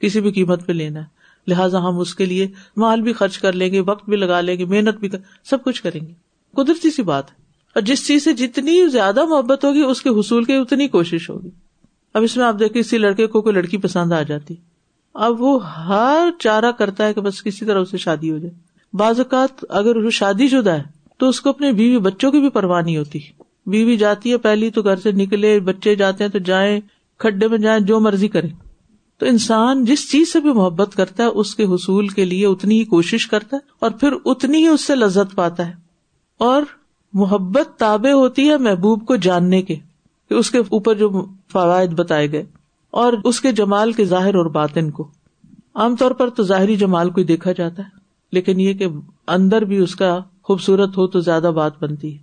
کسی 0.00 0.20
بھی 0.20 0.32
قیمت 0.32 0.66
پہ 0.66 0.72
لینا 0.72 1.00
ہے 1.00 1.12
لہٰذا 1.48 1.78
ہم 1.86 1.98
اس 2.00 2.14
کے 2.14 2.26
لیے 2.26 2.46
مال 2.82 3.00
بھی 3.02 3.12
خرچ 3.12 3.38
کر 3.38 3.52
لیں 3.52 3.70
گے 3.72 3.80
وقت 3.86 4.08
بھی 4.10 4.16
لگا 4.16 4.40
لیں 4.40 4.58
گے 4.58 4.64
محنت 4.66 4.98
بھی 5.00 5.08
سب 5.50 5.64
کچھ 5.64 5.82
کریں 5.82 6.00
گے 6.06 6.12
قدرتی 6.62 6.90
سی 6.90 7.02
بات 7.10 7.30
ہے 7.30 7.42
اور 7.74 7.82
جس 7.82 8.06
چیز 8.06 8.24
سے 8.24 8.32
جتنی 8.40 8.86
زیادہ 8.90 9.24
محبت 9.28 9.64
ہوگی 9.64 9.80
اس 9.82 10.02
کے 10.02 10.10
حصول 10.18 10.44
کی 10.44 10.52
اتنی 10.56 10.88
کوشش 10.88 11.28
ہوگی 11.30 11.50
اب 12.18 12.22
اس 12.24 12.36
میں 12.36 12.44
آپ 12.46 12.58
دیکھیں 12.58 12.80
کسی 12.82 12.98
لڑکے 12.98 13.26
کو 13.26 13.40
کوئی 13.42 13.54
لڑکی 13.54 13.76
پسند 13.84 14.12
آ 14.12 14.20
جاتی 14.26 14.54
اب 15.26 15.40
وہ 15.42 15.58
ہر 15.86 16.28
چارہ 16.40 16.70
کرتا 16.78 17.06
ہے 17.06 17.14
کہ 17.14 17.20
بس 17.20 17.42
کسی 17.42 17.66
طرح 17.66 17.80
اسے 17.80 17.96
شادی 17.98 18.30
ہو 18.30 18.38
جائے 18.38 18.52
بعض 18.96 19.18
اوقات 19.20 19.64
اگر 19.78 19.96
وہ 20.04 20.10
شادی 20.20 20.48
شدہ 20.48 20.74
ہے 20.76 20.82
تو 21.18 21.28
اس 21.28 21.40
کو 21.40 21.48
اپنے 21.50 21.72
بیوی 21.72 21.98
بچوں 22.04 22.30
کی 22.32 22.40
بھی 22.40 22.48
پرواہ 22.58 22.82
نہیں 22.82 22.96
ہوتی 22.96 23.18
بیوی 23.72 23.96
جاتی 23.96 24.32
ہے 24.32 24.36
پہلی 24.46 24.70
تو 24.70 24.82
گھر 24.82 24.96
سے 25.02 25.12
نکلے 25.22 25.58
بچے 25.70 25.94
جاتے 25.96 26.24
ہیں 26.24 26.30
تو 26.30 26.38
جائیں 26.50 26.78
کھڈے 27.20 27.48
میں 27.48 27.58
جائیں 27.58 27.78
جو 27.90 28.00
مرضی 28.00 28.28
کرے 28.36 28.48
تو 29.18 29.26
انسان 29.26 29.84
جس 29.84 30.10
چیز 30.10 30.32
سے 30.32 30.40
بھی 30.46 30.52
محبت 30.52 30.96
کرتا 30.96 31.22
ہے 31.24 31.28
اس 31.42 31.54
کے 31.56 31.64
حصول 31.74 32.08
کے 32.18 32.24
لیے 32.24 32.46
اتنی 32.46 32.78
ہی 32.80 32.84
کوشش 32.94 33.26
کرتا 33.34 33.56
ہے 33.56 33.72
اور 33.84 33.90
پھر 34.00 34.12
اتنی 34.34 34.58
ہی 34.64 34.66
اس 34.68 34.84
سے 34.86 34.94
لذت 34.96 35.34
پاتا 35.34 35.66
ہے 35.68 35.72
اور 36.50 36.62
محبت 37.22 37.78
تابع 37.78 38.12
ہوتی 38.12 38.48
ہے 38.50 38.56
محبوب 38.68 39.06
کو 39.06 39.16
جاننے 39.28 39.62
کے 39.62 39.74
کہ 40.28 40.34
اس 40.34 40.50
کے 40.50 40.58
اوپر 40.58 40.94
جو 40.98 41.08
فوائد 41.52 41.92
بتائے 41.98 42.30
گئے 42.32 42.44
اور 43.02 43.12
اس 43.30 43.40
کے 43.40 43.52
جمال 43.60 43.92
کے 43.92 44.04
ظاہر 44.12 44.34
اور 44.40 44.46
باطن 44.60 44.90
کو 44.98 45.10
عام 45.82 45.96
طور 46.02 46.10
پر 46.18 46.30
تو 46.36 46.42
ظاہری 46.52 46.76
جمال 46.76 47.10
کو 47.10 47.20
ہی 47.20 47.24
دیکھا 47.26 47.52
جاتا 47.58 47.82
ہے 47.82 47.88
لیکن 48.32 48.60
یہ 48.60 48.74
کہ 48.74 48.86
اندر 49.36 49.64
بھی 49.70 49.78
اس 49.82 49.94
کا 49.96 50.18
خوبصورت 50.48 50.96
ہو 50.98 51.06
تو 51.16 51.20
زیادہ 51.28 51.50
بات 51.54 51.82
بنتی 51.82 52.14
ہے 52.16 52.22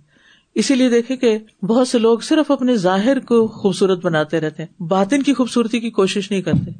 اسی 0.60 0.74
لیے 0.74 0.88
دیکھے 0.90 1.16
کہ 1.16 1.36
بہت 1.66 1.88
سے 1.88 1.98
لوگ 1.98 2.18
صرف 2.28 2.50
اپنے 2.50 2.74
ظاہر 2.76 3.18
کو 3.28 3.46
خوبصورت 3.60 4.04
بناتے 4.04 4.40
رہتے 4.40 4.62
ہیں 4.62 4.82
باطن 4.88 5.22
کی 5.28 5.34
خوبصورتی 5.34 5.80
کی 5.80 5.90
کوشش 5.98 6.30
نہیں 6.30 6.42
کرتے 6.48 6.70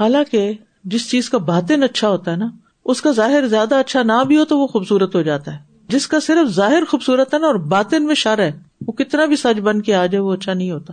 حالانکہ 0.00 0.50
جس 0.92 1.08
چیز 1.10 1.30
کا 1.30 1.38
باطن 1.52 1.82
اچھا 1.82 2.08
ہوتا 2.08 2.30
ہے 2.32 2.36
نا 2.36 2.48
اس 2.94 3.02
کا 3.02 3.10
ظاہر 3.12 3.46
زیادہ 3.48 3.74
اچھا 3.78 4.02
نہ 4.02 4.22
بھی 4.28 4.36
ہو 4.38 4.44
تو 4.52 4.58
وہ 4.58 4.66
خوبصورت 4.74 5.14
ہو 5.16 5.22
جاتا 5.30 5.54
ہے 5.54 5.58
جس 5.92 6.06
کا 6.08 6.20
صرف 6.20 6.48
ظاہر 6.54 6.84
خوبصورت 6.90 7.34
ہے 7.34 7.38
نا 7.38 7.46
اور 7.46 7.54
باطن 7.74 8.06
میں 8.06 8.14
شر 8.22 8.38
ہے 8.42 8.50
وہ 8.86 8.92
کتنا 9.02 9.24
بھی 9.26 9.36
سچ 9.36 9.60
بن 9.68 9.80
کے 9.82 9.94
آ 9.94 10.04
جائے 10.06 10.20
وہ 10.22 10.32
اچھا 10.34 10.52
نہیں 10.52 10.70
ہوتا 10.70 10.92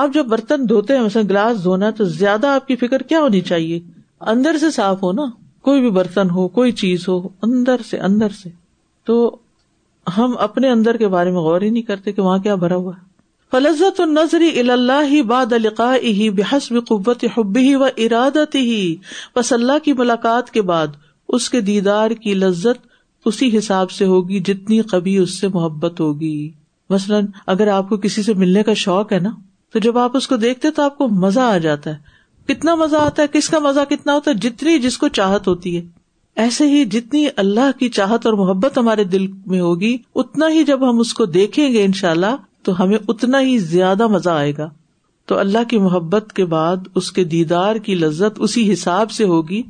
آپ 0.00 0.12
جب 0.14 0.26
برتن 0.32 0.68
دھوتے 0.68 0.96
ہیں 0.96 1.02
مثلا 1.02 1.22
گلاس 1.30 1.62
دھونا 1.62 1.88
تو 2.00 2.04
زیادہ 2.16 2.46
آپ 2.56 2.66
کی 2.66 2.74
فکر 2.86 3.02
کیا 3.12 3.20
ہونی 3.20 3.40
چاہیے 3.52 3.78
اندر 4.32 4.58
سے 4.60 4.70
صاف 4.70 5.02
ہو 5.02 5.10
نا 5.12 5.22
کوئی 5.68 5.80
بھی 5.80 5.90
برتن 5.96 6.28
ہو 6.34 6.46
کوئی 6.58 6.72
چیز 6.82 7.08
ہو 7.08 7.16
اندر 7.46 7.82
سے 7.90 7.98
اندر 8.08 8.32
سے 8.42 8.48
تو 9.10 9.16
ہم 10.16 10.36
اپنے 10.48 10.68
اندر 10.70 10.96
کے 11.02 11.08
بارے 11.14 11.30
میں 11.30 11.40
غور 11.46 11.60
ہی 11.66 11.70
نہیں 11.70 11.82
کرتے 11.88 12.12
کہ 12.12 12.22
وہاں 12.22 12.38
کیا 12.44 12.54
بھرا 12.66 12.76
ہوا 12.84 12.92
فلزت 13.52 14.00
الا 14.00 15.00
ہی 15.12 15.22
بادقاہ 15.32 15.96
قوت 16.88 17.24
حبی 17.36 17.60
ہی 17.68 17.74
و 17.76 17.84
ارادت 18.06 18.54
ہی 18.54 18.78
بس 19.36 19.52
اللہ 19.58 19.78
کی 19.84 19.92
ملاقات 20.02 20.50
کے 20.58 20.62
بعد 20.70 20.96
اس 21.38 21.48
کے 21.54 21.60
دیدار 21.72 22.10
کی 22.26 22.34
لذت 22.44 22.86
اسی 23.32 23.50
حساب 23.56 23.90
سے 23.98 24.06
ہوگی 24.14 24.40
جتنی 24.52 24.80
کبھی 24.94 25.16
اس 25.24 25.38
سے 25.40 25.48
محبت 25.58 26.00
ہوگی 26.06 26.34
مثلاً 26.96 27.26
اگر 27.54 27.68
آپ 27.80 27.88
کو 27.88 27.96
کسی 28.08 28.22
سے 28.30 28.34
ملنے 28.44 28.62
کا 28.70 28.74
شوق 28.86 29.12
ہے 29.12 29.18
نا 29.28 29.36
تو 29.72 29.78
جب 29.82 29.96
آپ 29.98 30.16
اس 30.16 30.26
کو 30.28 30.36
دیکھتے 30.42 30.70
تو 30.76 30.82
آپ 30.82 30.96
کو 30.98 31.08
مزہ 31.24 31.40
آ 31.40 31.56
جاتا 31.62 31.90
ہے 31.94 32.16
کتنا 32.52 32.74
مزہ 32.74 32.96
آتا 32.96 33.22
ہے 33.22 33.26
کس 33.32 33.48
کا 33.48 33.58
مزہ 33.64 33.80
کتنا 33.90 34.12
ہوتا 34.14 34.30
ہے 34.30 34.36
جتنی 34.48 34.78
جس 34.84 34.96
کو 34.98 35.08
چاہت 35.18 35.48
ہوتی 35.48 35.76
ہے 35.76 35.80
ایسے 36.44 36.66
ہی 36.70 36.84
جتنی 36.92 37.26
اللہ 37.42 37.78
کی 37.78 37.88
چاہت 37.98 38.26
اور 38.26 38.34
محبت 38.44 38.78
ہمارے 38.78 39.04
دل 39.14 39.26
میں 39.46 39.60
ہوگی 39.60 39.96
اتنا 40.22 40.48
ہی 40.52 40.62
جب 40.64 40.88
ہم 40.88 40.98
اس 41.00 41.12
کو 41.14 41.24
دیکھیں 41.36 41.66
گے 41.72 41.84
ان 41.84 41.92
شاء 42.00 42.10
اللہ 42.10 42.36
تو 42.64 42.82
ہمیں 42.82 42.96
اتنا 43.08 43.40
ہی 43.40 43.58
زیادہ 43.74 44.06
مزہ 44.14 44.30
آئے 44.30 44.52
گا 44.58 44.68
تو 45.28 45.38
اللہ 45.38 45.64
کی 45.68 45.78
محبت 45.78 46.32
کے 46.36 46.44
بعد 46.54 46.86
اس 46.96 47.10
کے 47.12 47.24
دیدار 47.36 47.76
کی 47.86 47.94
لذت 47.94 48.38
اسی 48.46 48.72
حساب 48.72 49.10
سے 49.10 49.24
ہوگی 49.32 49.62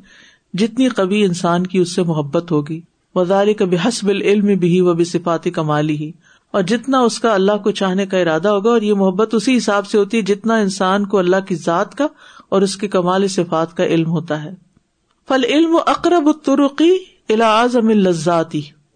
جتنی 0.59 0.87
کبھی 0.95 1.23
انسان 1.23 1.65
کی 1.73 1.77
اس 1.79 1.95
سے 1.95 2.03
محبت 2.11 2.51
ہوگی 2.51 2.79
وزار 3.15 3.47
کبھی 3.57 3.77
حسب 3.87 4.09
العلم 4.09 4.55
بھی 4.59 4.79
وہ 4.81 4.93
بھی 5.01 5.05
صفات 5.13 5.47
کمالی 5.53 5.95
ہی 6.03 6.11
اور 6.57 6.61
جتنا 6.69 6.99
اس 7.07 7.19
کا 7.19 7.33
اللہ 7.33 7.57
کو 7.63 7.71
چاہنے 7.79 8.05
کا 8.11 8.17
ارادہ 8.17 8.49
ہوگا 8.49 8.69
اور 8.69 8.81
یہ 8.81 8.93
محبت 8.99 9.33
اسی 9.35 9.55
حساب 9.57 9.85
سے 9.87 9.97
ہوتی 9.97 10.17
ہے 10.17 10.21
جتنا 10.29 10.55
انسان 10.59 11.05
کو 11.07 11.17
اللہ 11.17 11.41
کی 11.47 11.55
ذات 11.65 11.93
کا 11.95 12.07
اور 12.57 12.61
اس 12.67 12.75
کے 12.83 12.87
کمال 12.95 13.27
صفات 13.37 13.75
کا 13.77 13.85
علم 13.95 14.09
ہوتا 14.11 14.43
ہے 14.43 14.53
فل 15.29 15.43
علم 15.55 15.75
اقرب 15.87 16.29
ترقی 16.45 16.89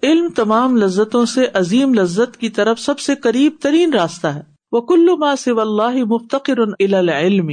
علم 0.07 0.29
تمام 0.35 0.77
لذتوں 0.77 1.23
سے 1.33 1.45
عظیم 1.59 1.93
لذت 1.93 2.35
کی 2.37 2.49
طرف 2.59 2.79
سب 2.79 2.99
سے 2.99 3.15
قریب 3.27 3.61
ترین 3.63 3.93
راستہ 3.93 4.27
ہے 4.37 4.41
وہ 4.71 4.81
کلو 4.89 5.15
اللہ 5.61 6.03
مفتقر 6.09 6.61
علم 6.87 7.49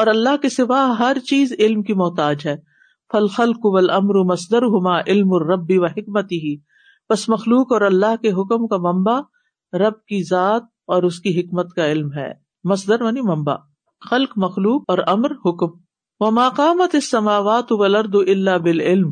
اور 0.00 0.06
اللہ 0.14 0.36
کے 0.42 0.48
سوا 0.56 0.84
ہر 0.98 1.18
چیز 1.30 1.52
علم 1.58 1.82
کی 1.82 1.94
محتاج 2.02 2.46
ہے 2.46 2.56
فل 3.12 3.26
خل 3.36 3.52
قبل 3.62 3.90
امر 3.90 4.20
مسدر 4.32 4.66
ہما 4.76 4.98
علم 5.06 5.34
ربی 5.50 5.78
و 5.78 5.86
حکمتی 5.96 6.40
ہی 6.46 6.56
بس 7.10 7.28
مخلوق 7.28 7.72
اور 7.72 7.80
اللہ 7.90 8.16
کے 8.22 8.32
حکم 8.40 8.66
کا 8.72 8.76
ممبا 8.90 9.18
رب 9.80 9.96
کی 10.08 10.22
ذات 10.28 10.62
اور 10.94 11.02
اس 11.02 11.18
کی 11.20 11.38
حکمت 11.40 11.72
کا 11.76 11.86
علم 11.92 12.12
ہے 12.12 12.30
مصدر 12.70 13.02
ونی 13.02 13.20
ممبا 13.34 13.54
خلق 14.10 14.32
مخلوق 14.44 14.82
اور 14.90 14.98
امر 15.14 15.32
حکم 15.44 15.76
و 16.24 16.30
مقامت 16.38 16.94
اللہ 17.24 18.58
بل 18.64 18.80
علم 18.80 19.10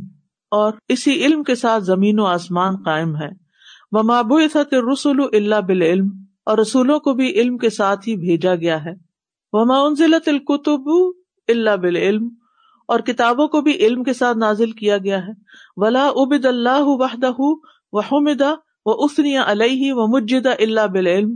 اور 0.58 0.72
اسی 0.94 1.12
علم 1.26 1.42
کے 1.44 1.54
ساتھ 1.54 1.84
زمین 1.84 2.20
و 2.20 2.24
آسمان 2.26 2.76
قائم 2.84 3.16
ہے 3.16 3.28
وہ 3.92 4.38
اللہ 4.56 5.60
بل 5.66 5.82
علم 5.82 6.08
اور 6.50 6.58
رسولوں 6.58 6.98
کو 7.06 7.12
بھی 7.20 7.30
علم 7.40 7.56
کے 7.58 7.70
ساتھ 7.70 8.08
ہی 8.08 8.16
بھیجا 8.16 8.54
گیا 8.54 8.84
ہے 8.84 8.92
ماؤنزل 9.68 10.14
القتب 10.26 10.88
اللہ 11.48 11.76
بل 11.82 11.96
علم 11.96 12.28
اور 12.94 13.00
کتابوں 13.06 13.46
کو 13.48 13.60
بھی 13.68 13.76
علم 13.86 14.02
کے 14.04 14.12
ساتھ 14.14 14.38
نازل 14.38 14.72
کیا 14.80 14.98
گیا 15.04 15.24
ہے 15.26 15.32
ولا 15.80 16.06
ابد 16.24 16.44
اللہ 16.46 16.88
وحدہ 17.02 18.54
وہ 18.86 18.94
اسنی 19.04 19.36
علیہ 19.44 19.92
و 20.02 20.06
مجدہ 20.16 20.50
اللہ 20.64 20.86
بل 20.96 21.06
علم 21.12 21.34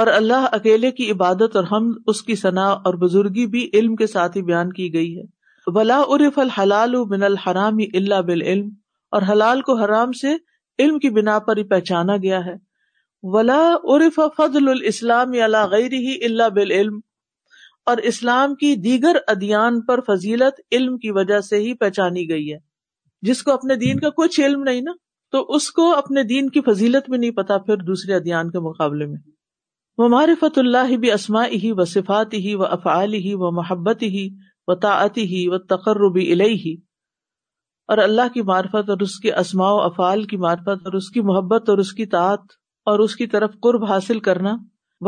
اور 0.00 0.06
اللہ 0.18 0.44
اکیلے 0.58 0.90
کی 0.98 1.10
عبادت 1.10 1.56
اور 1.56 1.64
ہم 1.70 1.90
اس 2.12 2.20
کی 2.28 2.34
صنع 2.42 2.66
اور 2.90 2.94
بزرگی 3.00 3.46
بھی 3.54 3.68
علم 3.78 3.96
کے 4.02 4.06
ساتھ 4.12 4.36
ہی 4.36 4.42
بیان 4.50 4.72
کی 4.72 4.92
گئی 4.94 5.08
ہے 5.16 5.22
ولا 5.74 6.00
عرف 6.16 6.38
الحلال 6.44 6.94
اللہ 7.48 8.22
بل 8.28 8.42
علم 8.42 8.68
اور 9.16 9.22
حلال 9.32 9.60
کو 9.70 9.76
حرام 9.82 10.12
سے 10.20 10.34
علم 10.84 10.98
کی 10.98 11.10
بنا 11.18 11.38
پر 11.48 11.56
ہی 11.56 11.64
پہچانا 11.74 12.16
گیا 12.22 12.44
ہے 12.46 12.54
ولا 13.34 13.60
عرف 13.96 14.20
فضل 14.36 14.68
الاسلام 14.68 15.32
ہی 15.32 15.40
اللہ 15.48 16.48
بل 16.54 16.70
علم 16.78 16.98
اور 17.92 17.96
اسلام 18.12 18.54
کی 18.62 18.74
دیگر 18.88 19.16
ادیان 19.34 19.80
پر 19.86 20.00
فضیلت 20.08 20.60
علم 20.78 20.96
کی 21.04 21.10
وجہ 21.20 21.40
سے 21.50 21.58
ہی 21.66 21.74
پہچانی 21.84 22.28
گئی 22.28 22.52
ہے 22.52 22.58
جس 23.30 23.42
کو 23.42 23.52
اپنے 23.52 23.76
دین 23.86 24.00
کا 24.00 24.10
کچھ 24.16 24.40
علم 24.40 24.62
نہیں 24.68 24.80
نا 24.90 25.00
تو 25.32 25.40
اس 25.56 25.70
کو 25.76 25.84
اپنے 25.96 26.22
دین 26.30 26.48
کی 26.54 26.60
فضیلت 26.70 27.08
میں 27.10 27.18
نہیں 27.18 27.30
پتا 27.36 27.56
پھر 27.68 27.82
دوسرے 27.90 28.14
ادیان 28.14 28.50
کے 28.54 28.58
مقابلے 28.68 29.06
میں 29.12 29.18
وہ 29.98 30.08
معرفت 30.14 30.58
اللہ 30.58 30.94
بھی 31.04 31.10
اسما 31.12 31.44
ہی 31.62 31.70
و 31.76 31.84
صفات 31.92 32.34
ہی 32.46 32.54
و 32.54 32.64
افعال 32.64 33.14
ہی 33.26 33.32
و 33.46 33.50
محبت 33.58 34.02
ہی 34.16 34.28
و 34.66 34.74
طاعتی 34.82 35.22
ہی 35.30 35.46
و 35.48 35.58
تقرر 35.72 36.42
اور 37.92 37.98
اللہ 37.98 38.28
کی 38.34 38.42
معرفت 38.50 38.90
اور 38.90 39.00
اس 39.06 39.18
کے 39.20 39.32
اسماع 39.42 39.70
و 39.72 39.80
افعال 39.80 40.22
کی 40.32 40.36
معرفت 40.44 40.86
اور 40.86 40.92
اس 40.98 41.08
کی 41.16 41.20
محبت 41.30 41.68
اور 41.70 41.78
اس 41.84 41.92
کی 42.00 42.06
طاعت 42.16 42.52
اور 42.92 42.98
اس 43.06 43.14
کی 43.16 43.26
طرف 43.36 43.54
قرب 43.62 43.84
حاصل 43.92 44.20
کرنا 44.28 44.54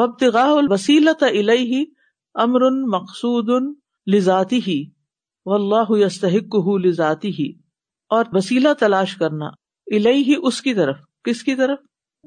وبتغاء 0.01 0.49
الوسیلت 0.64 1.22
الیہ 1.29 1.85
امر 2.47 2.68
مقصود 2.97 3.51
لذاتی 4.14 4.61
ہی 4.66 4.85
واللہ 5.53 5.93
یستحقہ 6.05 6.79
لذاتی 6.87 7.31
ہی 7.39 7.49
اور 8.18 8.25
وسیلہ 8.33 8.72
تلاش 8.81 9.16
کرنا 9.16 9.51
الہی 9.97 10.22
ہی 10.30 10.35
اس 10.49 10.61
کی 10.62 10.72
طرف 10.74 10.97
کس 11.24 11.43
کی 11.45 11.55
طرف 11.57 11.78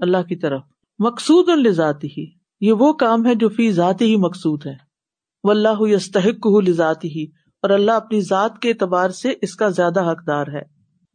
اللہ 0.05 0.23
کی 0.29 0.35
طرف 0.39 0.61
مقصود 1.03 1.49
الزاتی 1.49 2.07
ہی 2.17 2.25
یہ 2.65 2.73
وہ 2.79 2.91
کام 3.03 3.25
ہے 3.25 3.33
جو 3.43 3.49
فی 3.55 3.69
ذاتی 3.77 4.05
ہی 4.11 4.15
مقصود 4.25 4.65
ہے 4.65 4.73
وہ 5.43 5.51
اللہ 5.51 5.81
لذاتی 6.67 7.07
ہی 7.15 7.25
اور 7.63 7.69
اللہ 7.77 7.91
اپنی 8.01 8.19
ذات 8.29 8.57
کے 8.61 8.69
اعتبار 8.69 9.09
سے 9.19 9.33
اس 9.47 9.55
کا 9.55 9.69
زیادہ 9.79 10.03
حقدار 10.11 10.47
ہے 10.53 10.61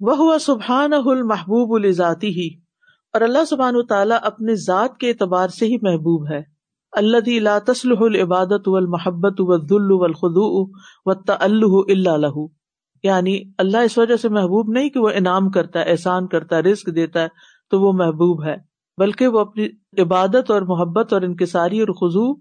وہ 0.08 0.36
سبحان 0.46 0.92
المحبوب 0.92 1.74
الزاتی 1.74 2.28
ہی 2.40 2.48
اور 3.14 3.20
اللہ 3.26 3.44
سبحان 3.48 3.76
و 3.76 3.82
تعالیٰ 3.92 4.18
اپنے 4.32 4.54
ذات 4.64 4.96
کے 5.00 5.08
اعتبار 5.10 5.48
سے 5.58 5.66
ہی 5.66 5.76
محبوب 5.88 6.30
ہے 6.30 6.40
اللہ 7.02 7.20
دی 7.26 7.38
لا 7.48 7.58
تسلح 7.66 8.02
العبادت 8.08 8.68
اول 8.80 9.58
دل 9.68 9.90
و 9.92 10.02
الخدو 10.04 10.50
و 10.64 11.10
اللہ 11.10 12.10
اللہ 12.12 12.38
یعنی 13.04 13.38
اللہ 13.58 13.78
اس 13.84 13.96
وجہ 13.98 14.16
سے 14.22 14.28
محبوب 14.38 14.68
نہیں 14.72 14.88
کہ 14.96 15.00
وہ 15.00 15.10
انعام 15.14 15.48
کرتا 15.56 15.80
ہے 15.80 15.90
احسان 15.90 16.26
کرتا 16.34 16.56
ہے 16.56 16.60
رزق 16.70 16.88
دیتا 16.96 17.22
ہے 17.22 17.28
تو 17.70 17.80
وہ 17.80 17.92
محبوب 18.02 18.44
ہے 18.44 18.54
بلکہ 19.00 19.26
وہ 19.34 19.38
اپنی 19.40 19.66
عبادت 20.02 20.50
اور 20.50 20.62
محبت 20.68 21.12
اور 21.12 21.22
انکساری 21.28 21.80
اور 21.80 21.88
خزو 22.00 22.32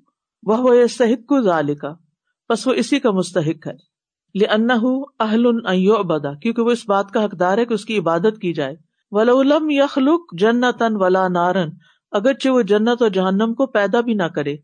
بس 2.53 2.65
وہ 2.67 2.71
اسی 2.77 2.99
کا 2.99 3.11
مستحق 3.17 3.67
ہے 3.67 3.73
لن 4.41 4.71
حو 4.81 4.89
اہل 5.25 5.45
ابدا 5.97 6.29
وہ 6.59 6.71
اس 6.71 6.83
بات 6.87 7.11
کا 7.11 7.23
حقدار 7.25 7.57
ہے 7.57 7.65
کہ 7.65 7.73
اس 7.73 7.85
کی 7.85 7.97
عبادت 7.99 8.39
کی 8.41 8.51
جائے 8.53 8.75
یخلق 9.75 10.33
جنتن 10.39 10.95
ولا 11.01 11.27
نارن 11.37 11.69
اگرچہ 12.19 12.49
وہ 12.49 12.61
جنت 12.73 13.01
اور 13.01 13.09
جہنم 13.19 13.53
کو 13.57 13.65
پیدا 13.77 14.01
بھی 14.09 14.13
نہ 14.23 14.27
کرے 14.37 14.55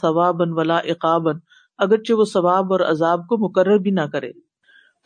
ثوابن 0.00 0.52
ولا 0.58 0.76
اقابن 0.94 1.38
اگرچہ 1.84 2.12
وہ 2.18 2.24
ثواب 2.32 2.72
اور 2.72 2.80
عذاب 2.90 3.26
کو 3.28 3.36
مقرر 3.48 3.78
بھی 3.86 3.90
نہ 3.90 4.00
کرے 4.12 4.30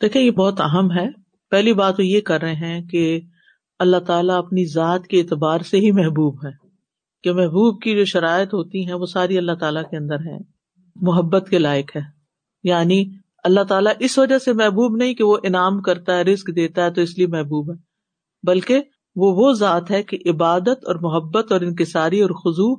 دیکھیں 0.01 0.21
یہ 0.21 0.31
بہت 0.39 0.61
اہم 0.61 0.91
ہے 0.97 1.05
پہلی 1.51 1.73
بات 1.79 1.97
تو 1.97 2.03
یہ 2.03 2.21
کر 2.29 2.41
رہے 2.41 2.55
ہیں 2.65 2.81
کہ 2.91 3.03
اللہ 3.85 3.97
تعالیٰ 4.07 4.37
اپنی 4.37 4.65
ذات 4.73 5.07
کے 5.07 5.19
اعتبار 5.19 5.59
سے 5.69 5.77
ہی 5.85 5.91
محبوب 6.01 6.45
ہے 6.45 6.49
کہ 7.23 7.31
محبوب 7.33 7.81
کی 7.81 7.95
جو 7.95 8.05
شرائط 8.11 8.53
ہوتی 8.53 8.85
ہیں 8.87 8.93
وہ 8.99 9.05
ساری 9.05 9.37
اللہ 9.37 9.55
تعالیٰ 9.59 9.83
کے 9.89 9.97
اندر 9.97 10.19
ہیں 10.27 10.39
محبت 11.07 11.47
کے 11.49 11.59
لائق 11.59 11.95
ہے 11.95 12.01
یعنی 12.69 13.03
اللہ 13.43 13.63
تعالیٰ 13.69 13.93
اس 14.07 14.17
وجہ 14.19 14.37
سے 14.45 14.53
محبوب 14.53 14.95
نہیں 14.95 15.13
کہ 15.13 15.23
وہ 15.23 15.37
انعام 15.43 15.81
کرتا 15.87 16.17
ہے 16.17 16.23
رزق 16.23 16.49
دیتا 16.55 16.85
ہے 16.85 16.91
تو 16.93 17.01
اس 17.01 17.17
لیے 17.17 17.27
محبوب 17.35 17.71
ہے 17.71 17.75
بلکہ 18.47 18.81
وہ 19.21 19.31
وہ 19.35 19.51
ذات 19.59 19.89
ہے 19.91 20.01
کہ 20.11 20.17
عبادت 20.29 20.85
اور 20.87 20.95
محبت 21.01 21.51
اور 21.51 21.61
انکساری 21.61 22.21
اور 22.21 22.29
خزو 22.43 22.73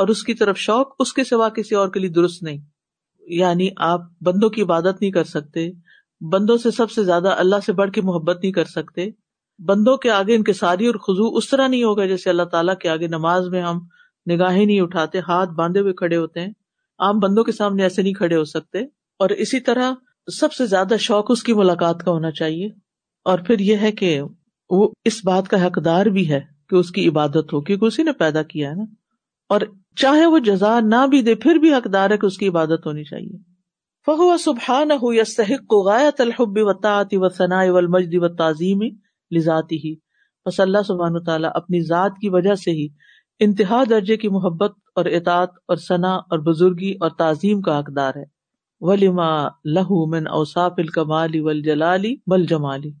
اور 0.00 0.08
اس 0.14 0.22
کی 0.24 0.34
طرف 0.42 0.58
شوق 0.58 0.94
اس 1.00 1.12
کے 1.14 1.24
سوا 1.24 1.48
کسی 1.58 1.74
اور 1.82 1.88
کے 1.92 2.00
لیے 2.00 2.10
درست 2.20 2.42
نہیں 2.42 2.58
یعنی 3.34 3.68
آپ 3.90 4.00
بندوں 4.26 4.48
کی 4.50 4.62
عبادت 4.62 5.00
نہیں 5.00 5.10
کر 5.12 5.24
سکتے 5.24 5.68
بندوں 6.32 6.56
سے 6.58 6.70
سب 6.70 6.90
سے 6.90 7.04
زیادہ 7.04 7.34
اللہ 7.38 7.60
سے 7.66 7.72
بڑھ 7.78 7.90
کے 7.92 8.02
محبت 8.10 8.38
نہیں 8.42 8.52
کر 8.52 8.64
سکتے 8.74 9.08
بندوں 9.68 9.96
کے 9.96 10.10
آگے 10.10 10.34
انکساری 10.36 10.86
اور 10.86 10.94
خزو 11.06 11.26
اس 11.36 11.48
طرح 11.50 11.68
نہیں 11.68 11.82
ہوگا 11.84 12.06
جیسے 12.06 12.30
اللہ 12.30 12.42
تعالیٰ 12.52 12.76
کے 12.78 12.88
آگے 12.88 13.06
نماز 13.08 13.48
میں 13.50 13.62
ہم 13.62 13.78
نگاہیں 14.30 14.64
نہیں 14.64 14.80
اٹھاتے 14.80 15.20
ہاتھ 15.28 15.50
باندھے 15.58 15.80
ہوئے 15.80 15.92
کھڑے 16.00 16.16
ہوتے 16.16 16.40
ہیں 16.40 16.50
عام 17.06 17.18
بندوں 17.20 17.44
کے 17.44 17.52
سامنے 17.52 17.82
ایسے 17.82 18.02
نہیں 18.02 18.12
کھڑے 18.14 18.36
ہو 18.36 18.44
سکتے 18.50 18.80
اور 19.24 19.30
اسی 19.46 19.60
طرح 19.68 19.92
سب 20.38 20.52
سے 20.52 20.66
زیادہ 20.66 20.94
شوق 21.00 21.30
اس 21.30 21.42
کی 21.42 21.52
ملاقات 21.54 22.02
کا 22.04 22.10
ہونا 22.10 22.30
چاہیے 22.40 22.68
اور 23.30 23.38
پھر 23.46 23.58
یہ 23.60 23.76
ہے 23.82 23.92
کہ 23.92 24.20
وہ 24.70 24.88
اس 25.10 25.20
بات 25.24 25.48
کا 25.48 25.66
حقدار 25.66 26.06
بھی 26.16 26.28
ہے 26.30 26.40
کہ 26.68 26.74
اس 26.76 26.90
کی 26.92 27.08
عبادت 27.08 27.52
ہو 27.52 27.60
کیونکہ 27.60 27.84
اسی 27.86 28.02
نے 28.02 28.12
پیدا 28.18 28.42
کیا 28.52 28.70
ہے 28.70 28.74
نا 28.76 28.84
اور 29.54 29.60
چاہے 30.02 30.24
وہ 30.32 30.38
جزا 30.46 30.78
نہ 30.86 31.06
بھی 31.10 31.20
دے 31.26 31.34
پھر 31.42 31.58
بھی 31.60 31.72
حقدار 31.74 32.10
ہے 32.10 32.16
کہ 32.22 32.26
اس 32.26 32.36
کی 32.38 32.48
عبادت 32.48 32.86
ہونی 32.86 33.04
چاہیے 33.04 33.36
فخو 34.06 34.36
سبحا 34.40 34.82
نہ 34.84 34.94
ثنا 40.56 40.90
و 40.90 41.18
تعالیٰ 41.28 41.50
اپنی 41.60 41.80
ذات 41.86 42.18
کی 42.20 42.28
وجہ 42.34 42.54
سے 42.64 42.70
ہی 42.80 42.86
انتہا 43.46 43.82
درجے 43.90 44.16
کی 44.16 44.28
محبت 44.36 44.76
اور 45.00 45.04
اطاعت 45.20 45.56
اور 45.68 45.76
ثنا 45.86 46.14
اور 46.14 46.38
بزرگی 46.50 46.92
اور 47.00 47.10
تعظیم 47.18 47.60
کا 47.62 47.78
حقدار 47.78 48.14
ہے 48.16 48.24
ولیما 48.90 49.30
لہو 49.78 50.04
من 50.16 50.28
اوساف 50.40 50.78
الکمالی 50.86 51.40
ول 51.48 51.62
جلالی 51.70 52.14
بل 52.34 52.46
جمالی 52.54 52.92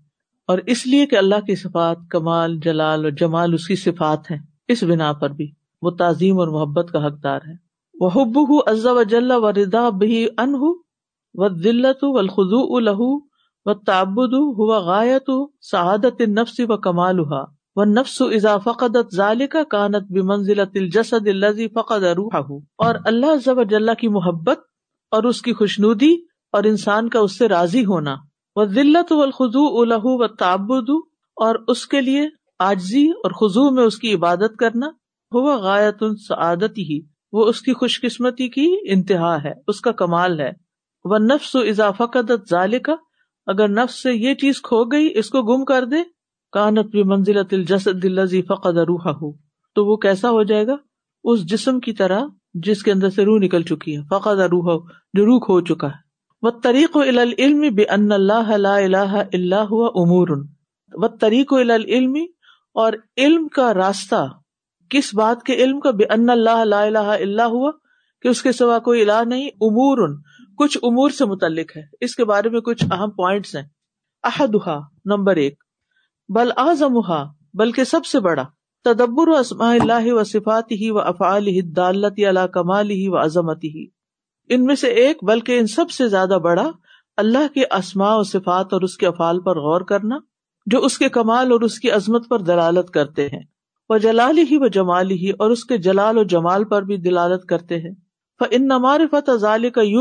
اور 0.54 0.58
اس 0.74 0.86
لیے 0.86 1.06
کہ 1.12 1.16
اللہ 1.22 1.44
کی 1.46 1.54
صفات 1.66 2.08
کمال 2.10 2.58
جلال 2.64 3.04
اور 3.04 3.10
جمال 3.20 3.54
اس 3.54 3.66
کی 3.68 3.76
صفات 3.84 4.30
ہیں 4.30 4.38
اس 4.74 4.82
بنا 4.92 5.12
پر 5.22 5.30
بھی 5.40 5.50
وہ 5.82 5.90
تعظیم 6.02 6.38
اور 6.40 6.48
محبت 6.48 6.90
کا 6.92 7.06
حقدار 7.06 7.40
ہے 7.48 7.52
وہ 8.00 8.08
حب 8.14 8.36
و 8.38 8.60
ردا 9.62 9.88
بہی 10.02 10.24
ان 10.38 10.54
ذلت 11.62 12.04
و 12.04 12.16
الخو 12.18 12.64
الہ 12.76 13.66
و 13.66 14.50
ہوا 14.58 15.04
سعادت 15.70 16.20
نفس 16.38 16.60
و 16.68 16.76
کمال 16.86 17.18
نفس 17.94 18.20
اذا 18.22 18.56
فقدت 18.64 19.14
کا 19.70 19.86
منزل 20.28 20.64
تل 20.74 20.88
الذي 21.32 21.66
فقد 21.74 22.04
روحه 22.20 22.56
اور 22.86 22.94
اللہ 23.12 23.32
ازب 23.38 23.62
جل 23.70 23.94
کی 24.02 24.08
محبت 24.14 24.62
اور 25.18 25.24
اس 25.30 25.40
کی 25.48 25.52
خوشنودی 25.58 26.12
اور 26.58 26.64
انسان 26.70 27.08
کا 27.16 27.20
اس 27.26 27.36
سے 27.38 27.48
راضی 27.54 27.84
ہونا 27.90 28.14
و 28.56 28.64
ذلت 28.78 29.12
و 29.18 29.20
الخذ 29.22 29.56
الہ 29.80 30.08
و 30.14 30.26
تابود 30.44 30.90
اور 31.48 31.60
اس 31.74 31.86
کے 31.94 32.00
لیے 32.08 32.26
آجزی 32.70 33.06
اور 33.26 33.30
خزو 33.40 33.70
میں 33.78 33.84
اس 33.90 33.98
کی 34.04 34.14
عبادت 34.14 34.56
کرنا 34.64 34.88
غایت 35.62 36.02
سعادت 36.28 36.78
ہی 36.90 37.00
وہ 37.32 37.46
اس 37.48 37.60
کی 37.62 37.72
خوش 37.80 38.00
قسمتی 38.00 38.48
کی 38.48 38.66
انتہا 38.92 39.36
ہے 39.44 39.52
اس 39.68 39.80
کا 39.86 39.92
کمال 40.02 40.38
ہے 40.40 40.50
وہ 41.10 41.18
نفس 41.22 41.54
و 41.56 41.60
اضافہ 41.68 42.04
کا 42.16 42.94
اگر 43.52 43.68
نفس 43.68 44.02
سے 44.02 44.12
یہ 44.12 44.34
چیز 44.40 44.60
کھو 44.68 44.84
گئی 44.92 45.08
اس 45.18 45.28
کو 45.30 45.42
گم 45.52 45.64
کر 45.64 45.84
دے 45.90 45.96
کانت 46.52 46.86
بھی 46.90 47.02
منزل 47.10 47.38
ہو 48.50 49.32
تو 49.74 49.84
وہ 49.86 49.96
کیسا 50.04 50.30
ہو 50.30 50.42
جائے 50.50 50.66
گا 50.66 50.76
اس 51.30 51.42
جسم 51.50 51.78
کی 51.80 51.92
طرح 52.00 52.24
جس 52.66 52.82
کے 52.82 52.92
اندر 52.92 53.10
سے 53.16 53.24
روح 53.24 53.38
نکل 53.42 53.62
چکی 53.70 53.96
ہے 53.96 54.02
فقا 54.10 54.32
روح 54.54 54.74
جو 55.16 55.24
روح 55.26 55.44
ہو 55.48 55.60
چکا 55.72 55.88
ہے 55.92 56.04
وہ 56.46 56.50
طریق 56.62 56.96
و 56.96 57.00
الا 57.10 57.22
العلم 57.22 57.74
بے 57.74 57.84
ان 57.96 58.10
اللہ 58.12 58.50
اللہ 58.54 59.74
امور 60.04 60.28
و 61.04 61.08
طریق 61.20 61.52
و 61.52 61.56
الا 61.56 61.74
العلم 61.74 62.16
اور 62.84 62.92
علم 63.18 63.46
کا 63.56 63.72
راستہ 63.74 64.24
کس 64.90 65.14
بات 65.14 65.42
کے 65.46 65.54
علم 65.64 65.78
کا 65.80 65.90
بے 66.00 66.04
ان 66.14 66.28
اللہ 66.30 66.60
اللہ 66.82 67.10
اللہ 67.18 67.54
ہوا 67.54 67.70
کہ 68.22 68.28
اس 68.28 68.42
کے 68.42 68.52
سوا 68.52 68.78
کوئی 68.88 69.00
اللہ 69.00 69.24
نہیں 69.28 69.46
امور 69.68 70.06
کچھ 70.58 70.76
امور 70.88 71.10
سے 71.18 71.24
متعلق 71.30 71.76
ہے 71.76 71.82
اس 72.04 72.14
کے 72.16 72.24
بارے 72.24 72.48
میں 72.50 72.60
کچھ 72.68 72.84
اہم 72.90 73.10
پوائنٹس 73.16 73.54
ہیں 73.56 73.62
احدہ 74.30 74.78
نمبر 75.12 75.36
ایک 75.42 75.58
بل 76.34 76.50
اعظمہ 76.56 77.22
بلکہ 77.60 77.84
سب 77.90 78.06
سے 78.06 78.20
بڑا 78.20 78.44
تدبر 78.84 79.28
و 79.28 79.34
اسما 79.36 79.70
اللہ 79.72 80.12
و 80.12 80.22
صفات 80.32 80.72
ہی 80.80 80.90
و 80.90 80.98
افعال 81.00 81.46
ہی 81.46 81.60
دالت 81.76 82.20
اللہ 82.28 82.82
ہی 82.90 83.06
و 83.12 83.16
عظمت 83.24 83.64
ہی 83.64 83.86
ان 84.54 84.64
میں 84.64 84.74
سے 84.84 84.88
ایک 85.02 85.24
بلکہ 85.30 85.58
ان 85.58 85.66
سب 85.76 85.90
سے 85.90 86.08
زیادہ 86.08 86.38
بڑا 86.42 86.70
اللہ 87.24 87.52
کے 87.54 87.64
اسماء 87.78 88.14
و 88.16 88.22
صفات 88.32 88.72
اور 88.72 88.82
اس 88.88 88.96
کے 88.98 89.06
افعال 89.06 89.40
پر 89.42 89.60
غور 89.66 89.80
کرنا 89.92 90.18
جو 90.72 90.78
اس 90.84 90.98
کے 90.98 91.08
کمال 91.18 91.52
اور 91.52 91.60
اس 91.70 91.78
کی 91.80 91.90
عظمت 91.98 92.28
پر 92.28 92.40
دلالت 92.52 92.90
کرتے 92.94 93.26
ہیں 93.32 93.42
وہ 93.90 93.96
ہی 94.50 94.56
و 94.62 94.66
جمال 94.76 95.10
ہی 95.22 95.30
اور 95.42 95.50
اس 95.50 95.64
کے 95.64 95.76
جلال 95.88 96.18
و 96.18 96.22
جمال 96.34 96.64
پر 96.70 96.82
بھی 96.84 96.96
دلالت 97.08 97.44
کرتے 97.48 97.78
ہیں 97.80 97.92
ان 98.50 98.66
نمار 98.68 99.00
فتح 99.10 99.54
کا 99.74 100.00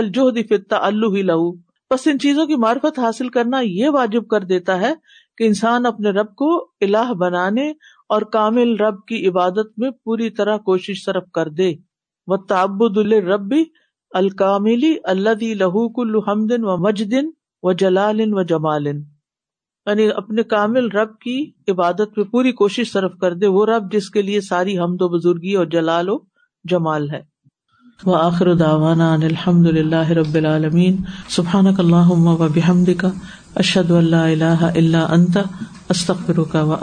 لہو 0.00 1.52
بس 1.92 2.06
ان 2.10 2.18
چیزوں 2.24 2.46
کی 2.46 2.56
معرفت 2.64 2.98
حاصل 2.98 3.28
کرنا 3.36 3.60
یہ 3.64 3.88
واجب 3.94 4.26
کر 4.28 4.44
دیتا 4.50 4.80
ہے 4.80 4.92
کہ 5.38 5.44
انسان 5.46 5.86
اپنے 5.86 6.10
رب 6.18 6.34
کو 6.42 6.48
اللہ 6.86 7.12
بنانے 7.20 7.68
اور 8.16 8.22
کامل 8.36 8.74
رب 8.80 9.04
کی 9.08 9.26
عبادت 9.28 9.78
میں 9.84 9.90
پوری 10.04 10.30
طرح 10.40 10.56
کوشش 10.68 11.04
صرف 11.04 11.30
کر 11.34 11.48
دے 11.60 11.72
و 12.26 12.34
الکاملی 14.18 14.94
اللہ 15.14 15.42
لہو 15.64 15.88
کل 16.02 16.16
اللہ 16.32 16.66
و 16.72 16.76
مجدن 16.88 17.30
و 17.62 17.72
جلالن 17.84 18.34
و 18.38 18.42
جمالن 18.54 19.00
یعنی 19.86 20.06
اپنے 20.16 20.42
کامل 20.52 20.86
رب 20.90 21.10
کی 21.24 21.32
عبادت 21.68 22.16
میں 22.18 22.24
پوری 22.30 22.52
کوشش 22.62 22.92
صرف 22.92 23.12
کر 23.20 23.32
دے 23.40 23.46
وہ 23.56 23.62
رب 23.66 23.82
جس 23.92 24.06
کے 24.10 24.22
لیے 24.22 24.40
ساری 24.50 24.72
ہم 24.78 24.90
بزرگی 25.12 25.54
اور 25.62 25.66
جلال 25.74 26.08
و 26.08 26.16
جمال 26.72 27.04
ہے 27.10 27.20
الحمد 29.28 29.66
للہ 29.78 30.08
رب 30.18 30.34
العالمین 30.40 30.94
استغفرک 31.26 33.08
و 36.64 36.66
اللہ 36.78 36.80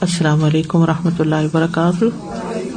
السلام 0.00 0.40
علیکم 0.44 0.78
و 0.82 0.86
رحمۃ 0.86 1.20
اللہ 1.20 1.42
وبرکاتہ 1.54 2.74